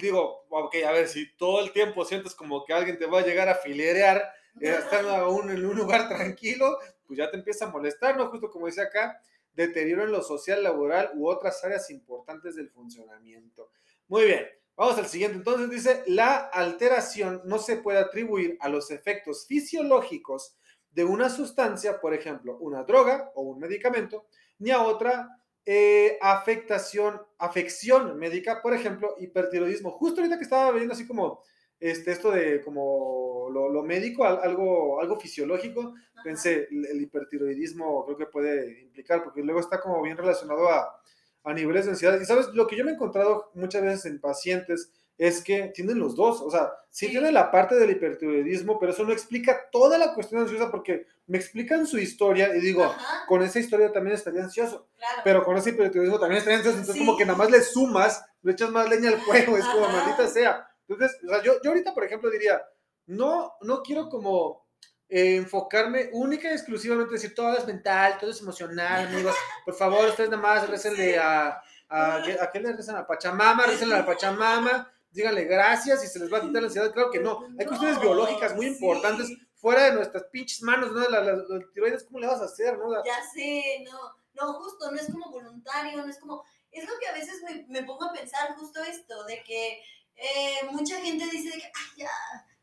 digo, 0.01 0.45
ok, 0.49 0.75
a 0.87 0.91
ver, 0.91 1.07
si 1.07 1.35
todo 1.37 1.63
el 1.63 1.71
tiempo 1.71 2.03
sientes 2.05 2.35
como 2.35 2.65
que 2.65 2.73
alguien 2.73 2.97
te 2.97 3.05
va 3.05 3.19
a 3.19 3.25
llegar 3.25 3.49
a 3.49 3.55
filerear, 3.55 4.17
eh, 4.59 4.75
estando 4.79 5.09
aún 5.11 5.51
en 5.51 5.65
un 5.65 5.75
lugar 5.75 6.07
tranquilo, 6.09 6.77
pues 7.05 7.17
ya 7.17 7.29
te 7.29 7.37
empieza 7.37 7.65
a 7.65 7.69
molestar, 7.69 8.17
¿no? 8.17 8.29
Justo 8.29 8.49
como 8.49 8.65
dice 8.65 8.81
acá, 8.81 9.21
deterioro 9.53 10.03
en 10.03 10.11
lo 10.11 10.21
social, 10.21 10.63
laboral 10.63 11.11
u 11.15 11.27
otras 11.27 11.63
áreas 11.63 11.89
importantes 11.89 12.55
del 12.55 12.69
funcionamiento. 12.69 13.71
Muy 14.07 14.25
bien, 14.25 14.47
vamos 14.75 14.97
al 14.97 15.07
siguiente. 15.07 15.37
Entonces 15.37 15.69
dice, 15.69 16.03
la 16.07 16.37
alteración 16.37 17.41
no 17.45 17.57
se 17.59 17.77
puede 17.77 17.99
atribuir 17.99 18.57
a 18.59 18.69
los 18.69 18.91
efectos 18.91 19.45
fisiológicos 19.47 20.55
de 20.91 21.05
una 21.05 21.29
sustancia, 21.29 21.99
por 21.99 22.13
ejemplo, 22.13 22.57
una 22.57 22.83
droga 22.83 23.31
o 23.35 23.43
un 23.43 23.59
medicamento, 23.59 24.27
ni 24.59 24.71
a 24.71 24.81
otra 24.81 25.29
eh, 25.69 26.17
afectación, 26.21 27.21
afección 27.37 28.17
médica, 28.17 28.61
por 28.61 28.73
ejemplo, 28.73 29.15
hipertiroidismo. 29.19 29.91
Justo 29.91 30.21
ahorita 30.21 30.37
que 30.37 30.45
estaba 30.45 30.71
viendo 30.71 30.93
así 30.93 31.05
como 31.05 31.43
este, 31.77 32.13
esto 32.13 32.31
de 32.31 32.61
como 32.61 33.49
lo, 33.51 33.83
médico, 33.83 34.23
algo, 34.23 35.01
algo 35.01 35.19
fisiológico, 35.19 35.93
pensé, 36.23 36.69
el, 36.71 37.01
hipertiroidismo 37.01 38.05
creo 38.05 38.17
que 38.17 38.27
puede 38.27 38.79
implicar, 38.81 39.25
porque 39.25 39.43
luego 39.43 39.59
está 39.59 39.81
como 39.81 40.01
bien 40.01 40.15
relacionado 40.15 40.69
a, 40.69 41.01
a 41.43 41.53
niveles 41.53 41.83
de 41.83 41.91
ansiedad. 41.91 42.17
Y 42.17 42.23
sabes, 42.23 42.47
lo 42.53 42.65
que 42.65 42.77
yo 42.77 42.85
me 42.85 42.91
he 42.91 42.93
encontrado 42.93 43.51
muchas 43.53 43.81
veces 43.81 44.05
en 44.05 44.21
pacientes 44.21 44.93
es 45.17 45.43
que 45.43 45.71
tienen 45.73 45.97
los 45.97 46.15
dos, 46.15 46.41
o 46.41 46.51
sea, 46.51 46.71
sí, 46.91 47.09
tienen 47.09 47.33
la 47.33 47.49
parte 47.49 47.75
del 47.75 47.89
hipertiroidismo, 47.89 48.79
pero 48.79 48.91
eso 48.91 49.03
no 49.03 49.11
explica 49.11 49.67
toda 49.71 49.97
la 49.97 50.13
cuestión 50.13 50.41
ansiosa 50.41 50.69
porque 50.69 51.07
me 51.25 51.37
explican 51.39 51.87
su 51.87 51.97
historia 51.97 52.55
y 52.55 52.61
digo, 52.61 52.93
con 53.27 53.41
esa 53.41 53.59
historia 53.59 53.91
también 53.91 54.15
estaría 54.15 54.43
ansioso, 54.43 54.87
pero 55.23 55.43
con 55.43 55.57
ese 55.57 55.71
hipertiroidismo 55.71 56.19
también 56.19 56.37
estaría 56.37 56.57
ansioso, 56.57 56.77
entonces 56.77 57.03
como 57.03 57.17
que 57.17 57.25
nada 57.25 57.37
más 57.37 57.49
le 57.49 57.63
sumas, 57.63 58.23
le 58.43 58.51
echas 58.51 58.69
más 58.69 58.87
leña 58.89 59.09
al 59.09 59.19
fuego, 59.19 59.57
es 59.57 59.65
como 59.65 59.87
maldita 59.87 60.27
sea. 60.27 60.67
Entonces, 60.87 61.17
o 61.25 61.29
sea, 61.29 61.43
yo, 61.43 61.61
yo 61.63 61.71
ahorita, 61.71 61.93
por 61.93 62.03
ejemplo, 62.03 62.29
diría, 62.29 62.61
no, 63.07 63.53
no 63.61 63.81
quiero 63.81 64.09
como 64.09 64.67
eh, 65.09 65.37
enfocarme 65.37 66.09
única 66.13 66.49
y 66.49 66.53
exclusivamente 66.53 67.13
decir 67.13 67.33
todo 67.33 67.57
es 67.57 67.65
mental, 67.65 68.17
todo 68.19 68.29
es 68.29 68.39
emocional, 68.39 69.07
amigos. 69.07 69.35
Por 69.65 69.73
favor, 69.73 70.07
ustedes 70.07 70.29
nada 70.29 70.41
más 70.41 70.69
recenle 70.69 71.17
a, 71.17 71.61
a, 71.89 72.15
a, 72.17 72.51
qué 72.51 72.59
le 72.59 72.73
rezan? 72.73 72.97
A 72.97 73.07
Pachamama, 73.07 73.65
recenle 73.65 73.95
a 73.95 74.05
Pachamama 74.05 74.93
díganle 75.11 75.45
gracias 75.45 76.03
y 76.03 76.07
se 76.07 76.19
les 76.19 76.31
va 76.31 76.37
a 76.37 76.41
quitar 76.41 76.61
la 76.61 76.67
ansiedad. 76.67 76.93
Claro 76.93 77.11
que 77.11 77.19
no. 77.19 77.47
Hay 77.59 77.65
cuestiones 77.65 77.99
biológicas 77.99 78.55
muy 78.55 78.67
importantes 78.67 79.29
fuera 79.55 79.83
de 79.85 79.93
nuestras 79.93 80.23
pinches 80.25 80.61
manos, 80.61 80.91
¿no? 80.91 81.07
Las, 81.09 81.25
las, 81.25 81.73
tiroides, 81.73 82.03
¿cómo 82.03 82.19
le 82.19 82.27
vas 82.27 82.41
a 82.41 82.45
hacer, 82.45 82.77
no? 82.77 83.03
Ya 83.03 83.23
sé, 83.33 83.83
no. 83.83 84.15
No, 84.33 84.53
justo, 84.53 84.91
no 84.91 84.97
es 84.97 85.11
como 85.11 85.31
voluntario, 85.31 85.97
no 85.97 86.09
es 86.09 86.19
como. 86.19 86.43
Es 86.71 86.87
lo 86.87 86.97
que 86.99 87.07
a 87.07 87.13
veces 87.13 87.41
me, 87.43 87.65
me 87.69 87.83
pongo 87.83 88.05
a 88.05 88.13
pensar, 88.13 88.55
justo 88.55 88.83
esto, 88.83 89.23
de 89.25 89.41
que 89.43 89.81
eh, 90.15 90.59
mucha 90.71 90.99
gente 91.01 91.25
dice 91.31 91.57
que, 91.57 91.65
ay, 91.65 91.97
ya 91.97 92.09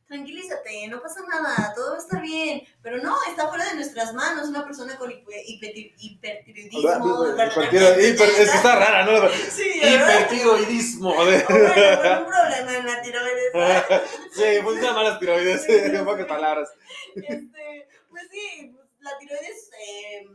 tranquilízate, 0.06 0.86
no 0.88 1.00
pasa 1.00 1.20
nada, 1.28 1.72
todo 1.74 1.90
va 1.90 1.96
a 1.96 2.00
estar 2.00 2.20
bien. 2.20 2.62
Pero 2.82 2.98
no, 2.98 3.16
está 3.28 3.48
fuera 3.48 3.64
de 3.66 3.74
nuestras 3.74 4.12
manos 4.14 4.48
una 4.48 4.64
persona 4.64 4.96
con 4.96 5.10
hipertiroidismo. 5.10 7.26
es 7.26 7.70
que 7.70 8.42
está 8.42 8.76
rara, 8.76 9.04
¿no? 9.04 9.28
Sí, 9.50 9.80
hipertiroidismo. 9.82 11.10
un 11.10 12.26
problema 12.26 12.76
en 12.76 12.86
la 12.86 13.02
tiroides. 13.02 13.52
sí, 14.34 14.60
funcionan 14.62 14.94
mal 14.94 15.04
las 15.04 15.18
tiroides, 15.18 15.68
en 15.68 16.04
pocas 16.04 16.26
palabras. 16.26 16.70
Este, 17.16 17.88
pues 18.10 18.22
sí, 18.30 18.76
la 19.00 19.18
tiroides... 19.18 19.70
Eh, 19.80 20.28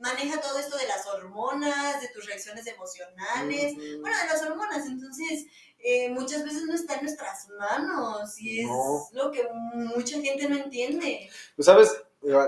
maneja 0.00 0.40
todo 0.40 0.58
esto 0.58 0.76
de 0.76 0.86
las 0.86 1.06
hormonas, 1.06 2.00
de 2.00 2.08
tus 2.08 2.26
reacciones 2.26 2.66
emocionales, 2.66 3.74
bueno, 4.00 4.16
de 4.16 4.26
las 4.26 4.42
hormonas, 4.42 4.86
entonces 4.86 5.46
eh, 5.82 6.10
muchas 6.10 6.44
veces 6.44 6.64
no 6.64 6.74
está 6.74 6.94
en 6.94 7.02
nuestras 7.02 7.48
manos 7.50 8.38
y 8.38 8.60
es 8.60 8.68
lo 9.12 9.30
que 9.30 9.48
mucha 9.74 10.20
gente 10.20 10.48
no 10.48 10.56
entiende. 10.56 11.30
Pues 11.56 11.66
sabes, 11.66 12.02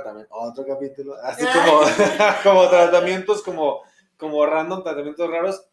también 0.04 0.26
otro 0.30 0.66
capítulo, 0.66 1.16
así 1.22 1.44
como, 1.46 1.80
como 2.42 2.68
tratamientos 2.68 3.42
como, 3.42 3.82
como 4.16 4.44
random, 4.44 4.82
tratamientos 4.82 5.30
raros. 5.30 5.66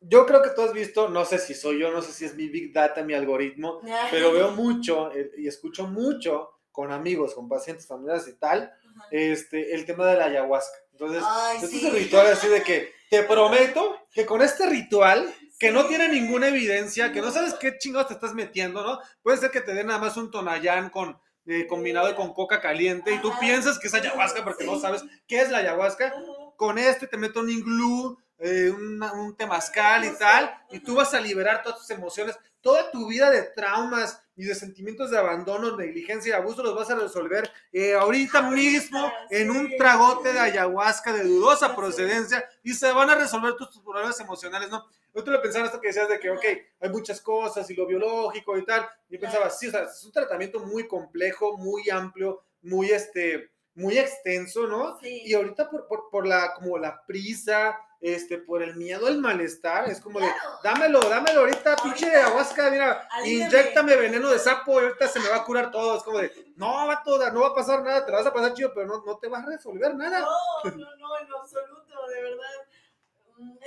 Yo 0.00 0.26
creo 0.26 0.42
que 0.42 0.50
tú 0.50 0.62
has 0.62 0.72
visto, 0.72 1.08
no 1.08 1.24
sé 1.24 1.38
si 1.38 1.54
soy 1.54 1.80
yo, 1.80 1.90
no 1.90 2.02
sé 2.02 2.12
si 2.12 2.24
es 2.24 2.36
mi 2.36 2.48
big 2.48 2.72
data, 2.72 3.02
mi 3.02 3.14
algoritmo, 3.14 3.80
pero 4.10 4.32
veo 4.32 4.52
mucho 4.52 5.12
eh, 5.12 5.32
y 5.38 5.48
escucho 5.48 5.88
mucho 5.88 6.50
con 6.70 6.92
amigos, 6.92 7.34
con 7.34 7.48
pacientes, 7.48 7.88
familiares 7.88 8.28
y 8.28 8.34
tal, 8.34 8.72
este, 9.10 9.74
el 9.74 9.84
tema 9.84 10.06
de 10.06 10.16
la 10.16 10.26
ayahuasca. 10.26 10.78
Entonces, 10.92 11.24
este 11.62 11.76
es 11.76 11.84
el 11.84 11.92
ritual 11.92 12.26
así 12.28 12.46
de 12.46 12.62
que 12.62 12.92
te 13.10 13.24
prometo 13.24 13.96
que 14.12 14.24
con 14.24 14.42
este 14.42 14.68
ritual 14.68 15.32
que 15.58 15.72
no 15.72 15.86
tiene 15.86 16.08
ninguna 16.08 16.48
evidencia, 16.48 17.12
que 17.12 17.20
no 17.20 17.30
sabes 17.30 17.54
qué 17.54 17.76
chingados 17.78 18.08
te 18.08 18.14
estás 18.14 18.34
metiendo, 18.34 18.82
¿no? 18.82 19.00
Puede 19.22 19.38
ser 19.38 19.50
que 19.50 19.60
te 19.60 19.74
den 19.74 19.88
nada 19.88 19.98
más 19.98 20.16
un 20.16 20.30
tonayán 20.30 20.90
con, 20.90 21.18
eh, 21.46 21.66
combinado 21.66 22.14
con 22.14 22.32
coca 22.32 22.60
caliente 22.60 23.12
y 23.12 23.18
tú 23.20 23.32
piensas 23.40 23.78
que 23.78 23.88
es 23.88 23.94
ayahuasca 23.94 24.44
porque 24.44 24.64
no 24.64 24.78
sabes 24.78 25.04
qué 25.26 25.40
es 25.40 25.50
la 25.50 25.58
ayahuasca. 25.58 26.14
Con 26.56 26.78
este 26.78 27.06
te 27.06 27.16
meto 27.16 27.40
un 27.40 27.50
inglú, 27.50 28.18
eh, 28.38 28.70
un 28.70 29.34
temazcal 29.36 30.04
y 30.04 30.10
tal, 30.16 30.54
y 30.70 30.80
tú 30.80 30.94
vas 30.94 31.12
a 31.14 31.20
liberar 31.20 31.62
todas 31.62 31.80
tus 31.80 31.90
emociones, 31.90 32.38
toda 32.60 32.90
tu 32.90 33.08
vida 33.08 33.30
de 33.30 33.42
traumas 33.42 34.22
y 34.38 34.44
de 34.44 34.54
sentimientos 34.54 35.10
de 35.10 35.18
abandono, 35.18 35.76
negligencia 35.76 36.30
y 36.30 36.32
abuso 36.32 36.62
los 36.62 36.74
vas 36.74 36.88
a 36.90 36.94
resolver 36.94 37.50
eh, 37.72 37.94
ahorita 37.94 38.50
mismo 38.50 39.12
en 39.30 39.50
un 39.50 39.76
tragote 39.76 40.32
de 40.32 40.38
ayahuasca 40.38 41.12
de 41.12 41.24
dudosa 41.24 41.74
procedencia 41.74 42.48
y 42.62 42.72
se 42.72 42.92
van 42.92 43.10
a 43.10 43.16
resolver 43.16 43.56
tus 43.56 43.80
problemas 43.80 44.18
emocionales, 44.20 44.70
¿no? 44.70 44.86
Yo 45.12 45.24
te 45.24 45.32
lo 45.32 45.42
pensaba 45.42 45.66
esto 45.66 45.80
que 45.80 45.88
decías 45.88 46.08
de 46.08 46.20
que, 46.20 46.30
ok, 46.30 46.44
hay 46.80 46.88
muchas 46.90 47.20
cosas 47.20 47.68
y 47.68 47.74
lo 47.74 47.84
biológico 47.84 48.56
y 48.56 48.64
tal. 48.64 48.88
Yo 49.08 49.18
pensaba, 49.18 49.50
sí, 49.50 49.66
o 49.66 49.70
sea, 49.72 49.82
es 49.82 50.04
un 50.04 50.12
tratamiento 50.12 50.60
muy 50.60 50.86
complejo, 50.86 51.58
muy 51.58 51.90
amplio, 51.90 52.40
muy, 52.62 52.90
este, 52.90 53.50
muy 53.78 53.98
extenso, 53.98 54.66
¿no? 54.66 54.98
Sí. 55.00 55.22
Y 55.24 55.34
ahorita 55.34 55.70
por, 55.70 55.86
por, 55.86 56.10
por, 56.10 56.26
la, 56.26 56.54
como 56.54 56.78
la 56.78 57.04
prisa, 57.06 57.78
este, 58.00 58.38
por 58.38 58.62
el 58.62 58.76
miedo 58.76 59.06
al 59.06 59.18
malestar, 59.18 59.88
es 59.88 60.00
como 60.00 60.20
de, 60.20 60.28
dámelo, 60.62 61.00
dámelo 61.00 61.40
ahorita, 61.40 61.76
pinche 61.82 62.14
ayahuasca, 62.14 62.70
mira, 62.70 63.08
inyectame 63.24 63.96
veneno 63.96 64.30
de 64.30 64.38
sapo 64.38 64.80
y 64.80 64.84
ahorita 64.84 65.08
se 65.08 65.20
me 65.20 65.28
va 65.28 65.36
a 65.36 65.44
curar 65.44 65.70
todo. 65.70 65.96
Es 65.96 66.02
como 66.02 66.18
de, 66.18 66.52
no, 66.56 66.86
va 66.86 67.02
toda, 67.02 67.30
no 67.30 67.40
va 67.40 67.48
a 67.48 67.54
pasar 67.54 67.82
nada, 67.82 68.04
te 68.04 68.12
vas 68.12 68.26
a 68.26 68.32
pasar 68.32 68.54
chido, 68.54 68.72
pero 68.74 68.86
no, 68.86 69.02
no 69.04 69.18
te 69.18 69.28
vas 69.28 69.44
a 69.44 69.50
resolver 69.50 69.94
nada. 69.94 70.20
No, 70.20 70.70
no, 70.70 70.96
no, 70.96 71.18
en 71.18 71.32
absoluto, 71.32 72.06
de 72.08 72.22
verdad 72.22 72.67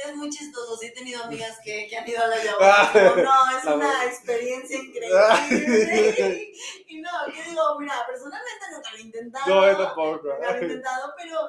es 0.06 0.16
muy 0.16 0.30
chistoso. 0.30 0.78
Sí 0.78 0.88
he 0.88 0.92
tenido 0.92 1.24
amigas 1.24 1.60
que, 1.64 1.88
que 1.88 1.98
han 1.98 2.08
ido 2.08 2.24
a 2.24 2.28
la 2.28 2.36
ayahuasca. 2.42 2.92
Ah, 2.94 3.14
no, 3.18 3.58
es 3.58 3.66
una 3.76 4.06
experiencia 4.06 4.78
increíble. 4.78 5.10
y 6.88 7.02
no, 7.02 7.10
yo 7.28 7.44
digo, 7.50 7.80
mira, 7.80 7.94
personalmente 8.08 8.66
nunca 8.72 8.92
lo 8.92 8.98
he 8.98 9.02
intentado. 9.02 9.56
No, 9.56 9.72
yo 9.72 9.78
tampoco. 9.78 10.28
Nunca 10.28 10.52
lo 10.52 10.58
he 10.58 10.62
intentado, 10.62 11.14
pero 11.18 11.40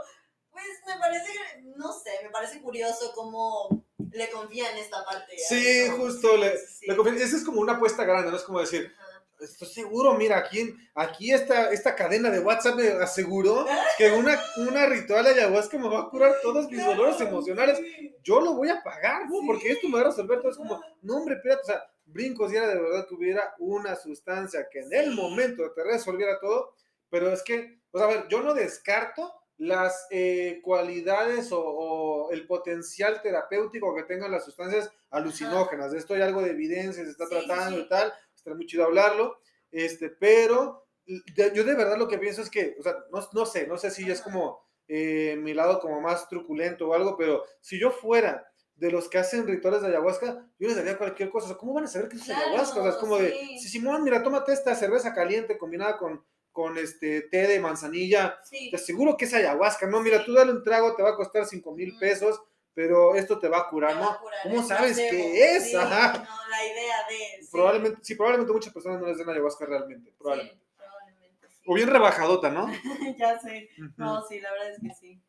pues 0.50 0.66
me 0.86 0.98
parece, 0.98 1.32
no 1.76 1.92
sé, 1.92 2.10
me 2.22 2.30
parece 2.30 2.60
curioso 2.60 3.12
cómo 3.14 3.86
le 4.12 4.30
confían 4.30 4.76
esta 4.76 5.04
parte. 5.04 5.36
Sí, 5.38 5.88
justo, 5.96 6.36
le, 6.36 6.54
le 6.82 6.96
confían. 6.96 7.16
Esa 7.16 7.36
es 7.36 7.44
como 7.44 7.60
una 7.60 7.74
apuesta 7.74 8.04
grande, 8.04 8.30
no 8.30 8.36
es 8.36 8.42
como 8.42 8.60
decir, 8.60 8.94
estoy 9.42 9.68
seguro, 9.68 10.14
mira, 10.14 10.38
aquí, 10.38 10.74
aquí 10.94 11.32
esta, 11.32 11.70
esta 11.70 11.94
cadena 11.94 12.30
de 12.30 12.40
WhatsApp 12.40 12.76
me 12.76 12.88
aseguró 12.88 13.66
que 13.98 14.10
una, 14.12 14.40
una 14.56 14.86
ritual 14.86 15.26
ayahuasca 15.26 15.78
me 15.78 15.88
va 15.88 16.00
a 16.00 16.08
curar 16.08 16.34
todos 16.42 16.70
mis 16.70 16.84
dolores 16.84 17.20
emocionales. 17.20 17.80
Yo 18.22 18.40
lo 18.40 18.54
voy 18.54 18.68
a 18.68 18.82
pagar, 18.82 19.28
¿no? 19.28 19.40
Porque 19.46 19.72
esto 19.72 19.88
me 19.88 19.96
va 19.96 20.00
a 20.02 20.10
resolver 20.10 20.40
todo. 20.40 20.50
Es 20.50 20.56
como, 20.56 20.80
no, 21.02 21.16
hombre, 21.16 21.36
espérate, 21.36 21.62
o 21.62 21.66
sea, 21.66 21.82
brincos 22.04 22.52
y 22.52 22.56
era 22.56 22.68
de 22.68 22.80
verdad 22.80 23.06
que 23.08 23.14
hubiera 23.14 23.54
una 23.58 23.96
sustancia 23.96 24.68
que 24.70 24.80
en 24.80 24.92
el 24.92 25.12
momento 25.12 25.72
te 25.72 25.84
resolviera 25.84 26.38
todo, 26.40 26.74
pero 27.10 27.32
es 27.32 27.42
que, 27.42 27.80
pues 27.90 28.02
a 28.02 28.06
ver, 28.06 28.28
yo 28.28 28.42
no 28.42 28.54
descarto 28.54 29.32
las 29.58 30.06
eh, 30.10 30.60
cualidades 30.62 31.52
o, 31.52 31.60
o 31.60 32.30
el 32.32 32.46
potencial 32.46 33.22
terapéutico 33.22 33.94
que 33.94 34.02
tengan 34.02 34.32
las 34.32 34.44
sustancias 34.44 34.90
alucinógenas. 35.10 35.92
De 35.92 35.98
esto 35.98 36.14
hay 36.14 36.22
algo 36.22 36.42
de 36.42 36.50
evidencia, 36.50 37.04
se 37.04 37.10
está 37.10 37.26
sí, 37.26 37.34
tratando 37.34 37.78
sí. 37.78 37.84
y 37.84 37.88
tal, 37.88 38.12
está 38.42 38.54
muy 38.54 38.66
chido 38.66 38.84
hablarlo, 38.84 39.38
este, 39.70 40.10
pero 40.10 40.86
de- 41.06 41.52
yo 41.54 41.64
de 41.64 41.74
verdad 41.74 41.96
lo 41.96 42.08
que 42.08 42.18
pienso 42.18 42.42
es 42.42 42.50
que, 42.50 42.76
o 42.78 42.82
sea, 42.82 42.94
no, 43.12 43.20
no 43.32 43.46
sé, 43.46 43.66
no 43.66 43.78
sé 43.78 43.90
si 43.90 44.10
es 44.10 44.20
como 44.20 44.60
eh, 44.88 45.36
mi 45.38 45.54
lado 45.54 45.78
como 45.80 46.00
más 46.00 46.28
truculento 46.28 46.88
o 46.88 46.94
algo, 46.94 47.16
pero 47.16 47.44
si 47.60 47.78
yo 47.80 47.90
fuera 47.92 48.46
de 48.74 48.90
los 48.90 49.08
que 49.08 49.18
hacen 49.18 49.46
rituales 49.46 49.80
de 49.80 49.88
ayahuasca, 49.88 50.46
yo 50.58 50.68
les 50.68 50.76
daría 50.76 50.98
cualquier 50.98 51.30
cosa. 51.30 51.46
O 51.46 51.48
sea, 51.50 51.56
¿cómo 51.56 51.72
van 51.72 51.84
a 51.84 51.86
saber 51.86 52.08
que 52.08 52.16
es 52.16 52.24
Claro, 52.24 52.42
ayahuasca? 52.48 52.80
O 52.80 52.82
sea, 52.82 52.90
es 52.92 52.96
como 52.98 53.16
de, 53.16 53.30
sí. 53.30 53.58
si 53.60 53.68
Simón, 53.68 54.02
mira, 54.02 54.22
tómate 54.22 54.52
esta 54.52 54.74
cerveza 54.74 55.14
caliente 55.14 55.56
combinada 55.56 55.96
con, 55.96 56.24
con 56.50 56.76
este 56.76 57.22
té 57.22 57.46
de 57.46 57.60
manzanilla, 57.60 58.38
Sí. 58.44 58.70
te 58.70 58.76
aseguro 58.76 59.16
que 59.16 59.24
es 59.26 59.32
ayahuasca. 59.34 59.86
No, 59.86 60.00
mira, 60.02 60.24
tú 60.24 60.34
dale 60.34 60.50
un 60.52 60.64
trago, 60.64 60.94
te 60.96 61.02
va 61.02 61.10
a 61.10 61.16
costar 61.16 61.46
5 61.46 61.72
mil 61.74 61.94
Mm. 61.94 61.98
pesos, 62.00 62.42
pero 62.74 63.14
esto 63.14 63.38
te 63.38 63.48
va 63.48 63.58
a 63.60 63.68
curar, 63.68 63.96
va 63.96 64.00
¿no? 64.00 64.10
a 64.10 64.18
curar 64.20 64.38
¿Cómo 64.44 64.62
sabes 64.62 64.94
placebo. 64.96 65.10
qué 65.10 65.56
es? 65.56 65.64
Sí, 65.70 65.76
Ajá. 65.76 66.12
No, 66.18 66.48
la 66.48 66.64
idea 66.64 66.96
de. 67.08 67.42
sí. 67.42 67.48
Probablemente, 67.52 67.98
sí, 68.02 68.14
probablemente 68.14 68.52
muchas 68.52 68.72
personas 68.72 69.00
no 69.00 69.06
les 69.08 69.18
den 69.18 69.28
ayahuasca 69.28 69.66
realmente, 69.66 70.12
probablemente. 70.18 70.58
Sí, 70.64 70.72
probablemente 70.76 71.48
sí. 71.48 71.60
O 71.66 71.74
bien 71.74 71.88
rebajadota, 71.88 72.50
¿no? 72.50 72.66
ya 73.18 73.38
sé. 73.40 73.68
No, 73.96 74.24
sí, 74.26 74.40
la 74.40 74.52
verdad 74.52 74.70
es 74.70 74.78
que 74.80 74.94
sí. 74.94 75.22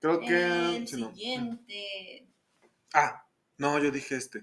Creo 0.00 0.20
que... 0.20 0.76
El 0.76 0.86
sí, 0.88 1.00
no. 1.00 1.08
siguiente. 1.08 2.28
Ah, 2.92 3.26
no, 3.56 3.78
yo 3.78 3.90
dije 3.90 4.16
este. 4.16 4.40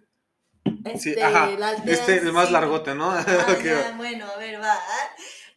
Sí, 0.97 1.11
Este, 1.11 1.23
ajá. 1.23 1.47
la 1.57 1.73
Este, 1.73 2.17
el 2.17 2.33
más 2.33 2.51
largote, 2.51 2.95
¿no? 2.95 3.11
Ah, 3.15 3.57
ya, 3.63 3.93
bueno, 3.97 4.25
a 4.25 4.37
ver, 4.37 4.59
va. 4.61 4.75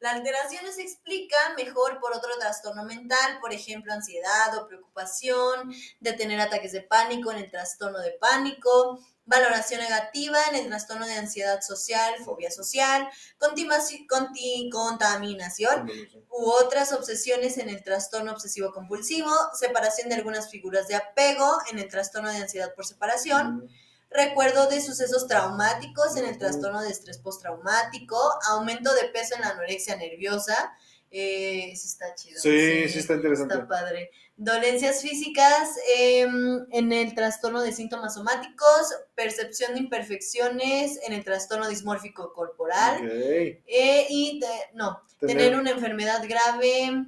La 0.05 0.11
alteración 0.11 0.71
se 0.71 0.83
explica 0.83 1.35
mejor 1.57 1.99
por 1.99 2.15
otro 2.15 2.29
trastorno 2.39 2.85
mental, 2.85 3.39
por 3.41 3.55
ejemplo, 3.55 3.91
ansiedad 3.91 4.55
o 4.59 4.67
preocupación, 4.69 5.75
de 5.99 6.13
tener 6.13 6.39
ataques 6.41 6.73
de 6.73 6.83
pánico 6.83 7.33
en 7.33 7.39
el 7.39 7.51
trastorno 7.51 7.99
de 8.01 8.11
pánico, 8.11 8.99
valoración 9.25 9.81
negativa 9.81 10.37
en 10.51 10.57
el 10.57 10.67
trastorno 10.69 11.07
de 11.07 11.15
ansiedad 11.15 11.63
social, 11.63 12.17
fobia 12.23 12.51
social, 12.51 13.09
conti- 13.41 14.71
contaminación 14.71 15.91
u 16.29 16.51
otras 16.51 16.93
obsesiones 16.93 17.57
en 17.57 17.71
el 17.71 17.83
trastorno 17.83 18.33
obsesivo 18.33 18.73
compulsivo, 18.73 19.33
separación 19.59 20.11
de 20.11 20.17
algunas 20.17 20.51
figuras 20.51 20.87
de 20.87 20.97
apego 20.97 21.57
en 21.71 21.79
el 21.79 21.89
trastorno 21.89 22.31
de 22.31 22.37
ansiedad 22.37 22.75
por 22.75 22.85
separación, 22.85 23.71
recuerdo 24.15 24.69
de 24.69 24.81
sucesos 24.81 25.27
traumáticos 25.27 26.17
en 26.17 26.25
el 26.25 26.39
trastorno 26.39 26.81
de 26.83 26.91
estrés 26.91 27.19
postraumático, 27.19 28.17
aumento 28.49 28.95
de 28.95 29.09
peso 29.09 29.35
en 29.35 29.43
la 29.43 29.49
anorexia 29.51 29.97
nerviosa. 29.97 30.73
Eh, 31.11 31.71
eso 31.73 31.87
está 31.87 32.15
chido. 32.15 32.41
Sí, 32.41 32.89
sí 32.89 32.99
está 33.01 33.15
interesante. 33.15 33.55
Está 33.55 33.69
padre. 33.69 34.11
Dolencias 34.37 35.01
físicas 35.01 35.69
em, 35.97 36.67
en 36.73 36.93
el 36.93 37.15
trastorno 37.15 37.61
de 37.63 37.71
síntomas 37.73 38.15
somáticos, 38.15 38.93
percepción 39.15 39.75
de 39.75 39.81
imperfecciones 39.81 40.99
en 41.07 41.13
el 41.13 41.23
trastorno 41.25 41.69
dismórfico 41.69 42.33
corporal. 42.33 43.01
Eh, 43.09 44.07
y 44.09 44.41
de- 44.41 44.47
no, 44.75 45.03
Tener- 45.21 45.37
tener 45.37 45.59
una 45.59 45.71
enfermedad 45.71 46.21
grave 46.29 47.05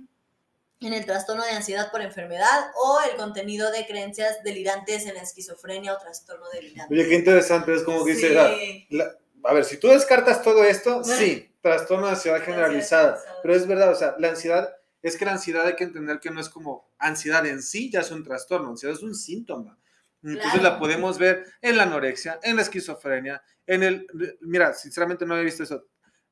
en 0.80 0.92
el 0.92 1.06
trastorno 1.06 1.44
de 1.44 1.50
ansiedad 1.52 1.90
por 1.90 2.02
enfermedad 2.02 2.70
o 2.82 3.00
el 3.10 3.16
contenido 3.16 3.70
de 3.70 3.86
creencias 3.86 4.42
delirantes 4.44 5.06
en 5.06 5.14
la 5.14 5.22
esquizofrenia 5.22 5.94
o 5.94 5.98
trastorno 5.98 6.46
delirante. 6.50 6.92
Oye, 6.92 7.08
qué 7.08 7.14
interesante, 7.14 7.74
es 7.74 7.82
como 7.82 8.04
que 8.04 8.12
dice, 8.14 8.30
la- 8.30 8.54
Sí. 8.54 8.86
la- 8.90 9.16
a 9.44 9.52
ver, 9.54 9.64
si 9.64 9.78
tú 9.78 9.88
descartas 9.88 10.42
todo 10.42 10.64
esto, 10.64 11.02
sí, 11.02 11.50
trastorno 11.62 12.06
de 12.06 12.12
ansiedad 12.12 12.42
generalizada, 12.42 13.18
pero 13.42 13.54
es 13.54 13.66
verdad, 13.66 13.92
o 13.92 13.94
sea, 13.94 14.16
la 14.18 14.28
ansiedad, 14.28 14.74
es 15.02 15.16
que 15.16 15.24
la 15.24 15.32
ansiedad 15.32 15.66
hay 15.66 15.76
que 15.76 15.84
entender 15.84 16.20
que 16.20 16.30
no 16.30 16.40
es 16.40 16.48
como 16.48 16.90
ansiedad 16.98 17.46
en 17.46 17.62
sí, 17.62 17.90
ya 17.90 18.00
es 18.00 18.10
un 18.10 18.24
trastorno, 18.24 18.70
ansiedad 18.70 18.94
es 18.94 19.02
un 19.02 19.14
síntoma. 19.14 19.78
Entonces 20.22 20.52
Claro. 20.60 20.62
la 20.70 20.78
podemos 20.78 21.18
ver 21.18 21.46
en 21.62 21.76
la 21.76 21.84
anorexia, 21.84 22.40
en 22.42 22.56
la 22.56 22.62
esquizofrenia, 22.62 23.40
en 23.66 23.82
el, 23.82 24.06
mira, 24.40 24.74
sinceramente 24.74 25.24
no 25.24 25.34
había 25.34 25.44
visto 25.44 25.62
eso. 25.62 25.84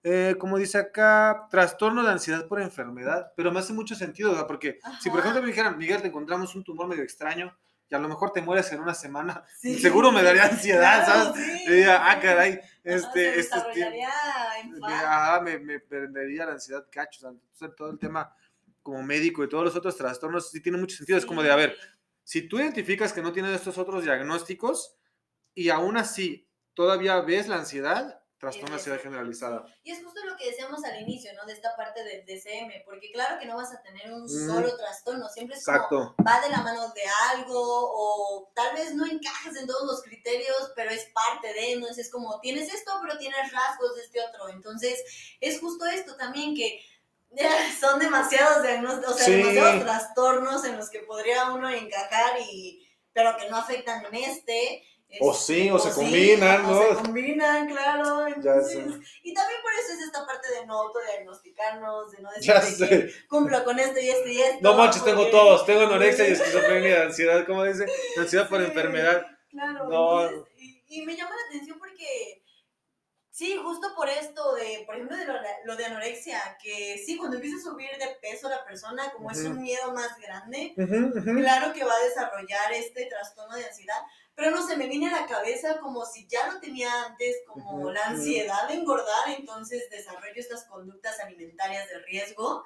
Eh, 0.06 0.36
como 0.38 0.58
dice 0.58 0.76
acá, 0.76 1.46
trastorno 1.50 2.02
de 2.02 2.10
ansiedad 2.12 2.46
por 2.46 2.60
enfermedad, 2.60 3.32
pero 3.36 3.50
me 3.50 3.60
hace 3.60 3.72
mucho 3.72 3.94
sentido, 3.94 4.34
sea, 4.34 4.46
porque 4.46 4.78
si 5.00 5.08
por 5.08 5.20
Ajá. 5.20 5.28
ejemplo 5.30 5.40
me 5.42 5.48
dijeran, 5.48 5.78
Miguel, 5.78 6.02
te 6.02 6.08
encontramos 6.08 6.54
un 6.54 6.62
tumor 6.62 6.86
medio 6.86 7.02
extraño 7.02 7.56
y 7.88 7.94
a 7.94 7.98
lo 7.98 8.08
mejor 8.08 8.30
te 8.30 8.42
mueres 8.42 8.70
en 8.72 8.80
una 8.80 8.92
semana, 8.92 9.44
Sí. 9.58 9.78
seguro 9.78 10.12
me 10.12 10.22
daría 10.22 10.44
ansiedad, 10.44 11.04
Claro, 11.06 11.32
¿sabes? 11.32 11.42
sí. 11.46 11.62
Y 11.66 11.70
diría, 11.70 12.10
ah, 12.10 12.20
caray, 12.20 12.52
Ajá, 12.52 12.66
este, 12.84 13.32
se 13.34 13.40
este 13.40 13.58
en 13.80 14.78
me, 14.78 14.86
ajá, 14.92 15.40
me, 15.40 15.80
prendería 15.80 16.44
la 16.44 16.52
ansiedad, 16.52 16.86
cacho, 16.92 17.20
o 17.20 17.22
sea, 17.22 17.30
entonces, 17.30 17.74
todo 17.74 17.90
el 17.90 17.98
tema 17.98 18.30
como 18.82 19.02
médico 19.02 19.42
y 19.42 19.48
todos 19.48 19.64
los 19.64 19.74
otros 19.76 19.96
trastornos 19.96 20.50
sí 20.50 20.60
tiene 20.60 20.76
mucho 20.76 20.96
sentido, 20.96 21.16
es 21.18 21.24
como 21.24 21.42
de, 21.42 21.50
a 21.50 21.56
ver, 21.56 21.74
Sí. 22.24 22.40
si 22.42 22.48
tú 22.48 22.58
identificas 22.58 23.14
que 23.14 23.22
no 23.22 23.32
tienes 23.32 23.52
estos 23.54 23.78
otros 23.78 24.04
diagnósticos 24.04 24.96
y 25.54 25.70
aún 25.70 25.96
así 25.96 26.46
todavía 26.74 27.20
ves 27.22 27.48
la 27.48 27.56
ansiedad, 27.56 28.20
trastorno 28.44 28.70
de 28.70 28.80
ansiedad 28.80 29.00
generalizada. 29.00 29.64
Y 29.82 29.90
es 29.92 30.04
justo 30.04 30.20
lo 30.24 30.36
que 30.36 30.50
decíamos 30.50 30.84
al 30.84 31.00
inicio, 31.02 31.32
¿no? 31.34 31.44
De 31.46 31.52
esta 31.52 31.74
parte 31.76 32.02
del 32.04 32.24
DCM, 32.24 32.84
porque 32.84 33.10
claro 33.12 33.38
que 33.38 33.46
no 33.46 33.56
vas 33.56 33.72
a 33.72 33.82
tener 33.82 34.12
un 34.12 34.24
Mm. 34.24 34.46
solo 34.48 34.76
trastorno, 34.76 35.28
siempre 35.28 35.56
es 35.56 35.64
como 35.64 36.14
va 36.26 36.40
de 36.40 36.50
la 36.50 36.62
mano 36.62 36.88
de 36.94 37.02
algo 37.32 37.60
o 37.60 38.50
tal 38.54 38.74
vez 38.74 38.94
no 38.94 39.04
encajas 39.06 39.56
en 39.56 39.66
todos 39.66 39.86
los 39.86 40.02
criterios, 40.02 40.72
pero 40.76 40.90
es 40.90 41.04
parte 41.14 41.52
de, 41.52 41.76
¿no? 41.76 41.88
Es, 41.88 41.98
es 41.98 42.10
como, 42.10 42.40
tienes 42.40 42.72
esto, 42.72 42.92
pero 43.02 43.18
tienes 43.18 43.52
rasgos 43.52 43.96
de 43.96 44.02
este 44.02 44.20
otro. 44.22 44.48
Entonces, 44.48 45.02
es 45.40 45.60
justo 45.60 45.86
esto 45.86 46.16
también 46.16 46.54
que 46.54 46.80
son 47.80 47.98
demasiados 47.98 48.62
diagnósticos, 48.62 49.14
o 49.14 49.16
sea, 49.18 49.26
Sí. 49.26 49.32
demasiados 49.32 49.82
trastornos 49.82 50.64
en 50.64 50.76
los 50.76 50.88
que 50.90 51.00
podría 51.00 51.52
uno 51.52 51.68
encajar 51.70 52.38
y 52.40 52.80
pero 53.12 53.36
que 53.36 53.48
no 53.48 53.56
afectan 53.56 54.04
en 54.06 54.14
este. 54.16 54.82
O 55.20 55.32
sí, 55.34 55.70
o 55.70 55.78
se 55.78 55.90
sí, 55.90 55.94
combinan, 55.96 56.64
o 56.64 56.70
¿no? 56.70 56.88
se 56.88 57.02
combinan, 57.02 57.68
claro. 57.68 58.26
Entonces, 58.26 58.86
y 59.22 59.32
también 59.34 59.60
por 59.62 59.72
eso 59.72 59.92
es 59.92 60.00
esta 60.00 60.26
parte 60.26 60.48
de 60.50 60.66
no 60.66 60.80
autodiagnosticarnos, 60.82 62.12
de 62.12 62.22
no 62.22 62.30
decir 62.30 62.44
Ya 62.54 62.60
sé. 62.62 62.88
que 62.88 63.26
cumplo 63.28 63.62
con 63.64 63.78
esto 63.78 63.98
y 64.00 64.08
esto 64.10 64.28
y 64.28 64.40
esto. 64.40 64.58
No 64.60 64.74
manches, 64.74 65.04
tengo 65.04 65.18
porque- 65.18 65.30
todos, 65.30 65.66
tengo 65.66 65.80
anorexia 65.82 66.28
y 66.28 66.32
esquizofrenia, 66.32 67.02
ansiedad, 67.02 67.46
¿cómo 67.46 67.64
dice? 67.64 67.86
Ansiedad 68.18 68.48
por 68.48 68.60
Sí, 68.60 68.66
enfermedad. 68.66 69.26
Claro, 69.50 69.88
No. 69.88 70.22
entonces, 70.28 70.52
y, 70.58 70.82
y 70.88 71.02
me 71.06 71.16
llama 71.16 71.30
la 71.30 71.46
atención 71.48 71.78
porque, 71.78 72.42
sí, 73.30 73.56
justo 73.62 73.94
por 73.94 74.08
esto 74.08 74.54
de, 74.54 74.82
por 74.86 74.94
ejemplo, 74.96 75.16
de 75.16 75.26
lo, 75.26 75.34
lo 75.64 75.76
de 75.76 75.84
anorexia, 75.84 76.58
que 76.62 76.98
sí, 77.04 77.16
cuando 77.16 77.36
empieza 77.36 77.58
a 77.58 77.70
subir 77.70 77.90
de 77.98 78.16
peso 78.20 78.48
la 78.48 78.64
persona, 78.64 79.12
como 79.12 79.30
es 79.30 79.38
Ujú. 79.38 79.50
un 79.50 79.62
miedo 79.62 79.92
más 79.92 80.18
grande, 80.20 80.74
Ujú, 80.76 81.18
ujú. 81.18 81.40
claro 81.40 81.72
que 81.72 81.84
va 81.84 81.94
a 81.94 82.04
desarrollar 82.04 82.72
este 82.72 83.06
trastorno 83.06 83.54
de 83.56 83.64
ansiedad, 83.66 84.00
pero 84.34 84.50
no 84.50 84.66
se 84.66 84.76
me 84.76 84.88
viene 84.88 85.08
a 85.08 85.20
la 85.20 85.26
cabeza 85.26 85.78
como 85.80 86.04
si 86.04 86.26
ya 86.26 86.52
lo 86.52 86.60
tenía 86.60 86.88
antes, 87.04 87.42
como 87.46 87.90
la 87.90 88.06
ansiedad 88.06 88.68
de 88.68 88.74
engordar, 88.74 89.28
entonces 89.36 89.88
desarrollo 89.90 90.34
estas 90.34 90.64
conductas 90.64 91.20
alimentarias 91.20 91.88
de 91.88 91.98
riesgo, 92.00 92.64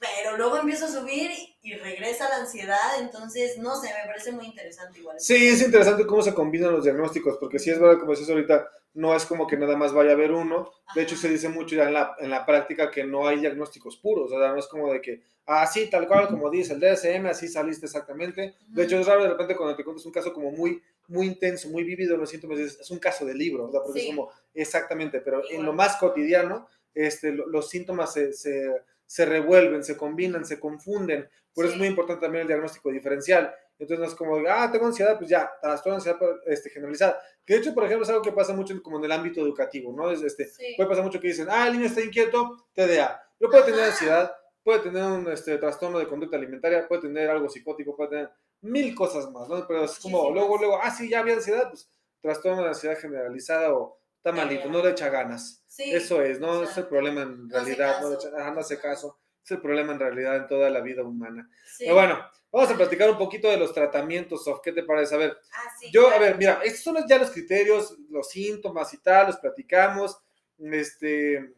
pero 0.00 0.38
luego 0.38 0.56
empiezo 0.56 0.86
a 0.86 0.88
subir 0.88 1.30
y 1.60 1.74
regresa 1.74 2.30
la 2.30 2.38
ansiedad, 2.38 2.98
entonces 2.98 3.58
no 3.58 3.76
sé, 3.76 3.88
me 3.88 4.06
parece 4.06 4.32
muy 4.32 4.46
interesante 4.46 4.98
igual. 4.98 5.20
Sí, 5.20 5.48
es 5.48 5.60
interesante 5.60 6.06
cómo 6.06 6.22
se 6.22 6.32
combinan 6.32 6.72
los 6.72 6.84
diagnósticos, 6.84 7.36
porque 7.38 7.58
sí 7.58 7.70
es 7.70 7.78
verdad, 7.78 8.00
como 8.00 8.12
dices 8.12 8.30
ahorita, 8.30 8.66
no 8.94 9.14
es 9.14 9.26
como 9.26 9.46
que 9.46 9.58
nada 9.58 9.76
más 9.76 9.92
vaya 9.92 10.10
a 10.10 10.14
haber 10.14 10.32
uno. 10.32 10.72
De 10.94 11.02
hecho, 11.02 11.16
se 11.16 11.28
dice 11.28 11.50
mucho 11.50 11.76
ya 11.76 11.84
en 11.84 11.94
la, 11.94 12.16
en 12.18 12.30
la 12.30 12.46
práctica 12.46 12.90
que 12.90 13.04
no 13.04 13.28
hay 13.28 13.40
diagnósticos 13.40 13.98
puros, 13.98 14.32
o 14.32 14.38
sea, 14.38 14.48
no 14.48 14.58
es 14.58 14.66
como 14.68 14.90
de 14.90 15.02
que, 15.02 15.22
ah, 15.52 15.66
sí, 15.66 15.88
tal 15.90 16.06
cual, 16.06 16.28
como 16.28 16.48
dice 16.50 16.74
el 16.74 16.80
DSM, 16.80 17.26
así 17.26 17.48
saliste 17.48 17.86
exactamente. 17.86 18.54
De 18.68 18.84
hecho, 18.84 18.98
es 18.98 19.06
raro 19.06 19.22
de 19.24 19.30
repente 19.30 19.56
cuando 19.56 19.74
te 19.76 19.82
cuentas 19.84 20.06
un 20.06 20.12
caso 20.12 20.32
como 20.32 20.50
muy, 20.52 20.80
muy 21.08 21.26
intenso, 21.26 21.68
muy 21.68 21.82
vívido 21.82 22.14
en 22.14 22.20
los 22.20 22.30
síntomas, 22.30 22.58
es, 22.58 22.90
un 22.90 22.98
caso 22.98 23.24
de 23.24 23.34
libro, 23.34 23.70
sea, 23.70 23.82
porque 23.82 24.00
Sí. 24.00 24.08
es 24.08 24.14
como, 24.14 24.30
exactamente, 24.54 25.20
pero 25.20 25.40
en 25.44 25.50
Igual. 25.52 25.66
lo 25.66 25.72
más 25.72 25.96
cotidiano, 25.96 26.68
este, 26.94 27.32
lo- 27.32 27.46
los 27.46 27.68
síntomas 27.68 28.12
se, 28.12 28.32
se, 28.32 28.70
se 29.06 29.24
revuelven, 29.26 29.82
se 29.82 29.96
combinan, 29.96 30.44
se 30.44 30.60
confunden. 30.60 31.28
Por 31.52 31.64
eso 31.64 31.72
Sí. 31.72 31.76
es 31.76 31.78
muy 31.80 31.88
importante 31.88 32.20
también 32.22 32.42
el 32.42 32.48
diagnóstico 32.48 32.90
diferencial. 32.92 33.52
Entonces 33.78 33.98
no 33.98 34.04
es 34.06 34.14
como, 34.14 34.36
ah, 34.48 34.70
tengo 34.70 34.86
ansiedad, 34.86 35.16
pues 35.18 35.30
ya, 35.30 35.50
trastorno 35.60 35.98
de 36.00 36.10
ansiedad 36.10 36.36
este, 36.46 36.70
generalizada. 36.70 37.18
Que 37.44 37.54
de 37.54 37.60
hecho, 37.60 37.74
por 37.74 37.84
ejemplo, 37.84 38.04
es 38.04 38.10
algo 38.10 38.22
que 38.22 38.30
pasa 38.30 38.52
mucho 38.52 38.80
como 38.82 38.98
en 38.98 39.04
el 39.06 39.10
ámbito 39.12 39.40
educativo, 39.40 39.92
¿no? 39.92 40.10
Es, 40.12 40.22
este, 40.22 40.46
Sí. 40.46 40.74
Puede 40.76 40.88
pasar 40.90 41.02
mucho 41.04 41.18
que 41.18 41.28
dicen, 41.28 41.48
ah, 41.50 41.66
el 41.66 41.72
niño 41.72 41.86
está 41.86 42.02
inquieto, 42.02 42.66
TDA. 42.74 43.20
Pero 43.38 43.50
puede 43.50 43.64
tener 43.64 43.80
Ajá. 43.80 43.90
ansiedad, 43.90 44.32
puede 44.62 44.80
tener 44.80 45.02
un 45.04 45.30
este, 45.30 45.56
trastorno 45.58 45.98
de 45.98 46.06
conducta 46.08 46.36
alimentaria, 46.36 46.86
puede 46.88 47.02
tener 47.02 47.30
algo 47.30 47.48
psicótico, 47.48 47.96
puede 47.96 48.10
tener 48.10 48.30
mil 48.62 48.94
cosas 48.94 49.30
más, 49.30 49.48
¿no? 49.48 49.66
Pero 49.66 49.84
es 49.84 49.98
como, 49.98 50.18
Muchísimas. 50.18 50.34
luego, 50.34 50.58
luego, 50.58 50.80
ah, 50.82 50.90
sí, 50.90 51.08
ya 51.08 51.20
había 51.20 51.34
ansiedad, 51.34 51.68
pues 51.70 51.90
trastorno 52.20 52.62
de 52.62 52.68
ansiedad 52.68 52.98
generalizada 52.98 53.72
o 53.74 53.98
está 54.16 54.32
malito, 54.32 54.68
no 54.68 54.82
le 54.82 54.90
echa 54.90 55.08
ganas. 55.08 55.62
Sí. 55.66 55.90
Eso 55.90 56.20
es, 56.20 56.38
no 56.40 56.50
o 56.60 56.62
es 56.64 56.76
el 56.76 56.86
problema 56.86 57.22
en 57.22 57.48
no 57.48 57.54
realidad, 57.54 58.00
no, 58.02 58.10
le 58.10 58.16
echa- 58.16 58.30
no 58.52 58.60
hace 58.60 58.78
caso. 58.78 59.18
Es 59.42 59.50
el 59.52 59.60
problema 59.62 59.94
en 59.94 59.98
realidad 60.00 60.36
en 60.36 60.46
toda 60.46 60.68
la 60.68 60.80
vida 60.80 61.02
humana. 61.02 61.48
Pero 61.78 61.94
bueno, 61.94 62.18
vamos 62.52 62.70
a 62.70 62.76
platicar 62.76 63.10
un 63.10 63.16
poquito 63.16 63.48
de 63.48 63.56
los 63.56 63.72
tratamientos, 63.72 64.44
Sof. 64.44 64.60
¿Qué 64.62 64.72
te 64.72 64.82
parece? 64.82 65.14
A 65.14 65.18
ver, 65.18 65.38
Ah, 65.54 65.70
sí, 65.78 65.90
yo, 65.90 66.10
a 66.10 66.18
ver, 66.18 66.36
mira, 66.36 66.60
estos 66.62 66.82
son 66.82 67.06
ya 67.08 67.16
los 67.16 67.30
criterios, 67.30 67.96
los 68.10 68.28
síntomas 68.28 68.92
y 68.92 68.98
tal, 68.98 69.28
los 69.28 69.38
platicamos. 69.38 70.18
Este, 70.58 71.54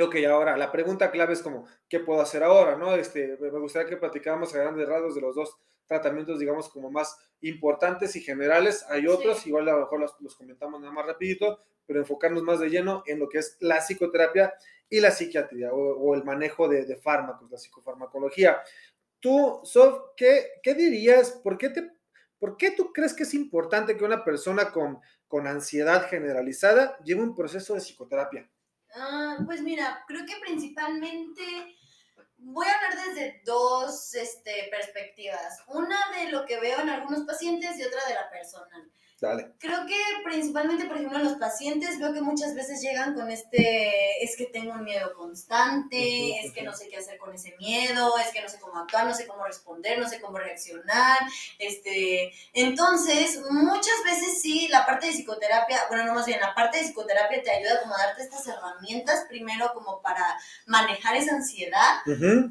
ok, 0.00 0.16
ahora 0.28 0.56
la 0.56 0.72
pregunta 0.72 1.10
clave 1.10 1.32
es 1.32 1.42
como, 1.42 1.66
¿qué 1.88 2.00
puedo 2.00 2.20
hacer 2.20 2.42
ahora? 2.42 2.76
¿no? 2.76 2.94
Este, 2.94 3.36
me 3.40 3.50
gustaría 3.58 3.88
que 3.88 3.96
platicáramos 3.96 4.54
a 4.54 4.58
grandes 4.58 4.88
rasgos 4.88 5.14
de 5.14 5.20
los 5.20 5.34
dos 5.34 5.56
tratamientos, 5.86 6.38
digamos, 6.40 6.68
como 6.68 6.90
más 6.90 7.16
importantes 7.40 8.16
y 8.16 8.20
generales. 8.20 8.84
Hay 8.88 9.06
otros, 9.06 9.40
Sí. 9.40 9.48
igual 9.50 9.68
a 9.68 9.72
lo 9.72 9.80
mejor 9.80 10.00
los, 10.00 10.14
los 10.20 10.34
comentamos 10.34 10.80
nada 10.80 10.92
más 10.92 11.06
rapidito, 11.06 11.60
pero 11.86 12.00
enfocarnos 12.00 12.42
más 12.42 12.58
de 12.58 12.68
lleno 12.68 13.02
en 13.06 13.20
lo 13.20 13.28
que 13.28 13.38
es 13.38 13.56
la 13.60 13.78
psicoterapia 13.80 14.52
y 14.88 15.00
la 15.00 15.10
psiquiatría 15.12 15.72
o, 15.72 15.78
o 15.96 16.14
el 16.14 16.24
manejo 16.24 16.68
de, 16.68 16.84
de 16.84 16.96
fármacos, 16.96 17.50
la 17.50 17.58
psicofarmacología. 17.58 18.60
Tú, 19.20 19.60
Sof, 19.64 19.98
¿qué, 20.16 20.46
qué 20.62 20.74
dirías? 20.74 21.32
¿Por 21.42 21.56
qué, 21.58 21.70
te, 21.70 21.90
¿Por 22.38 22.56
qué 22.56 22.70
tú 22.72 22.92
crees 22.92 23.14
que 23.14 23.22
es 23.22 23.34
importante 23.34 23.96
que 23.96 24.04
una 24.04 24.24
persona 24.24 24.72
con, 24.72 24.98
con 25.28 25.46
ansiedad 25.46 26.08
generalizada 26.08 26.98
lleve 27.04 27.22
un 27.22 27.34
proceso 27.34 27.74
de 27.74 27.80
psicoterapia? 27.80 28.50
Ah, 28.98 29.36
pues 29.44 29.60
mira, 29.60 30.04
creo 30.06 30.24
que 30.24 30.36
principalmente 30.40 31.76
voy 32.38 32.66
a 32.66 32.74
hablar 32.74 33.06
desde 33.06 33.42
dos 33.44 34.14
este, 34.14 34.68
perspectivas. 34.70 35.62
Una 35.68 35.98
de 36.16 36.30
lo 36.30 36.46
que 36.46 36.58
veo 36.58 36.80
en 36.80 36.88
algunos 36.88 37.26
pacientes 37.26 37.78
y 37.78 37.84
otra 37.84 38.04
de 38.08 38.14
la 38.14 38.30
personal. 38.30 38.90
Dale. 39.18 39.54
Creo 39.58 39.86
que 39.86 39.96
principalmente, 40.24 40.84
por 40.84 40.96
ejemplo, 40.96 41.18
los 41.18 41.34
pacientes 41.34 41.98
veo 41.98 42.12
que 42.12 42.20
muchas 42.20 42.54
veces 42.54 42.82
llegan 42.82 43.14
con 43.14 43.30
este, 43.30 44.22
es 44.22 44.36
que 44.36 44.46
tengo 44.46 44.72
un 44.72 44.84
miedo 44.84 45.14
constante, 45.14 46.38
es 46.40 46.52
que 46.52 46.62
no 46.62 46.74
sé 46.74 46.88
qué 46.88 46.98
hacer 46.98 47.16
con 47.16 47.34
ese 47.34 47.54
miedo, 47.58 48.18
es 48.18 48.32
que 48.32 48.42
no 48.42 48.48
sé 48.48 48.58
cómo 48.60 48.78
actuar, 48.78 49.06
no 49.06 49.14
sé 49.14 49.26
cómo 49.26 49.44
responder, 49.44 49.98
no 49.98 50.08
sé 50.08 50.20
cómo 50.20 50.38
reaccionar, 50.38 51.18
este, 51.58 52.32
entonces 52.52 53.40
muchas 53.50 54.04
veces 54.04 54.40
sí, 54.42 54.68
la 54.68 54.84
parte 54.84 55.06
de 55.06 55.14
psicoterapia, 55.14 55.80
bueno, 55.88 56.04
no 56.04 56.14
más 56.14 56.26
bien, 56.26 56.40
la 56.40 56.54
parte 56.54 56.78
de 56.78 56.84
psicoterapia 56.84 57.42
te 57.42 57.50
ayuda 57.50 57.80
como 57.82 57.94
a 57.94 57.98
darte 57.98 58.22
estas 58.22 58.46
herramientas 58.46 59.24
primero 59.28 59.72
como 59.72 60.02
para 60.02 60.38
manejar 60.66 61.16
esa 61.16 61.34
ansiedad 61.34 62.00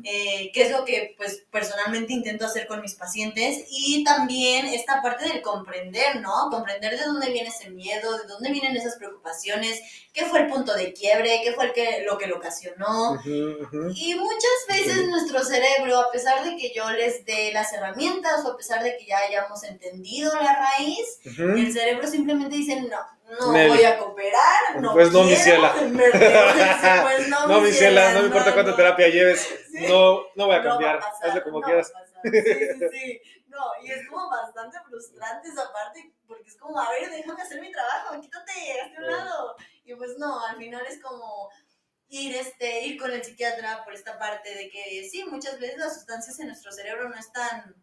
eh, 0.03 0.51
que 0.53 0.61
es 0.63 0.71
lo 0.71 0.85
que 0.85 1.13
pues 1.17 1.45
personalmente 1.51 2.13
intento 2.13 2.45
hacer 2.45 2.67
con 2.67 2.81
mis 2.81 2.95
pacientes 2.95 3.65
y 3.69 4.03
también 4.03 4.65
esta 4.67 5.01
parte 5.01 5.27
del 5.27 5.41
comprender, 5.41 6.21
¿no? 6.21 6.49
Comprender 6.55 6.97
de 6.97 7.05
dónde 7.05 7.29
viene 7.31 7.49
ese 7.49 7.69
miedo, 7.69 8.17
de 8.17 8.27
dónde 8.27 8.51
vienen 8.51 8.75
esas 8.77 8.95
preocupaciones, 8.95 9.81
qué 10.13 10.25
fue 10.25 10.39
el 10.39 10.47
punto 10.47 10.73
de 10.73 10.93
quiebre, 10.93 11.41
qué 11.43 11.51
fue 11.53 11.65
el 11.65 11.73
que, 11.73 12.03
lo 12.05 12.17
que 12.17 12.27
lo 12.27 12.37
ocasionó. 12.37 13.19
Y 13.25 14.15
muchas 14.15 14.65
veces 14.69 15.07
nuestro 15.07 15.43
cerebro, 15.43 15.99
a 15.99 16.11
pesar 16.11 16.43
de 16.43 16.55
que 16.57 16.71
yo 16.73 16.89
les 16.91 17.25
dé 17.25 17.51
las 17.53 17.73
herramientas 17.73 18.43
o 18.45 18.51
a 18.53 18.57
pesar 18.57 18.81
de 18.83 18.95
que 18.97 19.05
ya 19.05 19.17
hayamos 19.19 19.63
entendido 19.63 20.33
la 20.41 20.55
raíz, 20.55 21.19
el 21.25 21.71
cerebro 21.73 22.07
simplemente 22.07 22.55
dice, 22.55 22.81
no, 22.81 22.99
no 23.39 23.67
voy 23.67 23.83
a 23.83 23.97
cooperar, 23.97 24.79
no 24.79 24.93
Pues 24.93 25.11
no, 25.11 25.23
mi 25.23 25.35
quiero". 25.35 25.43
ciela. 25.43 25.73
Pues 27.03 27.27
no, 27.29 27.47
No, 27.47 27.61
mi 27.61 27.71
ciela, 27.71 28.13
no 28.13 28.19
me 28.21 28.25
importa 28.27 28.49
no, 28.49 28.53
cuánta 28.55 28.71
no". 28.71 28.77
terapia 28.77 29.07
lleves, 29.09 29.41
Sí. 29.71 29.85
no, 29.87 30.21
no 30.35 30.45
voy 30.47 30.55
a 30.55 30.63
cambiar, 30.63 30.99
hazle 31.21 31.43
como 31.43 31.59
no 31.59 31.65
quieras. 31.65 31.91
Sí, 32.23 32.31
sí, 32.31 32.87
sí. 32.91 33.21
No, 33.47 33.59
y 33.83 33.91
es 33.91 34.07
como 34.09 34.29
bastante 34.29 34.77
frustrante 34.87 35.47
esa 35.49 35.71
parte, 35.71 36.11
porque 36.27 36.49
es 36.49 36.57
como, 36.57 36.79
a 36.79 36.89
ver, 36.91 37.09
déjame 37.09 37.41
hacer 37.41 37.61
mi 37.61 37.71
trabajo, 37.71 38.19
quítate, 38.21 38.51
hazte 38.81 38.97
a 38.97 38.99
un 38.99 39.07
lado. 39.07 39.55
Y 39.83 39.93
pues 39.95 40.17
no, 40.17 40.45
al 40.45 40.57
final 40.57 40.85
es 40.87 41.01
como 41.01 41.49
ir, 42.09 42.35
este, 42.35 42.85
ir 42.85 42.99
con 42.99 43.11
el 43.11 43.23
psiquiatra 43.23 43.83
por 43.83 43.93
esta 43.93 44.17
parte 44.17 44.53
de 44.53 44.69
que 44.69 45.07
sí, 45.09 45.23
muchas 45.25 45.59
veces 45.59 45.77
las 45.77 45.95
sustancias 45.95 46.39
en 46.39 46.47
nuestro 46.47 46.71
cerebro 46.71 47.09
no 47.09 47.15
están 47.15 47.75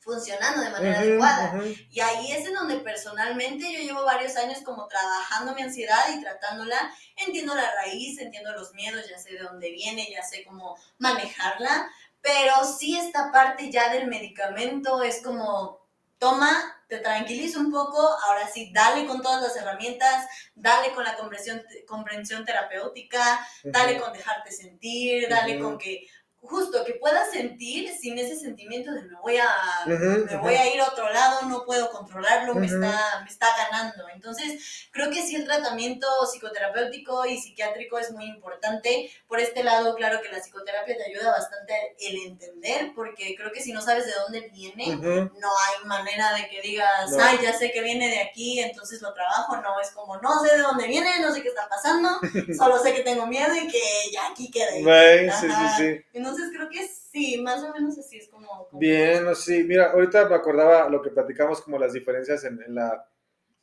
funcionando 0.00 0.62
de 0.62 0.70
manera 0.70 1.00
Ujú, 1.00 1.08
adecuada. 1.08 1.54
ujú. 1.56 1.74
Y 1.90 2.00
ahí 2.00 2.30
es 2.30 2.46
en 2.46 2.54
donde 2.54 2.76
personalmente 2.76 3.72
yo 3.72 3.80
llevo 3.80 4.04
varios 4.04 4.36
años 4.36 4.60
como 4.62 4.86
trabajando 4.86 5.52
mi 5.54 5.62
ansiedad 5.62 6.04
y 6.14 6.20
tratándola. 6.20 6.94
Entiendo 7.16 7.56
la 7.56 7.74
raíz, 7.74 8.18
entiendo 8.20 8.52
los 8.52 8.72
miedos, 8.72 9.08
ya 9.08 9.18
sé 9.18 9.32
de 9.32 9.40
dónde 9.40 9.70
viene, 9.72 10.08
ya 10.08 10.22
sé 10.22 10.44
cómo 10.44 10.76
manejarla. 10.98 11.90
Pero 12.20 12.52
sí 12.64 12.96
esta 12.96 13.32
parte 13.32 13.70
ya 13.70 13.92
del 13.92 14.06
medicamento 14.06 15.02
es 15.02 15.20
como, 15.22 15.80
toma, 16.18 16.75
te 16.88 16.98
tranquiliza 16.98 17.58
un 17.58 17.70
poco, 17.70 17.98
ahora 17.98 18.48
sí, 18.48 18.70
dale 18.72 19.06
con 19.06 19.20
todas 19.20 19.42
las 19.42 19.56
herramientas, 19.56 20.26
dale 20.54 20.92
con 20.92 21.04
la 21.04 21.16
comprensión, 21.16 21.62
comprensión 21.86 22.44
terapéutica, 22.44 23.46
dale 23.64 23.98
con 23.98 24.12
dejarte 24.12 24.52
sentir, 24.52 25.28
dale 25.28 25.58
con 25.58 25.78
que 25.78 26.06
justo 26.48 26.84
que 26.84 26.94
puedas 26.94 27.30
sentir 27.30 27.92
sin 27.96 28.18
ese 28.18 28.36
sentimiento 28.36 28.92
de 28.92 29.02
me 29.02 29.16
voy 29.20 29.36
a 29.38 29.48
me 29.86 30.36
voy 30.38 30.54
a 30.54 30.74
ir 30.74 30.80
a 30.80 30.88
otro 30.88 31.10
lado, 31.12 31.42
no 31.48 31.64
puedo 31.64 31.90
controlarlo, 31.90 32.54
me 32.54 32.66
está 32.66 33.20
me 33.24 33.28
está 33.30 33.46
ganando. 33.56 34.08
Entonces, 34.14 34.88
creo 34.92 35.10
que 35.10 35.22
sí 35.22 35.36
el 35.36 35.44
tratamiento 35.44 36.06
psicoterapéutico 36.32 37.26
y 37.26 37.38
psiquiátrico 37.38 37.98
es 37.98 38.10
muy 38.12 38.24
importante. 38.26 39.10
Por 39.28 39.40
este 39.40 39.62
lado, 39.64 39.94
claro 39.94 40.20
que 40.22 40.28
la 40.30 40.40
psicoterapia 40.40 40.96
te 40.96 41.04
ayuda 41.04 41.30
bastante 41.32 41.96
el 42.00 42.16
entender, 42.26 42.92
porque 42.94 43.34
creo 43.36 43.52
que 43.52 43.60
si 43.62 43.72
no 43.72 43.80
sabes 43.80 44.06
de 44.06 44.12
dónde 44.12 44.48
viene, 44.52 44.96
no 44.96 45.48
hay 45.50 45.86
manera 45.86 46.34
de 46.34 46.48
que 46.48 46.60
digas, 46.62 47.10
No. 47.10 47.22
ay, 47.22 47.38
ya 47.42 47.52
sé 47.52 47.72
que 47.72 47.82
viene 47.82 48.08
de 48.08 48.20
aquí, 48.20 48.60
entonces 48.60 49.00
lo 49.02 49.12
trabajo. 49.12 49.56
No, 49.56 49.80
es 49.80 49.90
como, 49.90 50.16
no 50.20 50.40
sé 50.42 50.54
de 50.56 50.62
dónde 50.62 50.86
viene, 50.86 51.20
no 51.20 51.32
sé 51.32 51.42
qué 51.42 51.48
está 51.48 51.68
pasando, 51.68 52.08
solo 52.58 52.78
sé 52.82 52.94
que 52.94 53.02
tengo 53.02 53.26
miedo 53.26 53.54
y 53.54 53.68
que 53.68 53.80
ya 54.12 54.28
aquí 54.28 54.50
quede. 54.50 54.82
Güey, 54.82 55.30
sí, 55.30 55.36
sí, 55.40 55.46
Ajá. 55.50 55.76
sí. 55.76 56.00
Entonces 56.36 56.56
creo 56.56 56.68
que 56.68 56.86
sí, 56.88 57.40
más 57.42 57.62
o 57.62 57.72
menos 57.72 57.98
así 57.98 58.18
es 58.18 58.28
como... 58.28 58.46
como- 58.68 58.78
Bien, 58.80 59.34
sí, 59.34 59.64
mira, 59.64 59.92
ahorita 59.92 60.28
me 60.28 60.34
acordaba 60.34 60.88
lo 60.88 61.00
que 61.02 61.10
platicamos 61.10 61.60
como 61.62 61.78
las 61.78 61.92
diferencias 61.92 62.44
en, 62.44 62.62
en 62.62 62.74
la, 62.74 63.08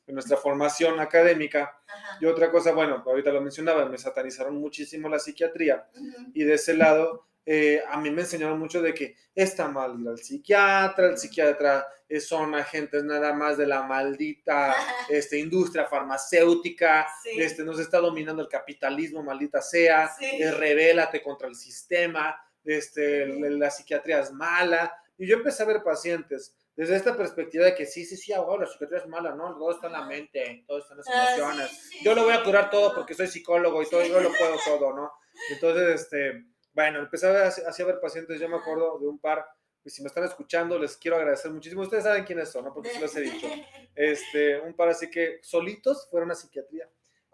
en 0.08 0.16
nuestra 0.16 0.38
formación 0.38 1.00
académica. 1.00 1.78
Ajá. 1.88 2.18
Y 2.20 2.26
otra 2.26 2.52
cosa, 2.52 2.72
bueno, 2.74 3.04
ahorita 3.06 3.32
lo 3.32 3.42
mencionaba, 3.42 3.86
me 3.86 3.98
satanizaron 3.98 4.56
muchísimo 4.58 5.08
la 5.10 5.20
psiquiatría. 5.20 5.88
Y 6.34 6.44
de 6.44 6.54
ese 6.56 6.74
lado, 6.76 7.28
eh, 7.46 7.82
a 7.90 8.00
mí 8.00 8.10
me 8.10 8.22
enseñaron 8.22 8.58
mucho 8.58 8.82
de 8.82 8.94
que 8.94 9.16
está 9.36 9.68
mal 9.68 10.00
ir 10.00 10.08
al 10.08 10.18
psiquiatra, 10.18 11.08
el 11.08 11.18
psiquiatra 11.18 11.86
son 12.20 12.54
agentes 12.54 13.04
nada 13.04 13.34
más 13.34 13.58
de 13.58 13.66
la 13.66 13.82
maldita 13.84 14.74
este, 15.10 15.40
industria 15.40 15.86
farmacéutica, 15.86 17.08
Sí. 17.24 17.42
este, 17.42 17.64
nos 17.64 17.80
está 17.80 17.98
dominando 18.00 18.42
el 18.44 18.48
capitalismo, 18.48 19.24
maldita 19.24 19.62
sea, 19.62 20.10
Sí. 20.18 20.26
eh, 20.26 20.52
rebélate 20.52 21.22
contra 21.24 21.48
el 21.48 21.56
sistema, 21.56 22.36
este, 22.66 23.26
la 23.28 23.70
psiquiatría 23.72 24.20
es 24.20 24.32
mala. 24.32 24.96
Y 25.18 25.28
yo 25.28 25.38
empecé 25.38 25.64
a 25.64 25.68
ver 25.68 25.84
pacientes 25.84 26.56
desde 26.76 26.96
esta 26.96 27.16
perspectiva 27.16 27.66
de 27.66 27.76
que 27.76 27.86
sí, 27.86 28.04
sí, 28.06 28.18
sí, 28.18 28.34
ahora 28.34 28.66
la 28.66 28.72
psiquiatría 28.72 29.00
es 29.02 29.08
mala, 29.08 29.36
¿no? 29.36 29.56
Todo 29.58 29.72
está 29.72 29.88
en 29.88 29.94
la 29.94 30.06
mente, 30.06 30.64
todo 30.68 30.80
está 30.80 30.94
en 30.94 30.98
las 30.98 31.08
Ah, 31.08 31.36
emociones 31.38 31.70
sí, 31.70 31.98
sí, 32.00 32.06
yo 32.06 32.16
lo 32.16 32.24
voy 32.24 32.34
a 32.34 32.38
sí. 32.38 32.44
curar 32.46 32.70
todo 32.72 32.96
porque 32.96 33.14
soy 33.14 33.28
psicólogo 33.28 33.82
y 33.84 33.90
todo, 33.90 34.02
Sí. 34.02 34.10
yo 34.10 34.20
lo 34.22 34.30
puedo 34.32 34.56
todo, 34.66 34.94
¿no? 34.94 35.12
Entonces, 35.52 36.02
este, 36.02 36.46
bueno, 36.74 37.00
empecé 37.00 37.28
a 37.28 37.32
ver 37.32 37.44
así, 37.44 37.62
así 37.68 37.84
a 37.84 37.86
ver 37.86 38.00
pacientes, 38.00 38.40
yo 38.40 38.50
me 38.50 38.58
acuerdo 38.58 38.98
de 39.00 39.08
un 39.08 39.20
par, 39.20 39.46
y 39.86 39.90
si 39.92 40.02
me 40.02 40.08
están 40.08 40.24
escuchando, 40.24 40.80
les 40.80 40.98
quiero 40.98 41.18
agradecer 41.18 41.52
muchísimo. 41.52 41.82
Ustedes 41.84 42.06
saben 42.06 42.24
quiénes 42.24 42.50
son, 42.50 42.64
¿no? 42.66 42.74
Porque 42.74 42.90
se 42.90 43.00
los 43.02 43.16
he 43.18 43.22
dicho. 43.22 43.48
Este, 43.96 44.60
un 44.60 44.74
par 44.74 44.90
así 44.90 45.12
que 45.12 45.38
solitos 45.44 46.08
fueron 46.10 46.32
a 46.32 46.36
psiquiatría. 46.36 46.90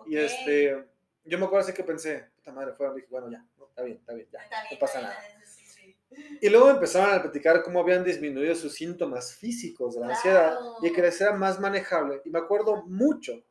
Y 0.08 0.18
Ok. 0.18 0.24
este, 0.24 0.86
yo 1.24 1.38
me 1.40 1.46
acuerdo 1.46 1.64
así 1.66 1.74
que 1.74 1.86
pensé, 1.86 2.30
puta 2.36 2.52
madre, 2.52 2.74
fueron, 2.74 2.96
dije, 2.98 3.08
bueno, 3.10 3.32
ya, 3.32 3.46
está 3.70 3.84
bien, 3.84 3.98
está 3.98 4.14
bien, 4.14 4.28
ya, 4.32 4.40
Está 4.40 4.62
bien, 4.62 4.74
no 4.74 4.80
pasa 4.80 5.02
nada. 5.02 5.18
bien, 5.20 5.48
sí, 5.48 5.66
sí. 5.66 5.98
Y 6.42 6.50
luego 6.50 6.70
empezaron 6.70 7.14
a 7.14 7.22
platicar 7.22 7.64
cómo 7.64 7.80
habían 7.80 8.04
disminuido 8.04 8.56
sus 8.56 8.74
síntomas 8.74 9.34
físicos 9.36 9.96
de 9.96 10.02
la 10.02 10.08
ansiedad 10.10 10.58
y 10.82 10.92
que 10.92 11.02
les 11.02 11.20
era 11.22 11.34
más 11.34 11.60
manejable. 11.60 12.22
Y 12.26 12.30
me 12.30 12.40
acuerdo 12.40 12.84
mucho 12.86 13.44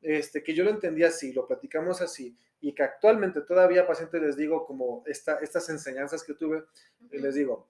este, 0.00 0.42
que 0.42 0.54
yo 0.54 0.64
lo 0.64 0.70
entendía 0.70 1.08
así, 1.08 1.32
lo 1.32 1.46
platicamos 1.46 2.00
así, 2.00 2.36
y 2.60 2.72
que 2.74 2.82
actualmente 2.82 3.40
todavía 3.42 3.82
a 3.82 3.86
pacientes 3.86 4.20
les 4.22 4.36
digo 4.36 4.66
como 4.66 5.02
esta, 5.06 5.38
estas 5.40 5.68
enseñanzas 5.68 6.22
que 6.22 6.34
tuve, 6.34 6.64
y 7.10 7.18
les 7.18 7.34
digo, 7.34 7.68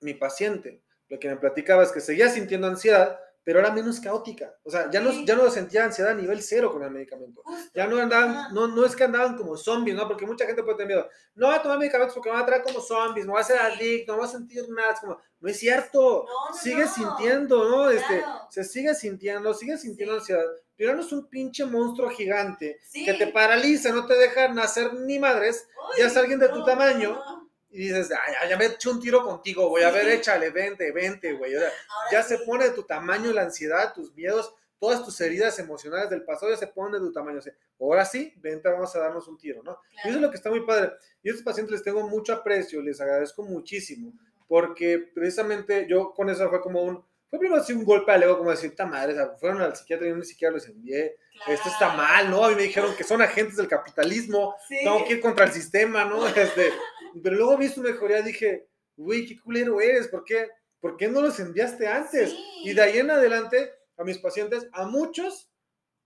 mi 0.00 0.14
paciente, 0.14 0.82
lo 1.08 1.18
que 1.18 1.28
me 1.28 1.36
platicaba 1.36 1.82
es 1.82 1.92
que 1.92 2.00
seguía 2.00 2.28
sintiendo 2.28 2.66
ansiedad, 2.66 3.20
pero 3.44 3.58
era 3.58 3.72
menos 3.72 3.98
caótica. 4.00 4.54
O 4.62 4.70
sea, 4.70 4.90
ya 4.90 5.00
no, 5.00 5.10
ya 5.24 5.34
no 5.36 5.50
sentía 5.50 5.84
ansiedad 5.84 6.12
a 6.12 6.14
nivel 6.14 6.42
cero 6.42 6.70
con 6.72 6.82
el 6.82 6.90
medicamento. 6.90 7.42
Justo. 7.44 7.70
Ya 7.74 7.86
no 7.86 7.96
andaban, 7.98 8.54
no, 8.54 8.68
no 8.68 8.84
es 8.84 8.94
que 8.94 9.04
andaban 9.04 9.36
como 9.36 9.56
zombies, 9.56 9.96
¿no? 9.96 10.06
Porque 10.06 10.26
mucha 10.26 10.46
gente 10.46 10.62
puede 10.62 10.76
tener 10.78 10.96
miedo. 10.96 11.08
No 11.34 11.48
voy 11.48 11.56
a 11.56 11.62
tomar 11.62 11.78
medicamentos 11.78 12.14
porque 12.14 12.28
me 12.30 12.34
van 12.34 12.42
a 12.44 12.46
traer 12.46 12.62
como 12.62 12.80
zombies, 12.80 13.26
me 13.26 13.32
voy 13.32 13.38
a 13.40 13.42
hacer 13.42 13.58
adicto, 13.58 14.12
no 14.12 14.18
voy 14.18 14.26
a 14.28 14.30
sentir 14.30 14.64
nada. 14.70 14.92
Es 14.92 15.00
como, 15.00 15.18
no 15.40 15.48
es 15.48 15.58
cierto. 15.58 16.24
No, 16.26 16.50
no, 16.50 16.56
sigue 16.56 16.84
no. 16.84 16.88
sintiendo, 16.94 17.68
¿no? 17.68 17.90
Este, 17.90 18.18
Claro. 18.20 18.46
se 18.50 18.64
sigue 18.64 18.94
sintiendo, 18.94 19.54
sigue 19.54 19.76
sintiendo 19.76 20.14
Sí. 20.14 20.20
ansiedad. 20.20 20.44
Pero 20.76 20.94
no 20.94 21.02
es 21.02 21.12
un 21.12 21.28
pinche 21.28 21.64
monstruo 21.64 22.10
gigante 22.10 22.78
Sí. 22.82 23.04
que 23.04 23.14
te 23.14 23.26
paraliza, 23.28 23.90
no 23.92 24.06
te 24.06 24.14
deja 24.14 24.48
nacer 24.48 24.94
ni 24.94 25.18
madres. 25.18 25.68
Uy, 25.90 25.98
ya 26.00 26.06
es 26.06 26.16
alguien 26.16 26.38
de 26.38 26.48
tu 26.48 26.64
tamaño. 26.64 27.20
Y 27.72 27.88
dices, 27.88 28.10
"Ay, 28.12 28.34
ya, 28.42 28.48
ya 28.50 28.56
me 28.58 28.66
eché 28.66 28.88
un 28.90 29.00
tiro 29.00 29.24
contigo, 29.24 29.68
güey. 29.68 29.82
A 29.84 29.90
ver, 29.90 30.06
échale, 30.08 30.50
vente, 30.50 30.92
vente, 30.92 31.32
güey. 31.32 31.54
O 31.56 31.58
sea, 31.60 31.68
Ahora 31.68 32.10
ya 32.12 32.22
sí. 32.22 32.36
se 32.36 32.44
pone 32.44 32.64
de 32.64 32.70
tu 32.72 32.82
tamaño 32.84 33.32
la 33.32 33.42
ansiedad, 33.42 33.92
tus 33.94 34.14
miedos, 34.14 34.54
todas 34.78 35.04
tus 35.04 35.20
heridas 35.20 35.58
emocionales 35.58 36.10
del 36.10 36.24
pasado 36.24 36.50
ya 36.50 36.58
se 36.58 36.66
ponen 36.66 36.92
de 37.00 37.06
tu 37.08 37.12
tamaño. 37.12 37.38
O 37.38 37.42
sea, 37.42 37.54
ahora 37.80 38.04
sí, 38.04 38.34
vente, 38.38 38.68
vamos 38.68 38.94
a 38.94 38.98
darnos 38.98 39.26
un 39.28 39.38
tiro, 39.38 39.62
¿no? 39.62 39.78
Y 40.04 40.08
eso 40.08 40.16
es 40.18 40.22
lo 40.22 40.30
que 40.30 40.36
está 40.36 40.50
muy 40.50 40.66
padre. 40.66 40.92
Y 41.22 41.28
a 41.28 41.32
estos 41.32 41.44
pacientes 41.44 41.72
les 41.72 41.82
tengo 41.82 42.06
mucho 42.08 42.32
aprecio, 42.32 42.82
les 42.82 43.00
agradezco 43.00 43.42
muchísimo, 43.44 44.12
porque 44.48 44.98
precisamente 45.14 45.86
yo 45.88 46.12
con 46.12 46.28
eso 46.30 46.48
fue 46.50 46.60
como 46.60 46.82
un, 46.82 47.04
fue 47.32 47.38
primero 47.38 47.62
así 47.62 47.72
un 47.72 47.86
golpe 47.86 48.12
al 48.12 48.22
ego, 48.22 48.36
como 48.36 48.50
decir, 48.50 48.68
esta 48.68 48.84
madre, 48.84 49.14
o 49.14 49.16
sea, 49.16 49.30
fueron 49.38 49.62
al 49.62 49.74
psiquiatra 49.74 50.06
y 50.06 50.10
yo 50.10 50.16
ni 50.16 50.24
siquiera 50.26 50.52
los 50.52 50.68
envié, 50.68 51.16
esto 51.48 51.70
está 51.70 51.94
mal, 51.94 52.28
¿no? 52.28 52.50
Y 52.50 52.54
me 52.54 52.64
dijeron 52.64 52.94
que 52.94 53.04
son 53.04 53.22
agentes 53.22 53.56
del 53.56 53.68
capitalismo, 53.68 54.54
tengo 54.68 55.02
que 55.06 55.14
ir 55.14 55.20
contra 55.22 55.46
el 55.46 55.52
sistema, 55.52 56.04
¿no? 56.04 56.26
Este, 56.36 56.70
pero 57.22 57.34
luego 57.36 57.56
vi 57.56 57.68
su 57.68 57.80
mejoría, 57.80 58.20
dije, 58.20 58.68
güey, 58.98 59.24
qué 59.24 59.40
culero 59.40 59.80
eres, 59.80 60.08
¿por 60.08 60.24
qué? 60.24 60.50
¿Por 60.78 60.98
qué 60.98 61.08
no 61.08 61.22
los 61.22 61.40
enviaste 61.40 61.88
antes? 61.88 62.36
Y 62.64 62.74
de 62.74 62.82
ahí 62.82 62.98
en 62.98 63.10
adelante, 63.10 63.72
a 63.96 64.04
mis 64.04 64.18
pacientes, 64.18 64.68
a 64.70 64.84
muchos, 64.84 65.50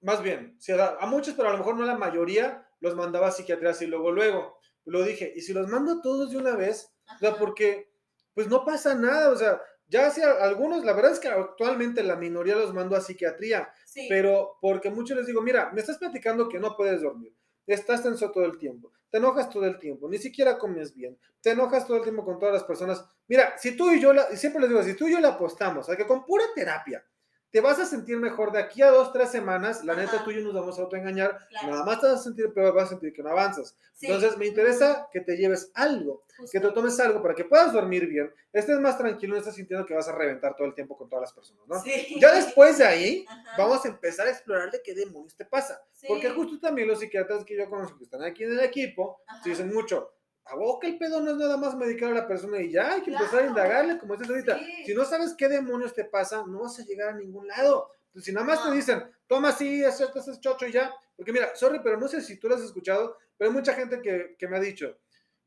más 0.03 0.23
bien, 0.23 0.57
a 1.01 1.07
muchos, 1.07 1.35
pero 1.35 1.49
a 1.49 1.53
lo 1.53 1.59
mejor 1.59 1.77
no 1.77 1.83
a 1.83 1.89
la 1.89 1.99
mayoría, 1.99 2.69
los 2.79 2.95
mandaba 2.95 3.27
a 3.27 3.33
psiquiatría 3.33 3.71
así 3.71 3.87
luego, 3.87 4.13
luego. 4.13 4.61
Lo 4.85 5.03
dije, 5.03 5.33
y 5.35 5.41
si 5.41 5.53
los 5.53 5.67
mando 5.67 6.01
todos 6.01 6.31
de 6.31 6.37
una 6.37 6.55
vez, 6.55 6.89
o 7.17 7.19
sea, 7.19 7.35
porque 7.35 7.91
pues 8.33 8.47
no 8.47 8.65
pasa 8.65 8.95
nada, 8.95 9.31
o 9.31 9.37
sea, 9.37 9.61
ya 9.89 10.11
sea 10.11 10.33
algunos, 10.41 10.85
la 10.85 10.93
verdad 10.93 11.13
es 11.13 11.21
que 11.21 11.29
actualmente 11.29 12.03
la 12.03 12.17
minoría 12.17 12.57
los 12.57 12.75
mando 12.75 12.97
a 12.97 13.01
psiquiatría, 13.01 13.73
pero 14.09 14.59
porque 14.61 14.91
muchos 14.91 15.17
les 15.17 15.27
digo, 15.27 15.43
mira, 15.43 15.71
me 15.73 15.81
estás 15.81 15.99
platicando 15.99 16.49
que 16.49 16.59
no 16.59 16.77
puedes 16.77 17.03
dormir, 17.03 17.35
estás 17.67 18.03
tenso 18.03 18.31
todo 18.31 18.45
el 18.45 18.59
tiempo, 18.59 18.93
te 19.11 19.19
enojas 19.19 19.49
todo 19.49 19.65
el 19.65 19.79
tiempo, 19.79 20.09
ni 20.09 20.19
siquiera 20.19 20.59
comes 20.59 20.95
bien, 20.95 21.19
te 21.41 21.51
enojas 21.51 21.87
todo 21.87 21.99
el 21.99 22.03
tiempo 22.03 22.25
con 22.25 22.39
todas 22.39 22.55
las 22.55 22.65
personas. 22.65 23.05
Mira, 23.29 23.57
si 23.59 23.77
tú 23.77 23.93
y 23.93 24.01
yo, 24.01 24.13
la, 24.13 24.27
y 24.33 24.37
siempre 24.37 24.61
les 24.61 24.71
digo, 24.71 24.83
si 24.83 24.95
tú 24.95 25.07
y 25.07 25.13
yo 25.13 25.21
le 25.21 25.29
apostamos 25.29 25.89
a 25.89 25.97
que 25.97 26.07
con 26.07 26.25
pura 26.25 26.45
terapia 26.55 27.05
te 27.51 27.61
vas 27.61 27.79
a 27.79 27.87
sentir 27.87 28.19
mejor 28.19 28.53
de 28.53 28.59
aquí 28.59 28.83
a 28.83 28.91
dos, 28.91 29.13
tres 29.13 29.31
semanas, 29.31 29.85
la 29.85 29.95
neta 29.95 30.23
tú 30.25 30.31
y 30.31 30.37
yo 30.37 30.43
nos 30.43 30.55
vamos 30.55 30.79
a 30.79 30.83
autoengañar, 30.83 31.39
nada 31.65 31.85
más 31.85 32.01
te 32.01 32.07
vas 32.07 32.21
a 32.21 32.23
sentir 32.23 32.53
peor, 32.53 32.75
vas 32.75 32.87
a 32.87 32.89
sentir 32.91 33.13
que 33.13 33.23
no 33.23 33.31
avanzas. 33.31 33.77
Entonces 34.01 34.37
me 34.37 34.47
interesa 34.47 35.09
que 35.11 35.21
te 35.21 35.37
lleves 35.37 35.71
algo, 35.75 36.25
que 36.53 36.61
te 36.61 36.71
tomes 36.71 36.99
algo 37.01 37.23
para 37.23 37.35
que 37.35 37.45
puedas 37.45 37.73
dormir 37.73 38.07
bien, 38.07 38.33
estés 38.53 38.79
más 38.79 38.99
tranquilo, 38.99 39.35
no 39.35 39.41
estés 39.41 39.55
sintiendo 39.55 39.87
que 39.87 39.95
vas 39.95 40.09
a 40.09 40.13
reventar 40.13 40.55
todo 40.55 40.67
el 40.67 40.75
tiempo 40.75 40.97
con 40.97 41.09
todas 41.09 41.23
las 41.23 41.33
personas, 41.33 41.67
¿no? 41.67 41.83
Ya 42.21 42.35
después 42.35 42.79
de 42.79 42.85
ahí, 42.85 43.27
vamos 43.59 43.85
a 43.85 43.89
empezar 43.89 44.27
a 44.27 44.31
explorar 44.31 44.71
de 44.71 44.83
qué 44.83 44.95
demonios 44.95 45.35
te 45.35 45.45
pasa. 45.45 45.83
Porque 46.07 46.31
justo 46.31 46.61
también 46.61 46.89
los 46.89 47.01
psiquiatras 47.01 47.45
que 47.45 47.57
yo 47.57 47.69
conozco 47.71 47.97
que 47.99 48.05
están 48.05 48.23
aquí 48.23 48.45
en 48.45 48.53
el 48.53 48.61
equipo, 48.61 49.21
se 49.43 49.51
dicen 49.51 49.73
mucho, 49.73 50.13
a 50.49 50.81
que 50.81 50.87
el 50.87 50.99
pedo 50.99 51.21
no 51.21 51.33
es 51.33 51.37
nada 51.37 51.57
más 51.57 51.75
medicar 51.75 52.11
a 52.13 52.15
la 52.15 52.29
persona 52.29 52.61
y 52.61 52.71
ya 52.71 52.95
hay 52.95 53.03
que 53.03 53.11
empezar 53.11 53.43
a 53.43 53.47
indagarle, 53.47 53.99
como 53.99 54.15
dices 54.15 54.31
ahorita. 54.31 54.61
Si 54.85 54.95
no 54.95 55.05
sabes 55.05 55.35
qué 55.37 55.49
demonios 55.49 55.93
te 55.93 56.05
pasa, 56.05 56.45
no 56.47 56.61
vas 56.61 56.79
a 56.79 56.85
llegar 56.85 57.11
a 57.11 57.17
ningún 57.17 57.49
lado. 57.49 57.91
Entonces, 58.07 58.27
si 58.27 58.33
nada 58.33 58.47
más 58.47 58.65
te 58.65 58.71
dicen, 58.71 59.05
toma 59.27 59.49
así, 59.49 59.83
esto, 59.83 60.11
es 60.15 60.41
chocho 60.41 60.67
y 60.67 60.73
ya. 60.73 60.95
Porque 61.17 61.33
mira, 61.33 61.55
sorry, 61.57 61.81
pero 61.83 61.99
no 61.99 62.07
sé 62.07 62.21
si 62.21 62.37
tú 62.37 62.49
lo 62.49 62.55
has 62.55 62.63
escuchado, 62.63 63.17
pero 63.37 63.51
hay 63.51 63.57
mucha 63.57 63.75
gente 63.75 64.01
que, 64.01 64.37
que 64.39 64.47
me 64.49 64.57
ha 64.57 64.61
dicho, 64.61 64.99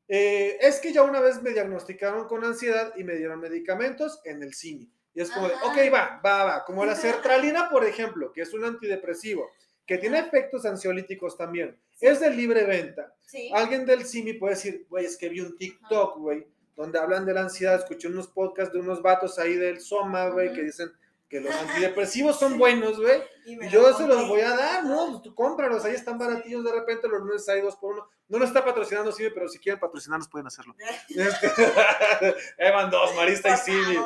eh, 0.07 0.57
es 0.59 0.79
que 0.79 0.91
ya 0.91 1.03
una 1.03 1.21
vez 1.21 1.41
me 1.41 1.51
diagnosticaron 1.51 2.27
con 2.27 2.43
ansiedad 2.43 2.93
y 2.97 3.03
me 3.03 3.15
dieron 3.15 3.39
medicamentos 3.39 4.19
en 4.25 4.43
el 4.43 4.53
CIMI. 4.53 4.91
Y 5.13 5.21
es 5.21 5.31
como 5.31 5.47
de, 5.47 5.53
ok, 5.53 5.93
va, 5.93 6.19
va, 6.25 6.43
va. 6.43 6.65
Como 6.65 6.83
la 6.85 6.95
sertralina, 6.95 7.69
por 7.69 7.85
ejemplo, 7.85 8.33
que 8.33 8.41
es 8.41 8.53
un 8.53 8.65
antidepresivo, 8.65 9.49
que 9.85 9.97
tiene 9.97 10.19
efectos 10.19 10.65
ansiolíticos 10.65 11.37
también 11.37 11.79
es 11.99 12.19
de 12.19 12.31
libre 12.31 12.65
venta. 12.65 13.13
Alguien 13.53 13.85
del 13.85 14.05
CIMI 14.05 14.33
puede 14.33 14.55
decir, 14.55 14.85
güey, 14.89 15.05
es 15.05 15.17
que 15.17 15.29
vi 15.29 15.41
un 15.41 15.57
TikTok, 15.57 16.17
güey, 16.17 16.47
donde 16.75 16.97
hablan 16.97 17.25
de 17.25 17.33
la 17.33 17.41
ansiedad, 17.41 17.75
escuché 17.75 18.07
unos 18.07 18.27
podcasts 18.27 18.73
de 18.73 18.79
unos 18.79 19.01
vatos 19.01 19.37
ahí 19.37 19.55
del 19.55 19.81
Soma, 19.81 20.29
güey, 20.29 20.51
que 20.53 20.63
dicen 20.63 20.91
que 21.29 21.39
los 21.39 21.53
antidepresivos 21.53 22.39
son 22.39 22.57
buenos, 22.57 22.99
güey. 22.99 23.21
Y, 23.45 23.69
yo 23.69 23.93
se 23.93 24.07
los 24.07 24.27
voy 24.27 24.41
a 24.41 24.55
dar, 24.55 24.83
¿no? 24.83 25.21
Tú 25.21 25.35
cómpralos, 25.35 25.85
ahí 25.85 25.93
están 25.93 26.17
baratillos 26.17 26.63
de 26.63 26.71
repente, 26.71 27.07
los 27.07 27.21
lunes 27.21 27.47
hay 27.49 27.61
dos 27.61 27.75
por 27.75 27.93
uno. 27.93 28.09
No 28.27 28.39
lo 28.39 28.45
está 28.45 28.65
patrocinando 28.65 29.11
CIMI, 29.11 29.29
pero 29.29 29.47
si 29.47 29.59
quieren 29.59 29.79
patrocinarnos 29.79 30.27
pueden 30.27 30.47
hacerlo. 30.47 30.75
Este, 31.09 31.47
Evan 32.57 32.89
dos, 32.89 33.15
Marista 33.15 33.53
y 33.53 33.57
CIMI. 33.57 33.97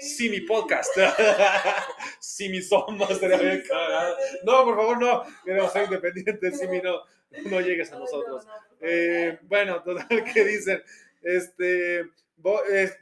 Simi 0.00 0.40
Podcast. 0.40 0.96
Simi 2.18 2.62
Soma, 2.62 3.04
estaría 3.10 3.36
bien 3.36 3.62
cagado. 3.68 4.16
No, 4.44 4.64
por 4.64 4.76
favor, 4.76 4.98
no. 4.98 5.22
Queremos 5.44 5.72
ser 5.72 5.84
independientes, 5.84 6.58
Simi, 6.58 6.80
no. 6.80 7.02
No 7.44 7.60
llegues 7.60 7.92
a 7.92 7.98
nosotros. 7.98 8.46
Eh, 8.80 9.38
bueno, 9.42 9.82
total, 9.82 10.24
que 10.32 10.44
dicen, 10.44 10.82
este, 11.22 12.04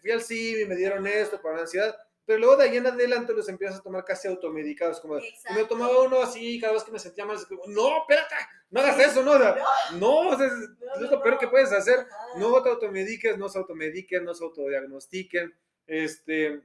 fui 0.01 0.11
al 0.11 0.23
CIMI, 0.23 0.65
me 0.67 0.77
dieron 0.77 1.07
esto 1.07 1.41
para 1.41 1.57
la 1.57 1.61
ansiedad, 1.63 1.97
pero 2.29 2.41
luego 2.41 2.57
de 2.57 2.65
ahí 2.65 2.77
en 2.77 2.87
adelante 2.87 3.33
los 3.33 3.49
empiezas 3.49 3.79
a 3.79 3.83
tomar 3.83 4.05
casi 4.05 4.29
automedicados, 4.29 5.01
como 5.01 5.15
me 5.15 5.65
tomaba 5.65 6.03
uno 6.03 6.21
así 6.21 6.61
cada 6.61 6.75
vez 6.75 6.85
que 6.85 6.93
me 6.93 6.99
sentía 6.99 7.25
mal, 7.25 7.39
no, 7.69 8.01
espérate, 8.01 8.35
no 8.71 8.81
hagas 8.81 8.99
eso, 8.99 9.23
no, 9.23 9.39
no, 9.39 9.55
no, 9.99 10.45
es, 10.45 10.53
lo 11.11 11.23
peor 11.23 11.39
que 11.39 11.49
puedes 11.49 11.73
hacer, 11.73 12.07
no 12.37 12.63
te 12.63 12.69
automediques, 12.69 13.39
no 13.39 13.49
se 13.49 13.59
automediquen, 13.59 14.25
no 14.25 14.35
se 14.35 14.45
autodiagnostiquen, 14.45 15.55
este, 15.87 16.61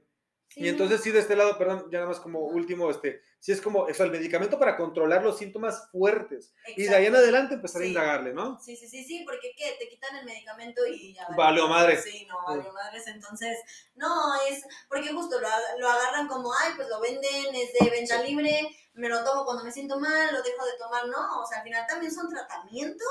y 0.56 0.68
entonces 0.68 1.00
sí, 1.00 1.10
de 1.10 1.20
este 1.20 1.34
lado, 1.34 1.56
perdón, 1.56 1.88
ya 1.90 2.00
nada 2.00 2.10
más 2.10 2.20
como 2.20 2.40
último, 2.40 2.90
este, 2.90 3.22
sí 3.44 3.52
es 3.52 3.60
como, 3.60 3.88
eso, 3.88 4.04
el 4.04 4.10
medicamento 4.10 4.58
para 4.58 4.74
controlar 4.74 5.22
los 5.22 5.36
síntomas 5.36 5.90
fuertes. 5.92 6.54
Y 6.78 6.84
de 6.84 6.94
ahí 6.94 7.04
en 7.04 7.14
adelante 7.14 7.52
empezar 7.52 7.82
a 7.82 7.84
indagarle, 7.84 8.32
¿no? 8.32 8.58
Sí, 8.58 8.74
sí, 8.74 8.88
sí, 8.88 9.04
sí, 9.04 9.22
porque 9.26 9.52
¿qué? 9.54 9.76
Te 9.78 9.86
quitan 9.86 10.16
el 10.16 10.24
medicamento 10.24 10.80
y 10.86 11.12
ya. 11.12 11.26
Vale, 11.36 11.60
madre. 11.68 12.00
Sí, 12.00 12.26
no, 12.26 12.36
vale 12.46 12.72
madres. 12.72 13.06
Entonces, 13.06 13.58
no, 13.96 14.32
es, 14.48 14.64
porque 14.88 15.12
justo 15.12 15.38
lo, 15.38 15.48
lo 15.78 15.88
agarran 15.90 16.26
como, 16.26 16.54
ay, 16.54 16.72
pues 16.74 16.88
lo 16.88 17.02
venden, 17.02 17.54
es 17.54 17.70
de 17.78 17.90
venta 17.90 18.22
libre 18.22 18.74
me 18.94 19.08
lo 19.08 19.24
tomo 19.24 19.44
cuando 19.44 19.64
me 19.64 19.72
siento 19.72 19.98
mal, 19.98 20.32
lo 20.32 20.42
dejo 20.42 20.64
de 20.64 20.78
tomar, 20.78 21.08
no, 21.08 21.42
o 21.42 21.46
sea, 21.46 21.58
al 21.58 21.64
final 21.64 21.84
también 21.86 22.14
son 22.14 22.28
tratamientos, 22.28 23.08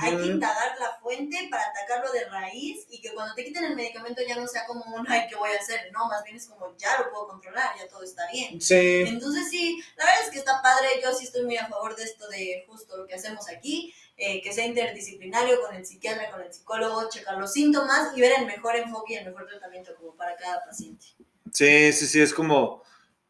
hay 0.00 0.16
que 0.16 0.26
indagar 0.26 0.78
la 0.78 0.96
fuente 1.00 1.48
para 1.50 1.64
atacarlo 1.70 2.12
de 2.12 2.24
raíz 2.26 2.86
y 2.88 3.00
que 3.00 3.12
cuando 3.12 3.34
te 3.34 3.44
quiten 3.44 3.64
el 3.64 3.74
medicamento 3.74 4.22
ya 4.26 4.36
no 4.36 4.46
sea 4.46 4.64
como 4.66 4.84
un, 4.94 5.04
ay, 5.10 5.26
¿qué 5.28 5.34
voy 5.34 5.50
a 5.50 5.58
hacer? 5.58 5.90
No, 5.92 6.06
más 6.06 6.22
bien 6.22 6.36
es 6.36 6.46
como, 6.46 6.76
ya 6.76 6.98
lo 7.00 7.10
puedo 7.10 7.28
controlar, 7.28 7.76
ya 7.76 7.88
todo 7.88 8.04
está 8.04 8.22
bien. 8.32 8.60
Sí. 8.60 9.04
Entonces 9.06 9.50
sí, 9.50 9.73
la 9.96 10.04
verdad 10.04 10.24
es 10.24 10.30
que 10.30 10.38
está 10.38 10.62
padre, 10.62 10.88
yo 11.02 11.12
sí 11.12 11.24
estoy 11.24 11.44
muy 11.44 11.56
a 11.56 11.68
favor 11.68 11.96
de 11.96 12.04
esto 12.04 12.28
de 12.28 12.64
justo 12.68 12.96
lo 12.96 13.06
que 13.06 13.14
hacemos 13.14 13.48
aquí, 13.48 13.94
eh, 14.16 14.40
que 14.42 14.52
sea 14.52 14.66
interdisciplinario 14.66 15.60
con 15.60 15.74
el 15.74 15.84
psiquiatra, 15.84 16.30
con 16.30 16.42
el 16.42 16.52
psicólogo, 16.52 17.08
checar 17.08 17.38
los 17.38 17.52
síntomas 17.52 18.16
y 18.16 18.20
ver 18.20 18.32
el 18.38 18.46
mejor 18.46 18.76
enfoque 18.76 19.14
y 19.14 19.16
el 19.16 19.26
mejor 19.26 19.46
tratamiento 19.46 19.94
como 19.96 20.14
para 20.14 20.36
cada 20.36 20.64
paciente. 20.64 21.06
Sí, 21.52 21.92
sí, 21.92 22.06
sí, 22.06 22.20
es 22.20 22.32
como 22.32 22.82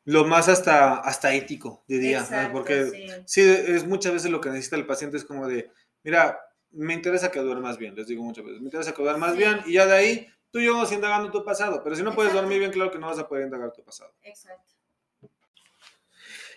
lo 0.04 0.26
más 0.26 0.48
hasta, 0.48 0.96
hasta 0.96 1.34
ético, 1.34 1.82
diría, 1.88 2.50
porque 2.52 3.22
sí. 3.26 3.40
es 3.42 3.86
muchas 3.86 4.12
veces 4.12 4.30
lo 4.30 4.40
que 4.40 4.50
necesita 4.50 4.76
el 4.76 4.86
paciente 4.86 5.16
es 5.16 5.24
como 5.24 5.48
de, 5.48 5.70
mira, 6.02 6.38
me 6.70 6.92
interesa 6.92 7.30
que 7.30 7.40
duermas 7.40 7.78
bien, 7.78 7.94
les 7.94 8.06
digo 8.06 8.22
muchas 8.22 8.44
veces, 8.44 8.60
me 8.60 8.66
interesa 8.66 8.92
que 8.92 9.02
duermas 9.02 9.36
bien 9.36 9.62
y 9.64 9.74
ya 9.74 9.86
de 9.86 9.94
ahí 9.94 10.28
tú 10.50 10.58
y 10.58 10.66
yo 10.66 10.74
vamos 10.74 10.92
indagando 10.92 11.30
tu 11.30 11.44
pasado, 11.44 11.82
pero 11.82 11.96
si 11.96 12.02
no 12.02 12.14
puedes 12.14 12.34
dormir 12.34 12.58
bien, 12.58 12.70
claro 12.70 12.90
que 12.90 12.98
no 12.98 13.06
vas 13.06 13.18
a 13.18 13.26
poder 13.26 13.44
indagar 13.44 13.72
tu 13.72 13.82
pasado. 13.82 14.12
Exacto. 14.22 14.73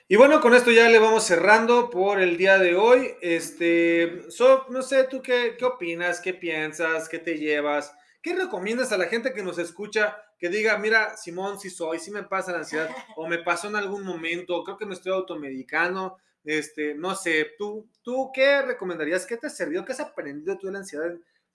Y 0.10 0.16
bueno, 0.16 0.40
con 0.40 0.54
esto 0.54 0.72
ya 0.72 0.88
le 0.88 1.00
vamos 1.00 1.26
cerrando 1.26 1.90
por 1.90 2.22
el 2.22 2.38
día 2.38 2.58
de 2.58 2.76
hoy. 2.76 3.16
Este, 3.22 4.24
no 4.70 4.82
sé, 4.82 5.04
tú 5.04 5.22
qué, 5.22 5.58
qué 5.60 5.66
opinas, 5.66 6.22
qué 6.22 6.34
piensas, 6.34 7.10
qué 7.10 7.20
te 7.20 7.38
llevas, 7.38 7.94
qué 8.22 8.34
recomiendas 8.34 8.94
a 8.94 8.98
la 8.98 9.08
gente 9.08 9.34
que 9.34 9.44
nos 9.44 9.58
escucha 9.60 10.16
que 10.40 10.48
diga, 10.48 10.78
mira, 10.78 11.18
Simón, 11.18 11.60
si 11.60 11.70
soy, 11.70 12.00
si 12.00 12.12
me 12.12 12.24
pasa 12.24 12.54
la 12.54 12.60
ansiedad, 12.60 12.90
o 13.18 13.28
me 13.28 13.40
pasó 13.40 13.68
en 13.68 13.76
algún 13.76 14.06
momento, 14.06 14.64
creo 14.64 14.78
que 14.78 14.86
me 14.86 14.94
estoy 14.94 15.12
automedicando, 15.12 16.18
este, 16.46 16.96
no 16.96 17.14
sé, 17.14 17.56
¿tú, 17.58 17.90
tú 18.02 18.32
qué 18.34 18.62
recomendarías? 18.62 19.26
¿Qué 19.26 19.36
te 19.36 19.50
servido? 19.50 19.84
¿Qué 19.84 19.92
has 19.92 20.00
aprendido 20.00 20.58
tú 20.58 20.68
de 20.68 20.74
la 20.74 20.80
ansiedad 20.80 21.12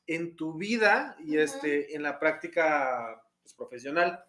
en, 0.07 0.37
tu 0.37 0.59
vida 0.59 1.17
y 1.21 1.39
este, 1.39 1.97
en 1.97 2.03
la 2.03 2.19
práctica 2.19 3.23
pues, 3.43 3.55
profesional? 3.55 4.23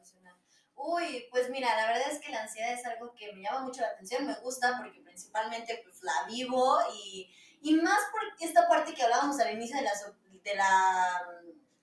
Uy, 0.85 1.27
pues 1.31 1.49
mira, 1.49 1.75
la 1.77 1.87
verdad 1.87 2.11
es 2.11 2.19
que 2.19 2.29
la 2.31 2.41
ansiedad 2.41 2.73
es 2.73 2.85
algo 2.85 3.13
que 3.15 3.31
me 3.31 3.41
llama 3.41 3.61
mucho 3.61 3.81
la 3.81 3.87
atención, 3.87 4.25
me 4.25 4.35
gusta 4.35 4.77
porque 4.81 4.99
principalmente 4.99 5.79
pues 5.83 6.03
la 6.03 6.25
vivo 6.27 6.77
y, 6.93 7.33
y 7.61 7.73
más 7.75 7.99
por 8.11 8.21
esta 8.39 8.67
parte 8.67 8.93
que 8.93 9.01
hablábamos 9.01 9.39
al 9.39 9.53
inicio 9.53 9.77
de 9.77 9.83
la, 9.83 9.91
de 10.43 10.55
la 10.55 11.21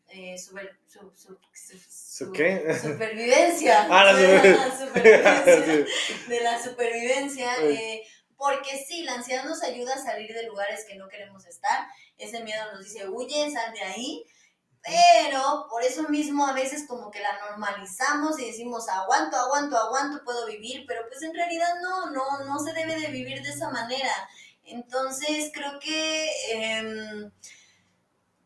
eh, 0.08 0.36
super, 0.36 0.76
su, 0.86 1.12
su, 1.14 2.32
qué? 2.32 2.76
supervivencia. 2.82 3.86
Ah, 3.90 4.12
la 4.12 4.12
supervivencia. 4.78 5.86
de 6.28 6.40
la 6.42 6.62
supervivencia. 6.62 7.54
Eh, 7.62 8.02
porque 8.36 8.84
sí, 8.86 9.02
la 9.02 9.14
ansiedad 9.14 9.44
nos 9.44 9.62
ayuda 9.62 9.94
a 9.94 10.02
salir 10.02 10.32
de 10.34 10.44
lugares 10.44 10.84
que 10.86 10.96
no 10.96 11.08
queremos 11.08 11.46
estar. 11.46 11.86
Ese 12.18 12.42
miedo 12.42 12.72
nos 12.72 12.84
dice, 12.84 13.08
huye, 13.08 13.50
sal 13.50 13.72
de 13.72 13.82
ahí. 13.82 14.24
Pero 14.82 15.66
por 15.68 15.82
eso 15.82 16.04
mismo 16.08 16.46
a 16.46 16.52
veces 16.52 16.86
como 16.88 17.10
que 17.10 17.20
la 17.20 17.38
normalizamos 17.50 18.38
y 18.40 18.46
decimos, 18.46 18.88
aguanto, 18.88 19.36
aguanto, 19.36 19.76
aguanto, 19.76 20.24
puedo 20.24 20.46
vivir, 20.46 20.84
pero 20.88 21.02
pues 21.08 21.22
en 21.22 21.34
realidad 21.34 21.68
no, 21.82 22.10
no, 22.10 22.44
no 22.44 22.58
se 22.58 22.72
debe 22.72 22.98
de 22.98 23.08
vivir 23.08 23.42
de 23.42 23.50
esa 23.50 23.70
manera. 23.70 24.12
Entonces 24.64 25.50
creo 25.52 25.78
que... 25.80 26.28
Eh, 26.52 27.30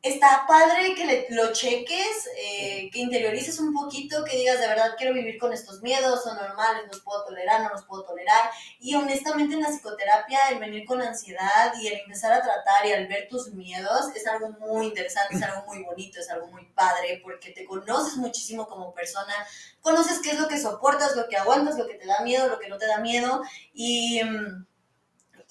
está 0.04 0.44
padre 0.46 0.94
que 0.94 1.04
le- 1.06 1.26
lo 1.30 1.52
cheques, 1.52 2.28
eh, 2.36 2.90
que 2.92 2.98
interiorices 3.00 3.58
un 3.58 3.72
poquito, 3.72 4.22
que 4.24 4.36
digas 4.36 4.60
de 4.60 4.68
verdad 4.68 4.94
quiero 4.98 5.14
vivir 5.14 5.38
con 5.38 5.52
estos 5.52 5.80
miedos, 5.82 6.22
son 6.22 6.36
normales, 6.36 6.82
los 6.92 7.00
puedo 7.00 7.24
tolerar, 7.24 7.62
no 7.62 7.70
los 7.70 7.84
puedo 7.84 8.04
tolerar. 8.04 8.50
Y 8.80 8.94
honestamente 8.96 9.54
en 9.54 9.62
la 9.62 9.70
psicoterapia 9.70 10.38
el 10.50 10.58
venir 10.58 10.84
con 10.84 11.00
ansiedad 11.00 11.72
y 11.80 11.88
el 11.88 11.94
empezar 12.00 12.32
a 12.34 12.42
tratar 12.42 12.86
y 12.86 12.92
al 12.92 13.06
ver 13.08 13.28
tus 13.28 13.52
miedos 13.54 14.14
es 14.14 14.26
algo 14.26 14.50
muy 14.50 14.86
interesante, 14.88 15.36
es 15.36 15.42
algo 15.42 15.66
muy 15.66 15.82
bonito, 15.82 16.20
es 16.20 16.28
algo 16.30 16.48
muy 16.48 16.66
padre, 16.74 17.20
porque 17.22 17.50
te 17.52 17.64
conoces 17.64 18.16
muchísimo 18.16 18.66
como 18.68 18.92
persona, 18.92 19.34
conoces 19.80 20.20
qué 20.20 20.30
es 20.32 20.38
lo 20.38 20.48
que 20.48 20.60
soportas, 20.60 21.16
lo 21.16 21.28
que 21.28 21.36
aguantas, 21.38 21.78
lo 21.78 21.86
que 21.86 21.94
te 21.94 22.06
da 22.06 22.20
miedo, 22.20 22.48
lo 22.48 22.58
que 22.58 22.68
no 22.68 22.76
te 22.78 22.86
da 22.86 22.98
miedo. 22.98 23.42
Y... 23.72 24.22
mm, 24.22 24.66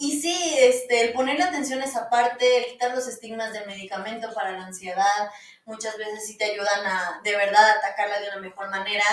y 0.04 0.20
sí, 0.20 0.56
este, 0.60 1.00
el 1.00 1.14
ponerle 1.14 1.44
atención 1.44 1.82
a 1.82 1.86
esa 1.86 2.10
parte, 2.10 2.58
el 2.58 2.66
quitar 2.66 2.94
los 2.94 3.08
estigmas 3.08 3.54
del 3.54 3.66
medicamento 3.66 4.34
para 4.34 4.52
la 4.52 4.66
ansiedad, 4.66 5.32
muchas 5.64 5.98
veces 5.98 6.28
sí 6.28 6.38
te 6.38 6.44
ayudan 6.44 6.86
a 6.86 7.22
de 7.24 7.32
verdad 7.38 7.78
atacarla 7.78 8.20
de 8.20 8.28
una 8.28 8.42
mejor 8.42 8.70
manera. 8.70 9.06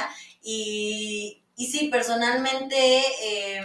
Y, 0.42 1.44
y 1.54 1.66
sí, 1.70 1.90
personalmente, 1.92 3.04
eh, 3.22 3.62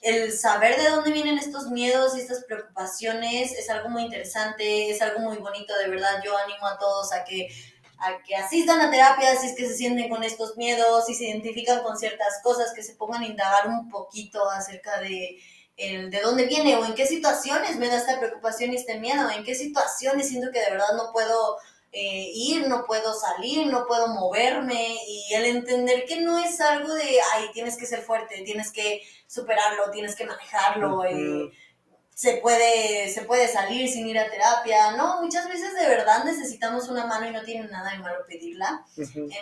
el 0.00 0.32
saber 0.32 0.80
de 0.80 0.88
dónde 0.88 1.12
vienen 1.12 1.36
estos 1.36 1.66
miedos 1.66 2.16
y 2.16 2.20
estas 2.20 2.42
preocupaciones 2.44 3.52
es 3.52 3.68
algo 3.68 3.90
muy 3.90 4.04
interesante, 4.04 4.88
es 4.88 5.02
algo 5.02 5.18
muy 5.20 5.36
bonito, 5.36 5.76
de 5.76 5.88
verdad. 5.88 6.22
Yo 6.24 6.34
animo 6.38 6.66
a 6.66 6.78
todos 6.78 7.12
a 7.12 7.22
que 7.22 7.50
a 7.98 8.22
que 8.22 8.34
asistan 8.34 8.80
a 8.80 8.90
terapia 8.90 9.36
si 9.36 9.48
es 9.48 9.54
que 9.54 9.68
se 9.68 9.76
sienten 9.76 10.08
con 10.08 10.24
estos 10.24 10.56
miedos, 10.56 11.04
si 11.04 11.14
se 11.14 11.24
identifican 11.24 11.82
con 11.82 11.98
ciertas 11.98 12.40
cosas, 12.42 12.72
que 12.72 12.82
se 12.82 12.94
pongan 12.94 13.24
a 13.24 13.26
indagar 13.26 13.68
un 13.68 13.90
poquito 13.90 14.50
acerca 14.50 15.00
de 15.00 15.38
el 15.80 16.10
de 16.10 16.20
dónde 16.20 16.44
viene 16.44 16.76
o 16.76 16.84
en 16.84 16.94
qué 16.94 17.06
situaciones 17.06 17.76
me 17.76 17.88
da 17.88 17.96
esta 17.96 18.18
preocupación 18.18 18.72
y 18.72 18.76
este 18.76 19.00
miedo, 19.00 19.30
en 19.30 19.42
qué 19.44 19.54
situaciones 19.54 20.28
siento 20.28 20.52
que 20.52 20.60
de 20.60 20.70
verdad 20.70 20.92
no 20.94 21.10
puedo 21.10 21.56
eh, 21.92 22.30
ir, 22.34 22.68
no 22.68 22.84
puedo 22.84 23.14
salir, 23.14 23.66
no 23.66 23.86
puedo 23.86 24.08
moverme 24.08 24.98
y 25.08 25.32
el 25.34 25.46
entender 25.46 26.04
que 26.04 26.20
no 26.20 26.38
es 26.38 26.60
algo 26.60 26.92
de, 26.94 27.18
ay, 27.34 27.46
tienes 27.54 27.78
que 27.78 27.86
ser 27.86 28.02
fuerte, 28.02 28.42
tienes 28.42 28.70
que 28.70 29.02
superarlo, 29.26 29.90
tienes 29.90 30.14
que 30.14 30.26
manejarlo, 30.26 31.04
eh, 31.04 31.14
Ujú. 31.14 31.50
se, 32.14 32.34
puede, 32.36 33.08
se 33.08 33.22
puede 33.22 33.48
salir 33.48 33.88
sin 33.88 34.06
ir 34.06 34.18
a 34.18 34.30
terapia, 34.30 34.92
¿no? 34.92 35.22
Muchas 35.22 35.48
veces 35.48 35.74
de 35.74 35.88
verdad 35.88 36.24
necesitamos 36.24 36.88
una 36.88 37.06
mano 37.06 37.26
y 37.26 37.32
no 37.32 37.42
tiene 37.42 37.66
nada 37.68 37.90
de 37.92 37.98
malo 37.98 38.26
pedirla. 38.28 38.84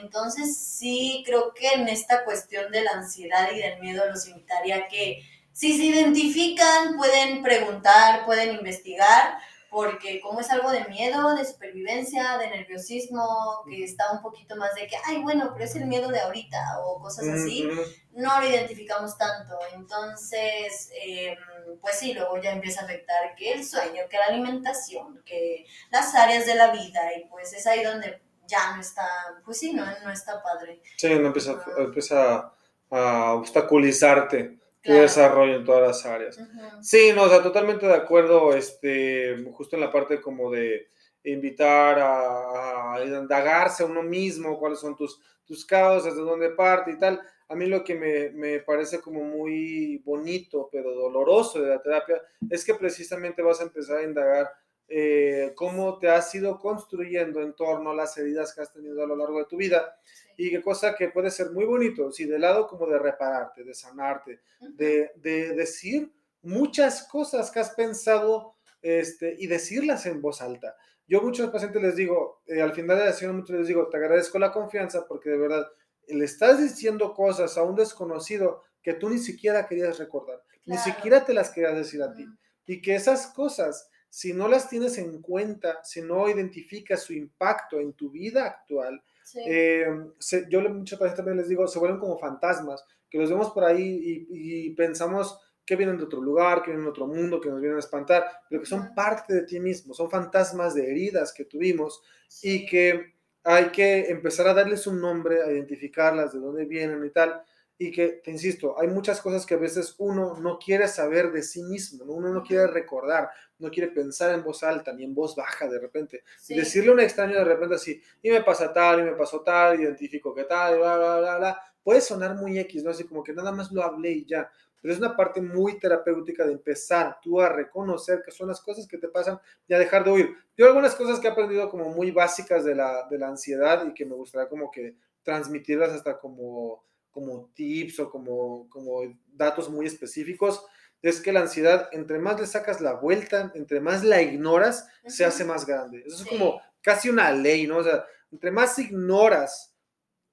Entonces 0.01 0.57
sí 0.57 1.24
creo 1.26 1.53
que 1.53 1.68
en 1.68 1.89
esta 1.89 2.24
cuestión 2.24 2.70
de 2.70 2.82
la 2.82 2.93
ansiedad 2.93 3.51
y 3.53 3.59
del 3.59 3.80
miedo 3.80 4.07
los 4.07 4.26
invitaría 4.28 4.76
a 4.76 4.89
que 4.89 5.20
si 5.59 5.76
se 5.76 5.86
identifican 5.86 6.96
pueden 6.96 7.42
preguntar, 7.42 8.24
pueden 8.24 8.54
investigar, 8.54 9.38
porque 9.68 10.20
como 10.20 10.38
es 10.38 10.48
algo 10.52 10.70
de 10.70 10.84
miedo, 10.84 11.34
de 11.34 11.44
supervivencia, 11.44 12.38
de 12.38 12.48
nerviosismo, 12.48 13.64
que 13.68 13.82
está 13.82 14.12
un 14.12 14.22
poquito 14.22 14.54
más 14.54 14.72
de 14.76 14.86
que, 14.86 14.94
ay, 15.04 15.20
bueno, 15.20 15.50
pero 15.52 15.64
es 15.64 15.74
el 15.74 15.86
miedo 15.86 16.11
de 16.11 16.20
ahorita 16.20 16.78
o 16.84 17.00
cosas 17.00 17.26
así, 17.26 17.68
no 18.12 18.40
lo 18.40 18.48
identificamos 18.48 19.18
tanto. 19.18 19.59
Entonces, 19.74 20.90
eh, 21.04 21.36
pues 21.80 21.98
sí, 21.98 22.14
luego 22.14 22.40
ya 22.40 22.52
empieza 22.52 22.82
a 22.82 22.84
afectar 22.84 23.34
que 23.34 23.54
el 23.54 23.66
sueño, 23.66 24.02
que 24.09 24.16
la 24.16 24.26
alimentación, 24.26 25.20
que 25.26 25.66
las 25.90 26.14
áreas 26.14 26.46
de 26.46 26.54
la 26.54 26.70
vida, 26.70 27.00
y 27.16 27.24
pues 27.24 27.52
es 27.52 27.66
ahí 27.66 27.82
donde 27.82 28.22
ya 28.46 28.76
no 28.76 28.80
está, 28.80 29.09
pues 29.44 29.59
sí, 29.59 29.72
no, 29.72 29.84
no 30.04 30.12
está 30.12 30.40
padre. 30.40 30.80
Sí, 30.96 31.09
no 31.09 31.26
empieza, 31.26 31.61
empieza 31.78 32.52
a 32.90 33.34
obstaculizarte 33.34 34.56
tu 34.89 34.95
Claro. 34.95 35.03
desarrollo 35.03 35.57
en 35.57 35.64
todas 35.64 35.82
las 35.82 36.07
áreas. 36.07 36.39
Sí, 36.80 37.12
no, 37.14 37.24
o 37.24 37.28
sea, 37.28 37.43
totalmente 37.43 37.86
de 37.86 37.95
acuerdo, 37.95 38.55
este, 38.55 39.36
justo 39.53 39.76
en 39.76 39.82
la 39.82 39.93
parte 39.93 40.20
como 40.20 40.51
de 40.51 40.89
invitar 41.24 41.99
a, 41.99 42.95
a 42.95 43.05
indagarse 43.05 43.82
a 43.82 43.86
uno 43.86 44.03
mismo, 44.03 44.59
cuáles 44.59 44.78
son 44.80 44.97
tus, 44.97 45.20
tus 45.45 45.64
causas, 45.66 46.16
de 46.16 46.22
dónde 46.22 46.51
parte 46.51 46.93
y 46.93 46.99
tal. 46.99 47.20
A 47.49 47.55
mí 47.55 47.66
lo 47.66 47.82
que 47.84 47.95
me, 47.95 48.30
me 48.30 48.61
parece 48.61 49.01
como 49.01 49.24
muy 49.24 49.99
bonito, 50.05 50.68
pero 50.70 50.93
doloroso 50.95 51.61
de 51.61 51.68
la 51.70 51.82
terapia, 51.82 52.20
es 52.49 52.64
que 52.64 52.74
precisamente 52.74 53.43
vas 53.43 53.61
a 53.61 53.64
empezar 53.64 53.99
a 53.99 54.03
indagar 54.05 54.51
eh, 54.89 55.53
cómo 55.55 55.99
te 55.99 56.09
has 56.09 56.34
ido 56.34 56.59
construyendo 56.59 57.41
en 57.43 57.55
torno 57.55 57.91
a 57.91 57.95
las 57.95 58.16
heridas 58.16 58.55
que 58.55 58.62
has 58.62 58.72
tenido 58.72 59.03
a 59.03 59.07
lo 59.07 59.16
largo 59.16 59.39
de 59.39 59.45
tu 59.45 59.57
vida 59.57 59.97
y 60.36 60.51
qué 60.51 60.62
cosa 60.62 60.95
que 60.95 61.09
puede 61.09 61.30
ser 61.30 61.51
muy 61.51 61.64
bonito, 61.64 62.11
sí, 62.11 62.24
de 62.24 62.39
lado 62.39 62.66
como 62.66 62.86
de 62.86 62.99
repararte, 62.99 63.64
de 63.64 63.74
sanarte, 63.74 64.41
de, 64.61 65.11
de 65.16 65.55
decir 65.55 66.12
muchas 66.43 67.07
cosas 67.09 67.51
que 67.51 67.61
has 67.61 67.70
pensado 67.70 68.55
este, 68.80 69.34
y 69.39 69.47
decirlas 69.49 70.07
en 70.07 70.22
voz 70.22 70.41
alta. 70.41 70.76
Yo 71.07 71.18
a 71.20 71.22
muchos 71.22 71.51
pacientes 71.51 71.82
les 71.82 71.97
digo, 71.97 72.43
eh, 72.47 72.61
al 72.62 72.72
final 72.72 72.99
de 72.99 73.05
la 73.07 73.12
sesión 73.12 73.36
muchos 73.36 73.57
les 73.57 73.66
digo, 73.66 73.89
te 73.89 73.97
agradezco 73.97 74.39
la 74.39 74.53
confianza 74.53 75.07
porque 75.09 75.30
de 75.30 75.39
verdad 75.39 75.66
le 76.07 76.24
estás 76.24 76.61
diciendo 76.62 77.12
cosas 77.14 77.59
a 77.59 77.62
un 77.62 77.74
desconocido 77.76 78.62
que 78.82 78.95
tú 78.95 79.11
ni 79.11 79.18
siquiera 79.18 79.66
querías 79.66 79.99
recordar, 79.99 80.43
ni 80.64 80.76
Claro. 80.76 80.93
siquiera 80.95 81.24
te 81.24 81.34
las 81.34 81.51
querías 81.51 81.74
decir 81.76 82.03
a 82.03 82.14
ti. 82.14 82.24
Y 82.66 82.80
que 82.80 82.95
esas 82.95 83.26
cosas, 83.28 83.91
si 84.11 84.32
no 84.32 84.48
las 84.48 84.68
tienes 84.68 84.98
en 84.98 85.20
cuenta, 85.20 85.80
si 85.84 86.00
no 86.02 86.28
identificas 86.28 87.02
su 87.02 87.12
impacto 87.12 87.78
en 87.80 87.92
tu 87.94 88.11
vida 88.11 88.44
actual, 88.46 89.02
Sí. 89.22 89.40
eh, 89.46 89.86
se- 90.18 90.46
yo 90.48 90.61
muchas 90.70 90.98
veces 90.98 91.16
también 91.16 91.36
les 91.36 91.48
digo, 91.48 91.66
se 91.68 91.78
vuelven 91.78 91.98
como 92.00 92.18
fantasmas, 92.18 92.84
que 93.11 93.18
los 93.18 93.30
vemos 93.30 93.50
por 93.50 93.64
ahí 93.64 94.26
y, 94.30 94.66
y 94.68 94.70
pensamos 94.74 95.38
que 95.64 95.76
vienen 95.76 95.98
de 95.98 96.04
otro 96.04 96.22
lugar, 96.22 96.62
que 96.62 96.70
vienen 96.70 96.84
de 96.84 96.90
otro 96.90 97.06
mundo, 97.06 97.40
que 97.40 97.50
nos 97.50 97.61
vienen 97.61 97.76
a 97.76 97.80
espantar, 97.80 98.26
pero 98.48 98.61
que 98.62 98.66
son 98.66 98.80
Ujú. 98.80 98.94
parte 98.94 99.34
de 99.34 99.42
ti 99.42 99.61
mismo, 99.61 99.92
son 99.92 100.11
fantasmas 100.11 100.74
de 100.74 100.90
heridas 100.90 101.32
que 101.34 101.44
tuvimos 101.44 102.02
Sí. 102.28 102.48
y 102.54 102.66
que 102.66 103.14
hay 103.44 103.66
que 103.70 104.11
empezar 104.11 104.46
a 104.48 104.54
darles 104.54 104.86
un 104.86 105.00
nombre, 105.00 105.42
a 105.42 105.50
identificarlas, 105.50 106.32
de 106.32 106.40
dónde 106.40 106.64
vienen 106.64 107.04
y 107.04 107.11
tal. 107.11 107.42
Y 107.80 107.92
que, 107.92 108.20
te 108.24 108.30
insisto, 108.30 108.78
hay 108.80 108.88
muchas 108.88 109.20
cosas 109.20 109.46
que 109.46 109.54
a 109.54 109.59
veces 109.59 109.94
uno 109.98 110.38
no 110.40 110.59
quiere 110.59 110.88
saber 110.88 111.30
de 111.32 111.42
sí 111.42 111.62
mismo, 111.62 112.04
¿no? 112.04 112.12
uno 112.14 112.32
no 112.32 112.42
quiere 112.42 112.66
recordar, 112.66 113.28
no 113.59 113.70
quiere 113.70 113.90
pensar 113.90 114.32
en 114.34 114.42
voz 114.42 114.62
alta 114.62 114.92
ni 114.92 115.04
en 115.04 115.14
voz 115.14 115.34
baja 115.34 115.68
de 115.68 115.78
repente. 115.78 116.22
Sí. 116.38 116.54
Y 116.54 116.59
decirle 116.59 116.90
a 116.90 116.94
un 116.94 117.00
extraño 117.00 117.34
de 117.34 117.44
repente 117.44 117.74
así, 117.74 118.00
y 118.22 118.30
me 118.30 118.42
pasa 118.42 118.72
tal, 118.72 119.00
y 119.00 119.02
me 119.02 119.12
pasó 119.12 119.40
tal, 119.40 119.80
identifico 119.80 120.34
qué 120.34 120.44
tal, 120.44 120.74
y 120.74 120.78
bla, 120.78 120.96
bla, 120.96 121.18
bla, 121.18 121.38
bla, 121.38 121.62
puede 121.82 122.00
sonar 122.00 122.34
muy 122.34 122.59
X, 122.59 122.84
¿no? 122.84 122.90
Así 122.90 123.04
como 123.04 123.22
que 123.22 123.32
nada 123.32 123.52
más 123.52 123.72
lo 123.72 123.82
hablé 123.82 124.12
y 124.12 124.24
ya. 124.26 124.50
Pero 124.80 124.94
es 124.94 125.00
una 125.00 125.16
parte 125.16 125.40
muy 125.40 125.78
terapéutica 125.78 126.46
de 126.46 126.52
empezar 126.52 127.18
tú 127.20 127.40
a 127.40 127.48
reconocer 127.48 128.22
que 128.24 128.30
son 128.30 128.48
las 128.48 128.61
cosas 128.61 128.86
que 128.86 128.98
te 128.98 129.09
pasan 129.09 129.40
y 129.66 129.74
a 129.74 129.78
dejar 129.78 130.04
de 130.04 130.12
huir. 130.12 130.36
Yo 130.56 130.66
algunas 130.66 130.94
cosas 130.94 131.18
que 131.18 131.26
he 131.26 131.30
aprendido 131.30 131.68
como 131.68 131.90
muy 131.90 132.11
básicas 132.11 132.64
de 132.64 132.74
la, 132.74 133.09
de 133.11 133.18
la 133.18 133.28
ansiedad 133.28 133.84
y 133.86 133.94
que 133.94 134.06
me 134.06 134.14
gustaría 134.14 134.48
como 134.48 134.70
que 134.70 134.94
transmitirlas 135.22 135.90
hasta 135.90 136.18
como, 136.18 136.84
como 137.11 137.50
tips 137.54 138.00
o 138.00 138.11
como, 138.11 138.68
como 138.70 139.00
datos 139.32 139.68
muy 139.68 139.86
específicos, 139.86 140.64
es 141.03 141.20
que 141.20 141.32
la 141.32 141.40
ansiedad, 141.40 141.88
entre 141.92 142.18
más 142.18 142.40
le 142.40 142.46
sacas 142.46 142.80
la 142.80 142.94
vuelta, 142.94 143.53
entre 143.55 143.80
más 143.80 144.03
la 144.03 144.20
ignoras, 144.20 144.88
se 145.07 145.24
hace 145.24 145.44
más 145.44 145.64
grande. 145.64 146.03
Eso 146.07 146.22
es 146.22 146.28
como 146.28 146.61
casi 146.82 147.09
una 147.09 147.30
ley, 147.32 147.66
¿no? 147.66 147.78
O 147.78 147.84
sea, 147.84 148.05
entre 148.32 148.51
más 148.51 148.78
ignoras 148.78 149.74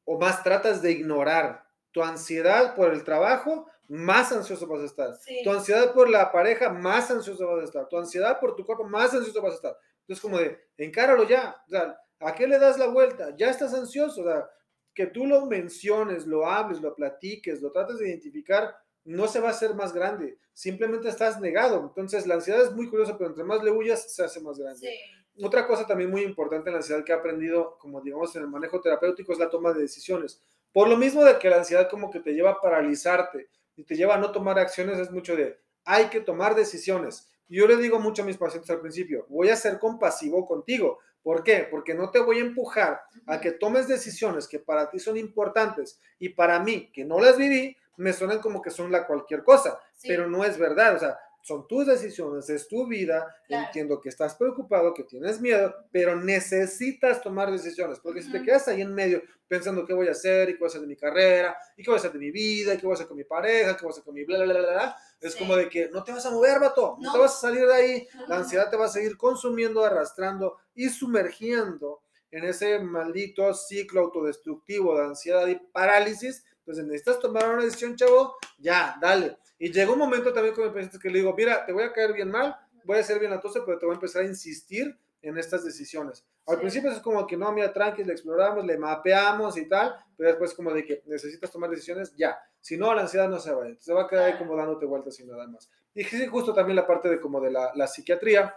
o 0.04 0.20
más 0.20 0.44
tratas 0.44 0.82
de 0.82 0.92
ignorar 0.92 1.66
tu 1.92 2.04
ansiedad 2.04 2.76
por 2.76 2.94
el 2.94 3.04
trabajo, 3.04 3.70
más 3.88 4.32
ansioso 4.32 4.68
vas 4.68 4.82
a 4.82 4.86
estar. 4.86 5.16
Sí. 5.16 5.42
Tu 5.44 5.52
ansiedad 5.52 5.94
por 5.94 6.10
la 6.10 6.32
pareja, 6.32 6.70
más 6.70 7.12
ansioso 7.12 7.48
vas 7.48 7.62
a 7.62 7.66
estar. 7.66 7.88
Tu 7.88 7.98
ansiedad 7.98 8.40
por 8.40 8.56
tu 8.56 8.66
cuerpo, 8.66 8.84
más 8.84 9.14
ansioso 9.14 9.42
vas 9.42 9.54
a 9.54 9.56
estar. 9.56 9.78
Entonces, 10.02 10.22
como 10.22 10.38
de, 10.40 10.60
encáralo 10.78 11.28
ya. 11.28 11.56
O 11.68 11.70
sea, 11.70 11.98
¿a 12.20 12.36
qué 12.36 12.48
le 12.48 12.60
das 12.60 12.78
la 12.78 12.88
vuelta? 12.88 13.36
Ya 13.38 13.50
estás 13.50 13.74
ansioso. 13.74 14.22
O 14.22 14.24
sea, 14.26 14.50
que 14.94 15.08
tú 15.08 15.28
lo 15.28 15.46
menciones, 15.46 16.26
lo 16.26 16.48
hables, 16.48 16.82
lo 16.82 16.96
platiques, 16.96 17.62
lo 17.62 17.72
trates 17.72 18.00
de 18.00 18.08
identificar, 18.10 18.76
no 19.06 19.28
se 19.28 19.40
va 19.40 19.50
a 19.50 19.52
hacer 19.52 19.74
más 19.76 19.94
grande. 19.94 20.38
Simplemente 20.54 21.08
estás 21.08 21.40
negado. 21.40 21.80
Entonces, 21.82 22.28
la 22.28 22.36
ansiedad 22.36 22.62
es 22.62 22.72
muy 22.72 22.90
curiosa, 22.90 23.18
pero 23.18 23.30
entre 23.30 23.44
más 23.44 23.64
le 23.64 23.72
huyas, 23.72 24.14
se 24.14 24.24
hace 24.24 24.42
más 24.42 24.58
grande. 24.58 24.80
Sí. 24.80 25.44
Otra 25.44 25.68
cosa 25.68 25.86
también 25.86 26.10
muy 26.10 26.22
importante 26.24 26.70
en 26.70 26.74
la 26.74 26.80
ansiedad 26.80 27.04
que 27.04 27.12
he 27.12 27.16
aprendido, 27.16 27.78
como 27.80 28.02
digamos 28.02 28.36
en 28.36 28.44
el 28.44 28.48
manejo 28.48 28.82
terapéutico, 28.82 29.34
es 29.34 29.40
la 29.40 29.50
toma 29.50 29.74
de 29.74 29.82
decisiones. 29.82 30.42
Por 30.72 30.88
lo 30.88 30.98
mismo 30.98 31.24
de 31.24 31.38
que 31.40 31.50
la 31.50 31.58
ansiedad 31.58 31.90
como 31.90 32.10
que 32.10 32.20
te 32.20 32.34
lleva 32.34 32.52
a 32.52 32.62
paralizarte 32.62 33.50
y 33.76 33.84
te 33.84 33.96
lleva 33.96 34.16
a 34.16 34.18
no 34.18 34.32
tomar 34.32 34.58
acciones, 34.60 34.98
es 34.98 35.12
mucho 35.12 35.36
de, 35.36 35.60
hay 35.84 36.06
que 36.06 36.22
tomar 36.22 36.56
decisiones. 36.56 37.30
Yo 37.48 37.68
le 37.68 37.78
digo 37.78 38.00
mucho 38.00 38.24
a 38.24 38.26
mis 38.26 38.38
pacientes 38.38 38.70
al 38.72 38.82
principio, 38.82 39.26
voy 39.30 39.50
a 39.50 39.56
ser 39.56 39.78
compasivo 39.78 40.46
contigo. 40.48 41.00
¿Por 41.22 41.44
qué? 41.44 41.68
Porque 41.70 41.94
no 41.94 42.12
te 42.12 42.20
voy 42.20 42.38
a 42.38 42.42
empujar 42.42 43.02
a 43.26 43.42
que 43.42 43.52
tomes 43.52 43.88
decisiones 43.88 44.48
que 44.48 44.60
para 44.60 44.90
ti 44.90 45.00
son 45.00 45.18
importantes 45.18 46.00
y 46.20 46.30
para 46.30 46.60
mí, 46.60 46.92
que 46.94 47.04
no 47.04 47.20
las 47.20 47.38
viví, 47.38 47.76
me 47.98 48.14
suenan 48.14 48.40
como 48.40 48.62
que 48.62 48.70
son 48.72 48.92
la 48.92 49.06
cualquier 49.08 49.44
cosa, 49.44 49.80
Sí. 49.94 50.08
pero 50.08 50.28
no 50.30 50.44
es 50.44 50.58
verdad. 50.58 50.96
O 50.96 51.00
sea, 51.00 51.18
son 51.42 51.68
tus 51.68 51.86
decisiones, 51.86 52.50
es 52.50 52.68
tu 52.68 52.88
vida, 52.88 53.28
entiendo 53.48 54.02
que 54.02 54.10
estás 54.10 54.34
preocupado, 54.34 54.96
que 54.96 55.04
tienes 55.04 55.40
miedo, 55.40 55.76
pero 55.92 56.16
necesitas 56.16 57.22
tomar 57.22 57.52
decisiones, 57.52 58.00
porque 58.00 58.24
si 58.24 58.32
te 58.32 58.42
quedas 58.42 58.68
ahí 58.68 58.82
en 58.82 58.92
medio 58.92 59.22
pensando 59.48 59.86
qué 59.86 59.94
voy 59.94 60.08
a 60.08 60.12
hacer 60.12 60.50
y 60.50 60.54
qué 60.54 60.58
voy 60.58 60.66
a 60.66 60.70
hacer 60.70 60.82
de 60.82 60.88
mi 60.88 60.96
carrera, 60.96 61.56
y 61.78 61.84
qué 61.84 61.92
voy 61.92 61.98
a 61.98 62.00
hacer 62.00 62.14
de 62.14 62.18
mi 62.18 62.32
vida, 62.32 62.74
y 62.74 62.78
qué 62.78 62.86
voy 62.88 62.94
a 62.94 62.96
hacer 62.96 63.08
con 63.08 63.18
mi 63.18 63.26
pareja, 63.26 63.78
qué 63.78 63.84
voy 63.84 63.90
a 63.90 63.92
hacer 63.92 64.04
con 64.04 64.16
mi 64.16 64.24
bla, 64.26 64.38
bla, 64.44 64.54
bla, 64.56 64.72
bla, 64.72 64.98
es 65.22 65.36
como 65.36 65.56
de 65.56 65.70
que 65.70 65.88
no 65.90 66.04
te 66.04 66.12
vas 66.12 66.26
a 66.26 66.32
mover, 66.32 66.60
vato, 66.60 66.98
no, 67.00 67.14
te 67.14 67.20
vas 67.20 67.36
a 67.36 67.42
salir 67.42 67.68
de 67.68 67.74
ahí, 67.76 68.08
la 68.28 68.38
ansiedad 68.38 68.68
te 68.72 68.76
va 68.78 68.86
a 68.86 68.90
seguir 68.90 69.16
consumiendo, 69.16 69.86
arrastrando 69.86 70.58
y 70.74 70.90
sumergiendo 70.90 72.02
en 72.32 72.44
ese 72.44 72.80
maldito 72.80 73.54
ciclo 73.54 74.02
autodestructivo 74.02 74.98
de 74.98 75.06
ansiedad 75.06 75.46
y 75.48 75.56
parálisis. 75.72 76.44
Entonces 76.66 76.86
necesitas 76.86 77.20
tomar 77.20 77.48
una 77.48 77.64
decisión, 77.64 77.96
chavo, 77.96 78.38
ya, 78.58 78.98
dale. 79.00 79.38
Y 79.60 79.72
llegó 79.72 79.94
un 79.94 80.00
momento 80.00 80.34
también 80.34 80.56
con 80.56 80.66
mi 80.66 80.72
paciente 80.72 80.98
que 80.98 81.12
le 81.12 81.20
digo, 81.20 81.32
mira, 81.38 81.64
te 81.64 81.72
voy 81.72 81.84
a 81.84 81.94
caer 81.94 82.12
bien 82.12 82.32
mal, 82.32 82.58
voy 82.84 82.98
a 82.98 83.04
ser 83.04 83.20
bien 83.20 83.32
atosa, 83.32 83.62
pero 83.64 83.78
te 83.78 83.86
voy 83.86 83.94
a 83.94 83.98
empezar 83.98 84.24
a 84.24 84.26
insistir 84.26 84.98
en 85.22 85.38
estas 85.38 85.64
decisiones. 85.64 86.26
Al 86.48 86.60
principio 86.60 86.90
es 86.90 87.00
como 87.00 87.28
que 87.28 87.38
no, 87.38 87.52
mira, 87.52 87.72
tranqui, 87.72 88.04
le 88.04 88.14
exploramos, 88.14 88.66
le 88.66 88.80
mapeamos 88.80 89.58
y 89.58 89.68
tal, 89.68 89.96
pero 90.18 90.30
después 90.30 90.56
como 90.56 90.72
de 90.72 90.84
que 90.84 91.04
necesitas 91.06 91.52
tomar 91.52 91.70
decisiones, 91.70 92.16
ya. 92.16 92.38
Si 92.60 92.78
no, 92.78 92.94
la 92.96 93.04
ansiedad 93.04 93.30
no 93.30 93.40
se 93.40 93.54
va, 93.54 93.66
se 93.78 93.94
va 93.94 94.04
a 94.04 94.08
quedar 94.08 94.26
ahí 94.26 94.38
como 94.40 94.56
dándote 94.56 94.88
vueltas 94.88 95.20
y 95.20 95.26
nada 95.26 95.48
más. 95.48 95.70
Y 95.94 96.04
sí, 96.04 96.26
justo 96.26 96.52
también 96.52 96.76
la 96.76 96.88
parte 96.88 97.10
de 97.10 97.20
como 97.20 97.40
de 97.40 97.52
la, 97.52 97.72
la 97.76 97.86
psiquiatría, 97.86 98.56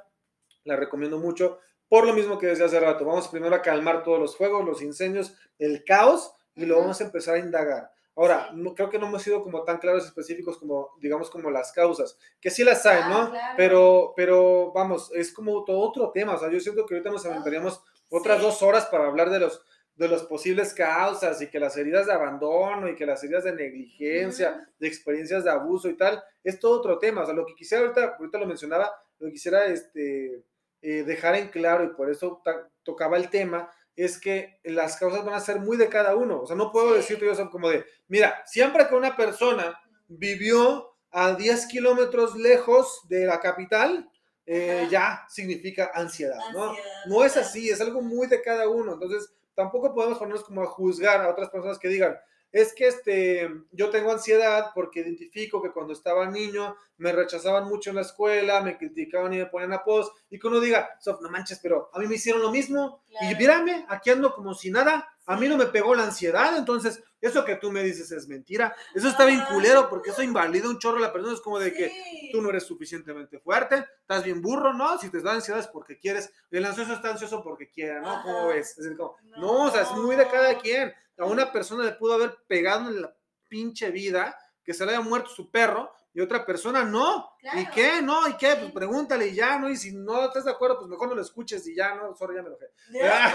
la 0.65 0.77
recomiendo 0.77 1.19
mucho, 1.19 1.61
por 1.89 2.07
lo 2.07 2.13
mismo 2.13 2.39
que 2.39 2.47
decía 2.47 2.67
hace 2.67 2.81
rato, 2.81 3.05
vamos 3.05 3.29
primero 3.29 3.55
a 3.55 3.63
calmar 3.63 4.03
todos 4.03 4.19
los 4.19 4.37
fuegos, 4.37 4.65
los 4.65 4.83
incendios, 4.83 5.35
el 5.59 5.85
caos, 5.85 6.33
y 6.55 6.67
lo 6.67 6.79
vamos 6.79 7.01
a 7.01 7.05
empezar 7.05 7.37
a 7.37 7.39
indagar. 7.39 7.91
Ahora, 8.19 8.51
no, 8.53 8.75
creo 8.75 8.91
que 8.91 8.99
no 8.99 9.07
hemos 9.07 9.23
sido 9.23 9.45
como 9.45 9.63
tan 9.63 9.79
claros 9.79 10.05
específicos 10.05 10.59
como, 10.59 10.91
digamos, 11.01 11.31
como 11.31 11.53
las 11.53 11.71
causas, 11.71 12.19
que 12.41 12.51
sí 12.51 12.65
las 12.65 12.85
hay, 12.85 13.09
¿no? 13.09 13.33
Ah, 13.33 13.55
pero, 13.57 14.13
pero, 14.17 14.73
vamos, 14.73 15.13
es 15.15 15.33
como 15.33 15.65
todo 15.65 15.79
otro 15.79 16.11
tema, 16.11 16.35
o 16.35 16.39
sea, 16.39 16.51
yo 16.51 16.59
siento 16.59 16.85
que 16.85 16.95
ahorita 16.95 17.13
nos 17.13 17.25
aventaríamos 17.25 17.81
otras 18.09 18.43
dos 18.43 18.61
horas 18.61 18.87
para 18.87 19.07
hablar 19.07 19.31
de 19.31 19.39
los, 19.39 19.65
de 19.95 20.09
los 20.09 20.25
posibles 20.25 20.75
causas 20.75 21.41
y 21.43 21.47
que 21.47 21.61
las 21.61 21.77
heridas 21.77 22.07
de 22.07 22.13
abandono 22.13 22.89
y 22.89 22.97
que 22.97 23.07
las 23.07 23.23
heridas 23.23 23.45
de 23.45 23.55
negligencia, 23.55 24.69
de 24.81 24.89
experiencias 24.89 25.45
de 25.45 25.53
abuso 25.53 25.89
y 25.89 25.97
tal, 25.97 26.21
es 26.43 26.59
todo 26.59 26.77
otro 26.77 26.99
tema, 26.99 27.23
o 27.23 27.25
sea, 27.25 27.35
lo 27.35 27.47
que 27.47 27.55
quisiera 27.55 27.85
ahorita, 27.85 28.17
ahorita 28.19 28.39
lo 28.39 28.47
mencionaba, 28.47 28.93
lo 29.21 29.29
que 29.29 29.35
quisiera 29.35 29.67
este, 29.67 30.43
eh, 30.83 31.05
dejar 31.05 31.37
en 31.37 31.51
claro 31.51 31.85
y 31.85 31.95
por 31.95 32.11
eso 32.11 32.43
tocaba 32.83 33.17
el 33.17 33.31
tema, 33.31 33.71
es 33.99 34.21
que 34.21 34.61
las 34.63 34.97
causas 34.97 35.25
van 35.25 35.35
a 35.35 35.41
ser 35.41 35.59
muy 35.59 35.77
de 35.77 35.89
cada 35.89 36.15
uno. 36.15 36.43
O 36.43 36.47
sea, 36.47 36.55
no 36.55 36.71
puedo 36.71 36.95
decirte 36.95 37.27
yo 37.27 37.51
como 37.51 37.69
de, 37.69 37.85
mira, 38.07 38.45
siempre 38.47 38.87
que 38.87 38.95
una 38.95 39.17
persona 39.17 39.77
vivió 40.07 40.95
a 41.11 41.35
10 41.35 41.67
kilómetros 41.67 42.37
lejos 42.37 43.01
de 43.09 43.27
la 43.27 43.41
capital, 43.41 44.09
eh, 44.47 44.87
ya 44.89 45.27
significa 45.29 45.91
ansiedad, 45.93 46.39
¿no? 46.53 46.75
no 47.07 47.25
es 47.25 47.37
así, 47.37 47.71
es 47.71 47.81
algo 47.81 48.01
muy 48.01 48.29
de 48.29 48.41
cada 48.41 48.69
uno. 48.69 48.93
Entonces, 48.93 49.33
tampoco 49.55 49.93
podemos 49.93 50.17
ponernos 50.17 50.45
como 50.45 50.63
a 50.63 50.67
juzgar 50.67 51.21
a 51.21 51.31
otras 51.31 51.51
personas 51.51 51.77
que 51.81 51.89
digan, 51.89 52.17
es 52.53 52.73
que 52.75 52.89
este, 52.89 53.51
yo 53.73 53.91
tengo 53.91 54.11
ansiedad 54.11 54.71
porque 54.75 55.01
identifico 55.01 55.63
que 55.63 55.71
cuando 55.71 55.93
estaba 55.93 56.27
niño 56.27 56.77
me 56.97 57.13
rechazaban 57.13 57.69
mucho 57.69 57.91
en 57.91 57.97
la 57.97 58.03
escuela, 58.03 58.61
me 58.61 58.77
criticaban 58.77 59.33
y 59.33 59.39
me 59.39 59.47
ponían 59.47 59.73
apodos, 59.73 60.13
y 60.31 60.39
que 60.39 60.47
uno 60.49 60.61
diga, 60.61 60.91
Sof, 61.01 61.21
no 61.21 61.31
manches, 61.31 61.61
pero 61.63 61.91
a 61.93 61.99
mí 61.99 62.07
me 62.07 62.17
hicieron 62.17 62.43
lo 62.43 62.51
mismo, 62.51 63.03
y 63.21 63.35
mírame, 63.37 63.87
aquí 63.89 64.11
ando 64.11 64.35
como 64.35 64.55
si 64.55 64.71
nada, 64.71 65.09
a 65.27 65.37
mí 65.37 65.47
no 65.47 65.57
me 65.57 65.67
pegó 65.67 65.95
la 65.95 66.05
ansiedad, 66.05 66.57
entonces 66.57 67.03
eso 67.21 67.45
que 67.45 67.57
tú 67.57 67.71
me 67.71 67.83
dices 67.83 68.11
es 68.13 68.27
mentira, 68.29 68.75
eso 68.95 69.09
está 69.09 69.27
bien 69.27 69.43
culero, 69.53 69.89
porque 69.89 70.11
eso 70.11 70.23
invalida 70.23 70.69
un 70.69 70.79
chorro 70.79 70.99
a 70.99 71.03
la 71.03 71.13
persona, 71.13 71.35
es 71.35 71.41
como 71.41 71.59
de 71.59 71.73
que 71.73 72.31
tú 72.33 72.41
no 72.41 72.51
eres 72.51 72.65
suficientemente 72.65 73.39
fuerte, 73.39 73.85
estás 74.01 74.25
bien 74.25 74.41
burro, 74.41 74.73
¿no? 74.73 74.99
Si 74.99 75.11
te 75.11 75.21
da 75.21 75.35
ansiedad 75.35 75.61
es 75.61 75.69
porque 75.69 75.99
quieres, 75.99 76.33
el 76.51 76.65
ansioso 76.65 76.95
está 76.95 77.11
ansioso 77.11 77.43
porque 77.43 77.71
quiere, 77.71 78.01
¿no? 78.01 78.23
¿Cómo 78.23 78.49
ves? 78.49 78.79
Es 78.79 78.97
como, 78.97 79.17
no, 79.37 79.67
o 79.67 79.71
sea, 79.71 79.83
es 79.83 79.91
muy 79.93 80.17
de 80.17 80.27
cada 80.29 80.59
quien, 80.59 80.93
a 81.19 81.25
una 81.25 81.53
persona 81.53 81.85
le 81.85 81.93
pudo 81.93 82.15
haber 82.15 82.37
pegado 82.47 82.89
en 82.89 83.03
la 83.03 83.15
pinche 83.49 83.91
vida, 83.91 84.37
que 84.65 84.75
se 84.75 84.85
le 84.85 84.93
haya 84.93 85.01
muerto 85.01 85.31
su 85.31 85.51
perro, 85.51 85.93
y 86.19 86.21
otra 86.21 86.45
persona 86.45 86.83
no. 86.85 87.31
¿Y 87.55 87.67
qué? 87.71 88.03
No, 88.03 88.27
¿y 88.27 88.37
qué? 88.37 88.57
Pues 88.57 88.73
pregúntale 88.73 89.29
y 89.29 89.35
ya, 89.35 89.57
¿no? 89.59 89.71
Y 89.71 89.77
si 89.77 89.93
no 89.93 90.25
estás 90.25 90.47
de 90.47 90.51
acuerdo, 90.51 90.79
pues 90.79 90.91
mejor 90.91 91.09
no 91.09 91.15
lo 91.15 91.23
escuches 91.23 91.65
y 91.69 91.77
ya, 91.77 91.95
¿no? 91.95 92.15
Sorry, 92.17 92.35
ya 92.35 92.43
me 92.43 92.49
enojé. 92.49 92.67
Ya, 92.91 93.33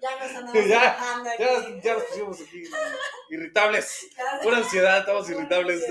ya 0.00 0.42
nos 0.42 0.54
ya, 0.54 0.96
ya, 1.38 1.80
ya, 1.82 1.94
nos 1.94 2.04
pusimos 2.04 2.40
aquí 2.40 2.62
irritables. 3.30 4.08
Pura 4.42 4.58
ansiedad, 4.58 5.00
estamos 5.00 5.28
irritables. 5.28 5.84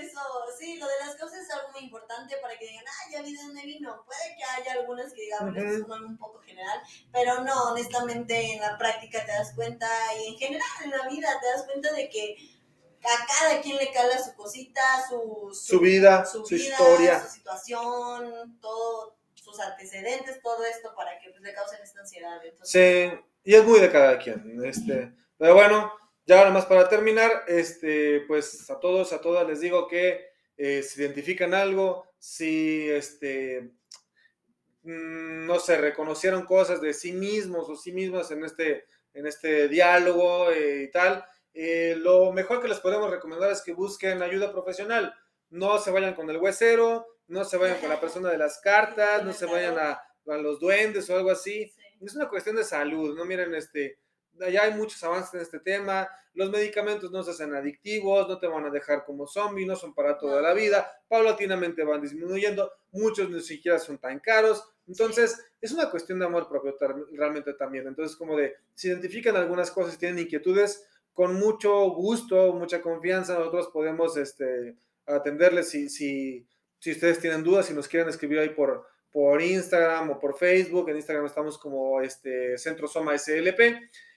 Eso, 0.00 0.20
sí, 0.58 0.76
lo 0.78 0.86
de 0.86 1.06
las 1.06 1.16
causas 1.16 1.40
es 1.40 1.50
algo 1.50 1.70
muy 1.72 1.82
importante 1.82 2.36
para 2.40 2.58
que 2.58 2.66
digan, 2.66 2.84
ah, 2.86 3.10
ya 3.10 3.22
vi 3.22 3.34
de 3.34 3.42
dónde 3.42 3.62
vino. 3.62 4.04
Puede 4.04 4.36
que 4.36 4.44
haya 4.44 4.80
algunas 4.80 5.12
que 5.12 5.22
digan, 5.22 5.56
uh 5.56 6.06
un 6.06 6.18
poco 6.18 6.40
general, 6.40 6.80
pero 7.12 7.42
no, 7.44 7.72
honestamente 7.72 8.52
en 8.52 8.60
la 8.60 8.76
práctica 8.78 9.24
te 9.24 9.32
das 9.32 9.52
cuenta 9.54 9.88
y 10.18 10.32
en 10.32 10.38
general 10.38 10.68
en 10.84 10.90
la 10.90 11.08
vida 11.08 11.28
te 11.40 11.46
das 11.46 11.64
cuenta 11.64 11.92
de 11.92 12.08
que 12.08 12.36
a 13.04 13.26
cada 13.26 13.60
quien 13.60 13.76
le 13.76 13.92
cala 13.92 14.22
su 14.22 14.34
cosita, 14.34 14.82
su, 15.08 15.50
su, 15.54 15.80
vida, 15.80 16.24
su, 16.24 16.42
historia, 16.54 17.20
su 17.20 17.34
situación, 17.34 18.58
todo, 18.60 19.16
sus 19.34 19.58
antecedentes, 19.60 20.40
todo 20.40 20.64
esto 20.64 20.94
para 20.94 21.18
que 21.18 21.30
pues, 21.30 21.42
le 21.42 21.52
causen 21.52 21.82
esta 21.82 22.00
ansiedad. 22.00 22.40
sí, 22.62 23.10
y 23.44 23.54
es 23.54 23.64
muy 23.64 23.80
de 23.80 23.90
cada 23.90 24.18
quien. 24.18 24.64
Este, 24.64 25.12
pero 25.36 25.54
bueno, 25.54 25.92
ya 26.26 26.36
nada 26.36 26.50
más 26.50 26.66
para 26.66 26.88
terminar, 26.88 27.44
este, 27.48 28.20
pues 28.28 28.70
a 28.70 28.78
todos, 28.78 29.12
a 29.12 29.20
todas 29.20 29.46
les 29.46 29.60
digo 29.60 29.88
que 29.88 30.24
eh, 30.56 30.82
si 30.82 31.00
identifican 31.00 31.54
algo, 31.54 32.06
si 32.18 32.88
este, 32.88 33.72
mm, 34.82 35.46
no 35.46 35.58
sé, 35.58 35.78
reconocieron 35.78 36.44
cosas 36.44 36.80
de 36.80 36.94
sí 36.94 37.12
mismos 37.12 37.68
o 37.68 37.76
sí 37.76 37.92
mismas 37.92 38.30
en 38.30 38.44
este, 38.44 38.84
en 39.14 39.26
este 39.26 39.68
diálogo 39.68 40.50
eh, 40.50 40.84
y 40.84 40.90
tal, 40.90 41.24
eh, 41.54 41.94
lo 41.98 42.32
mejor 42.32 42.62
que 42.62 42.68
les 42.68 42.80
podemos 42.80 43.10
recomendar 43.10 43.50
es 43.50 43.62
que 43.62 43.72
busquen 43.72 44.22
ayuda 44.22 44.52
profesional. 44.52 45.14
No 45.50 45.78
se 45.78 45.90
vayan 45.90 46.14
con 46.14 46.30
el 46.30 46.38
huesero, 46.38 47.06
no 47.26 47.44
se 47.44 47.56
vayan 47.56 47.78
con 47.78 47.88
la 47.88 48.00
persona 48.00 48.30
de 48.30 48.38
las 48.38 48.60
cartas, 48.60 49.24
no 49.24 49.32
se 49.32 49.46
vayan 49.46 49.78
a, 49.78 50.00
a 50.26 50.36
los 50.38 50.60
duendes 50.60 51.10
o 51.10 51.16
algo 51.16 51.30
así. 51.30 51.72
Es 52.00 52.14
una 52.14 52.28
cuestión 52.28 52.56
de 52.56 52.64
salud, 52.64 53.16
¿no? 53.16 53.24
Miren, 53.24 53.54
este, 53.54 53.98
ya 54.50 54.62
hay 54.62 54.74
muchos 54.74 55.02
avances 55.04 55.34
en 55.34 55.40
este 55.40 55.60
tema, 55.60 56.08
los 56.34 56.50
medicamentos 56.50 57.10
no 57.10 57.22
se 57.22 57.32
hacen 57.32 57.54
adictivos, 57.54 58.28
no 58.28 58.38
te 58.38 58.46
van 58.46 58.64
a 58.64 58.70
dejar 58.70 59.04
como 59.04 59.26
zombie, 59.26 59.66
no 59.66 59.76
son 59.76 59.94
para 59.94 60.18
toda 60.18 60.40
la 60.40 60.54
vida, 60.54 60.90
paulatinamente 61.08 61.84
van 61.84 62.00
disminuyendo, 62.00 62.72
muchos 62.90 63.28
ni 63.30 63.40
siquiera 63.40 63.78
son 63.78 63.98
tan 63.98 64.18
caros, 64.18 64.64
entonces 64.86 65.44
es 65.60 65.72
una 65.72 65.90
cuestión 65.90 66.18
de 66.18 66.26
amor 66.26 66.48
propio 66.48 66.76
realmente 67.12 67.52
también, 67.54 67.86
entonces 67.86 68.16
como 68.16 68.36
de, 68.36 68.54
si 68.74 68.88
identifican 68.88 69.36
algunas 69.36 69.70
cosas, 69.70 69.98
tienen 69.98 70.20
inquietudes, 70.20 70.86
con 71.12 71.34
mucho 71.34 71.90
gusto, 71.90 72.54
mucha 72.54 72.80
confianza, 72.80 73.38
nosotros 73.38 73.68
podemos 73.68 74.16
este, 74.16 74.76
atenderles 75.06 75.68
si, 75.68 75.88
si, 75.88 76.46
si 76.78 76.92
ustedes 76.92 77.18
tienen 77.18 77.42
dudas, 77.42 77.66
si 77.66 77.74
nos 77.74 77.86
quieren 77.86 78.08
escribir 78.08 78.38
ahí 78.38 78.48
por, 78.48 78.86
por 79.10 79.42
Instagram 79.42 80.10
o 80.10 80.18
por 80.18 80.36
Facebook, 80.38 80.88
en 80.88 80.96
Instagram 80.96 81.26
estamos 81.26 81.58
como 81.58 82.00
este, 82.00 82.56
Centro 82.56 82.88
Soma 82.88 83.16
SLP, 83.18 83.60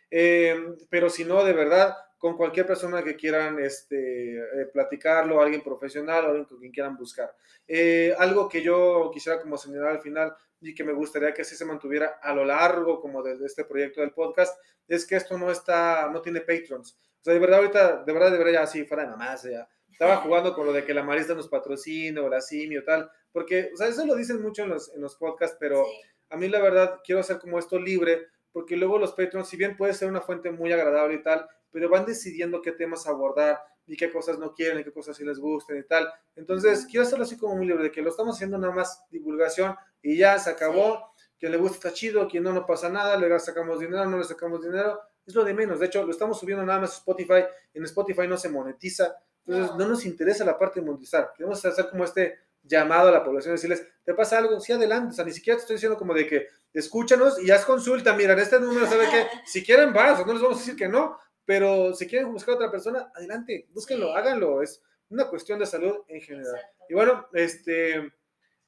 Em, 0.09 0.75
pero 0.89 1.09
si 1.09 1.25
no, 1.25 1.43
de 1.43 1.53
verdad, 1.53 1.95
con 2.17 2.37
cualquier 2.37 2.65
persona 2.65 3.03
que 3.03 3.15
quieran 3.15 3.59
este, 3.59 4.37
eh, 4.37 4.65
platicarlo, 4.73 5.41
alguien 5.41 5.61
profesional 5.61 6.25
alguien 6.25 6.45
con 6.45 6.57
quien 6.57 6.71
quieran 6.71 6.97
buscar. 6.97 7.35
Eh, 7.67 8.15
algo 8.17 8.49
que 8.49 8.61
yo 8.61 9.11
quisiera 9.13 9.41
como 9.41 9.57
señalar 9.57 9.91
al 9.91 10.01
final 10.01 10.35
y 10.61 10.73
que 10.73 10.83
me 10.83 10.93
gustaría 10.93 11.33
que 11.33 11.41
así 11.43 11.55
se 11.55 11.65
mantuviera 11.65 12.19
a 12.21 12.33
lo 12.33 12.45
largo 12.45 12.99
como 12.99 13.21
de, 13.21 13.37
este 13.45 13.65
proyecto 13.65 14.01
del 14.01 14.11
podcast, 14.11 14.59
es 14.87 15.05
que 15.05 15.15
esto 15.15 15.37
no 15.37 15.51
está, 15.51 16.09
no 16.11 16.21
tiene 16.21 16.41
patrons. 16.41 16.97
O 17.21 17.23
sea, 17.23 17.33
de 17.33 17.39
verdad 17.39 17.59
ahorita, 17.59 18.03
de 18.03 18.13
verdad 18.13 18.31
debería 18.31 18.61
así, 18.61 18.85
fuera 18.85 19.03
nada 19.03 19.17
más, 19.17 19.43
ya. 19.43 19.67
Estaba 19.91 20.17
jugando 20.17 20.53
con 20.53 20.65
lo 20.65 20.73
de 20.73 20.83
que 20.83 20.93
la 20.93 21.03
Marista 21.03 21.35
nos 21.35 21.47
patrocine 21.47 22.19
o 22.19 22.27
la 22.27 22.41
Simio 22.41 22.83
tal, 22.83 23.09
porque, 23.31 23.69
o 23.73 23.77
sea, 23.77 23.87
eso 23.87 24.05
lo 24.05 24.15
dicen 24.15 24.41
mucho 24.41 24.63
en 24.63 24.69
los, 24.69 24.93
en 24.93 25.01
los 25.01 25.15
podcasts, 25.15 25.57
pero 25.59 25.85
a 26.29 26.37
mí 26.37 26.47
la 26.47 26.61
verdad 26.61 27.01
quiero 27.03 27.21
hacer 27.21 27.39
como 27.39 27.59
esto 27.59 27.79
libre 27.79 28.27
porque 28.55 28.77
luego 28.77 28.97
los 28.97 29.11
Patreons, 29.11 29.49
si 29.49 29.57
bien 29.57 29.75
puede 29.75 29.93
ser 29.93 30.07
una 30.07 30.21
fuente 30.21 30.49
muy 30.49 30.71
agradable 30.71 31.15
y 31.15 31.21
tal, 31.21 31.45
pero 31.71 31.89
van 31.89 32.05
decidiendo 32.05 32.61
qué 32.61 32.71
temas 32.71 33.05
abordar 33.05 33.59
y 33.85 33.97
qué 33.97 34.09
cosas 34.09 34.39
no 34.39 34.53
quieren 34.53 34.79
y 34.79 34.83
qué 34.85 34.93
cosas 34.93 35.17
sí 35.17 35.25
les 35.25 35.39
gustan 35.39 35.75
y 35.77 35.83
tal. 35.83 36.09
Entonces, 36.37 36.87
quiero 36.89 37.05
hacerlo 37.05 37.25
así 37.25 37.35
como 37.35 37.57
muy 37.57 37.67
libre, 37.67 37.83
de 37.83 37.91
que 37.91 38.01
lo 38.01 38.11
estamos 38.11 38.37
haciendo 38.37 38.57
nada 38.57 38.73
más 38.73 39.03
divulgación 39.11 39.75
y 40.01 40.15
ya 40.15 40.39
se 40.39 40.51
acabó. 40.51 41.11
Quien 41.37 41.51
le 41.51 41.57
gusta 41.57 41.75
está 41.75 41.91
chido, 41.91 42.29
quien 42.29 42.43
no, 42.43 42.53
no 42.53 42.65
pasa 42.65 42.87
nada, 42.87 43.17
le 43.17 43.37
sacamos 43.41 43.77
dinero, 43.77 44.05
no 44.05 44.17
le 44.17 44.23
sacamos 44.23 44.63
dinero, 44.63 45.01
es 45.25 45.35
lo 45.35 45.43
de 45.43 45.53
menos. 45.53 45.81
De 45.81 45.87
hecho, 45.87 46.05
lo 46.05 46.11
estamos 46.11 46.39
subiendo 46.39 46.65
nada 46.65 46.79
más 46.79 46.91
a 46.91 46.97
Spotify, 46.99 47.43
en 47.73 47.83
Spotify 47.83 48.25
no 48.25 48.37
se 48.37 48.47
monetiza, 48.47 49.17
entonces 49.45 49.75
no 49.75 49.85
nos 49.85 50.05
interesa 50.05 50.45
la 50.45 50.57
parte 50.57 50.79
de 50.79 50.85
monetizar. 50.85 51.33
Queremos 51.35 51.65
hacer 51.65 51.89
como 51.89 52.05
este 52.05 52.39
llamado 52.67 53.09
a 53.09 53.11
la 53.11 53.23
población, 53.23 53.55
decirles, 53.55 53.87
¿te 54.03 54.13
pasa 54.13 54.37
algo? 54.37 54.59
Sí, 54.59 54.73
adelante, 54.73 55.11
o 55.11 55.13
sea, 55.13 55.25
ni 55.25 55.31
siquiera 55.31 55.57
te 55.57 55.61
estoy 55.61 55.75
diciendo 55.75 55.97
como 55.97 56.13
de 56.13 56.27
que 56.27 56.47
escúchanos 56.73 57.41
y 57.41 57.51
haz 57.51 57.65
consulta, 57.65 58.13
mira, 58.13 58.33
en 58.33 58.39
este 58.39 58.59
número, 58.59 58.85
¿sabe 58.87 59.07
qué? 59.09 59.27
Si 59.45 59.63
quieren, 59.63 59.93
vas, 59.93 60.25
no 60.25 60.33
les 60.33 60.41
vamos 60.41 60.57
a 60.57 60.59
decir 60.59 60.75
que 60.75 60.87
no, 60.87 61.17
pero 61.45 61.93
si 61.93 62.07
quieren 62.07 62.31
buscar 62.31 62.53
a 62.53 62.55
otra 62.57 62.71
persona, 62.71 63.11
adelante, 63.15 63.67
búsquenlo, 63.71 64.15
háganlo, 64.15 64.61
es, 64.61 64.81
una 65.09 65.29
cuestión 65.29 65.59
de 65.59 65.65
salud 65.65 65.97
en 66.07 66.21
general. 66.21 66.55
Exacto. 66.55 66.85
Y 66.89 66.93
bueno, 66.93 67.27
este, 67.33 68.11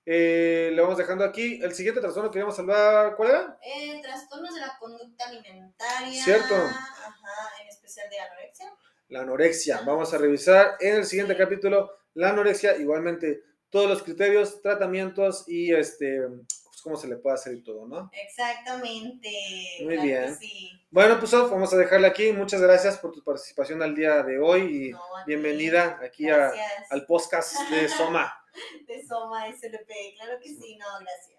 eh, 0.06 0.72
le 0.74 0.82
vamos 0.82 0.98
dejando 0.98 1.26
aquí. 1.26 1.60
El 1.62 1.74
siguiente 1.74 2.00
trastorno 2.00 2.30
que 2.30 2.36
queríamos 2.36 2.58
hablar, 2.60 3.16
¿cuál 3.16 3.30
era? 3.30 3.60
Eh, 3.62 4.00
trastornos 4.02 4.54
de 4.54 4.62
la 4.62 4.78
conducta 4.80 5.28
alimentaria. 5.28 6.24
Cierto. 6.24 6.56
Ajá, 6.56 7.62
en 7.62 7.68
especial 7.68 8.10
de 8.10 8.20
anorexia. 8.20 8.74
La 9.10 9.22
anorexia. 9.22 9.82
Vamos 9.86 10.14
a 10.14 10.18
revisar 10.18 10.78
en 10.80 10.96
el 10.96 11.06
siguiente 11.06 11.34
Sí. 11.34 11.40
capítulo 11.40 11.92
la 12.14 12.30
anorexia, 12.30 12.78
igualmente 12.78 13.44
todos 13.70 13.90
los 13.90 14.04
criterios, 14.04 14.62
tratamientos 14.62 15.44
y 15.48 15.74
este, 15.74 16.22
pues, 16.22 16.82
cómo 16.82 16.96
se 16.96 17.08
le 17.08 17.18
puede 17.18 17.36
hacer 17.36 17.54
y 17.56 17.64
todo, 17.64 17.88
¿no? 17.88 18.10
Exactamente. 18.14 19.30
Muy 19.84 19.96
claro 19.96 20.02
bien. 20.08 20.38
sí. 20.38 20.72
Bueno, 20.90 21.20
pues 21.20 21.32
vamos 21.32 21.74
a 21.74 21.78
dejarle 21.78 22.08
aquí. 22.08 22.32
Muchas 22.32 22.62
gracias 22.62 22.98
por 22.98 23.12
tu 23.14 23.24
participación 23.24 23.82
al 23.84 23.94
día 23.96 24.24
de 24.24 24.40
hoy 24.40 24.88
y 24.88 24.92
No, 24.92 25.02
bienvenida 25.26 26.00
aquí 26.04 26.30
a- 26.30 26.52
al 26.90 27.06
podcast 27.06 27.56
de 27.70 27.88
Soma. 27.90 28.34
de 28.88 29.06
Soma 29.06 29.48
SLP. 29.50 30.16
Claro 30.16 30.40
que 30.42 30.50
sí, 30.50 30.78
no, 30.78 30.86
gracias. 31.00 31.38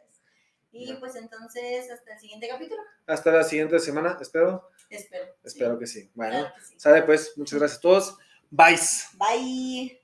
Y 0.70 0.92
pues 1.00 1.16
entonces, 1.16 1.90
hasta 1.90 2.12
el 2.12 2.20
siguiente 2.20 2.46
capítulo. 2.46 2.82
Hasta 3.06 3.32
la 3.32 3.42
siguiente 3.42 3.78
semana, 3.80 4.18
espero. 4.20 4.68
Espero. 4.90 5.24
Espero 5.42 5.72
Sí, 5.74 5.78
que 5.80 5.86
sí. 5.86 6.10
Bueno, 6.14 6.40
claro 6.40 6.54
que 6.54 6.60
sí. 6.62 6.74
sale 6.78 7.02
pues. 7.02 7.32
Muchas 7.38 7.58
gracias 7.58 7.78
a 7.78 7.82
todos. 7.82 8.18
Bye. 8.50 8.78
Bye. 9.14 9.97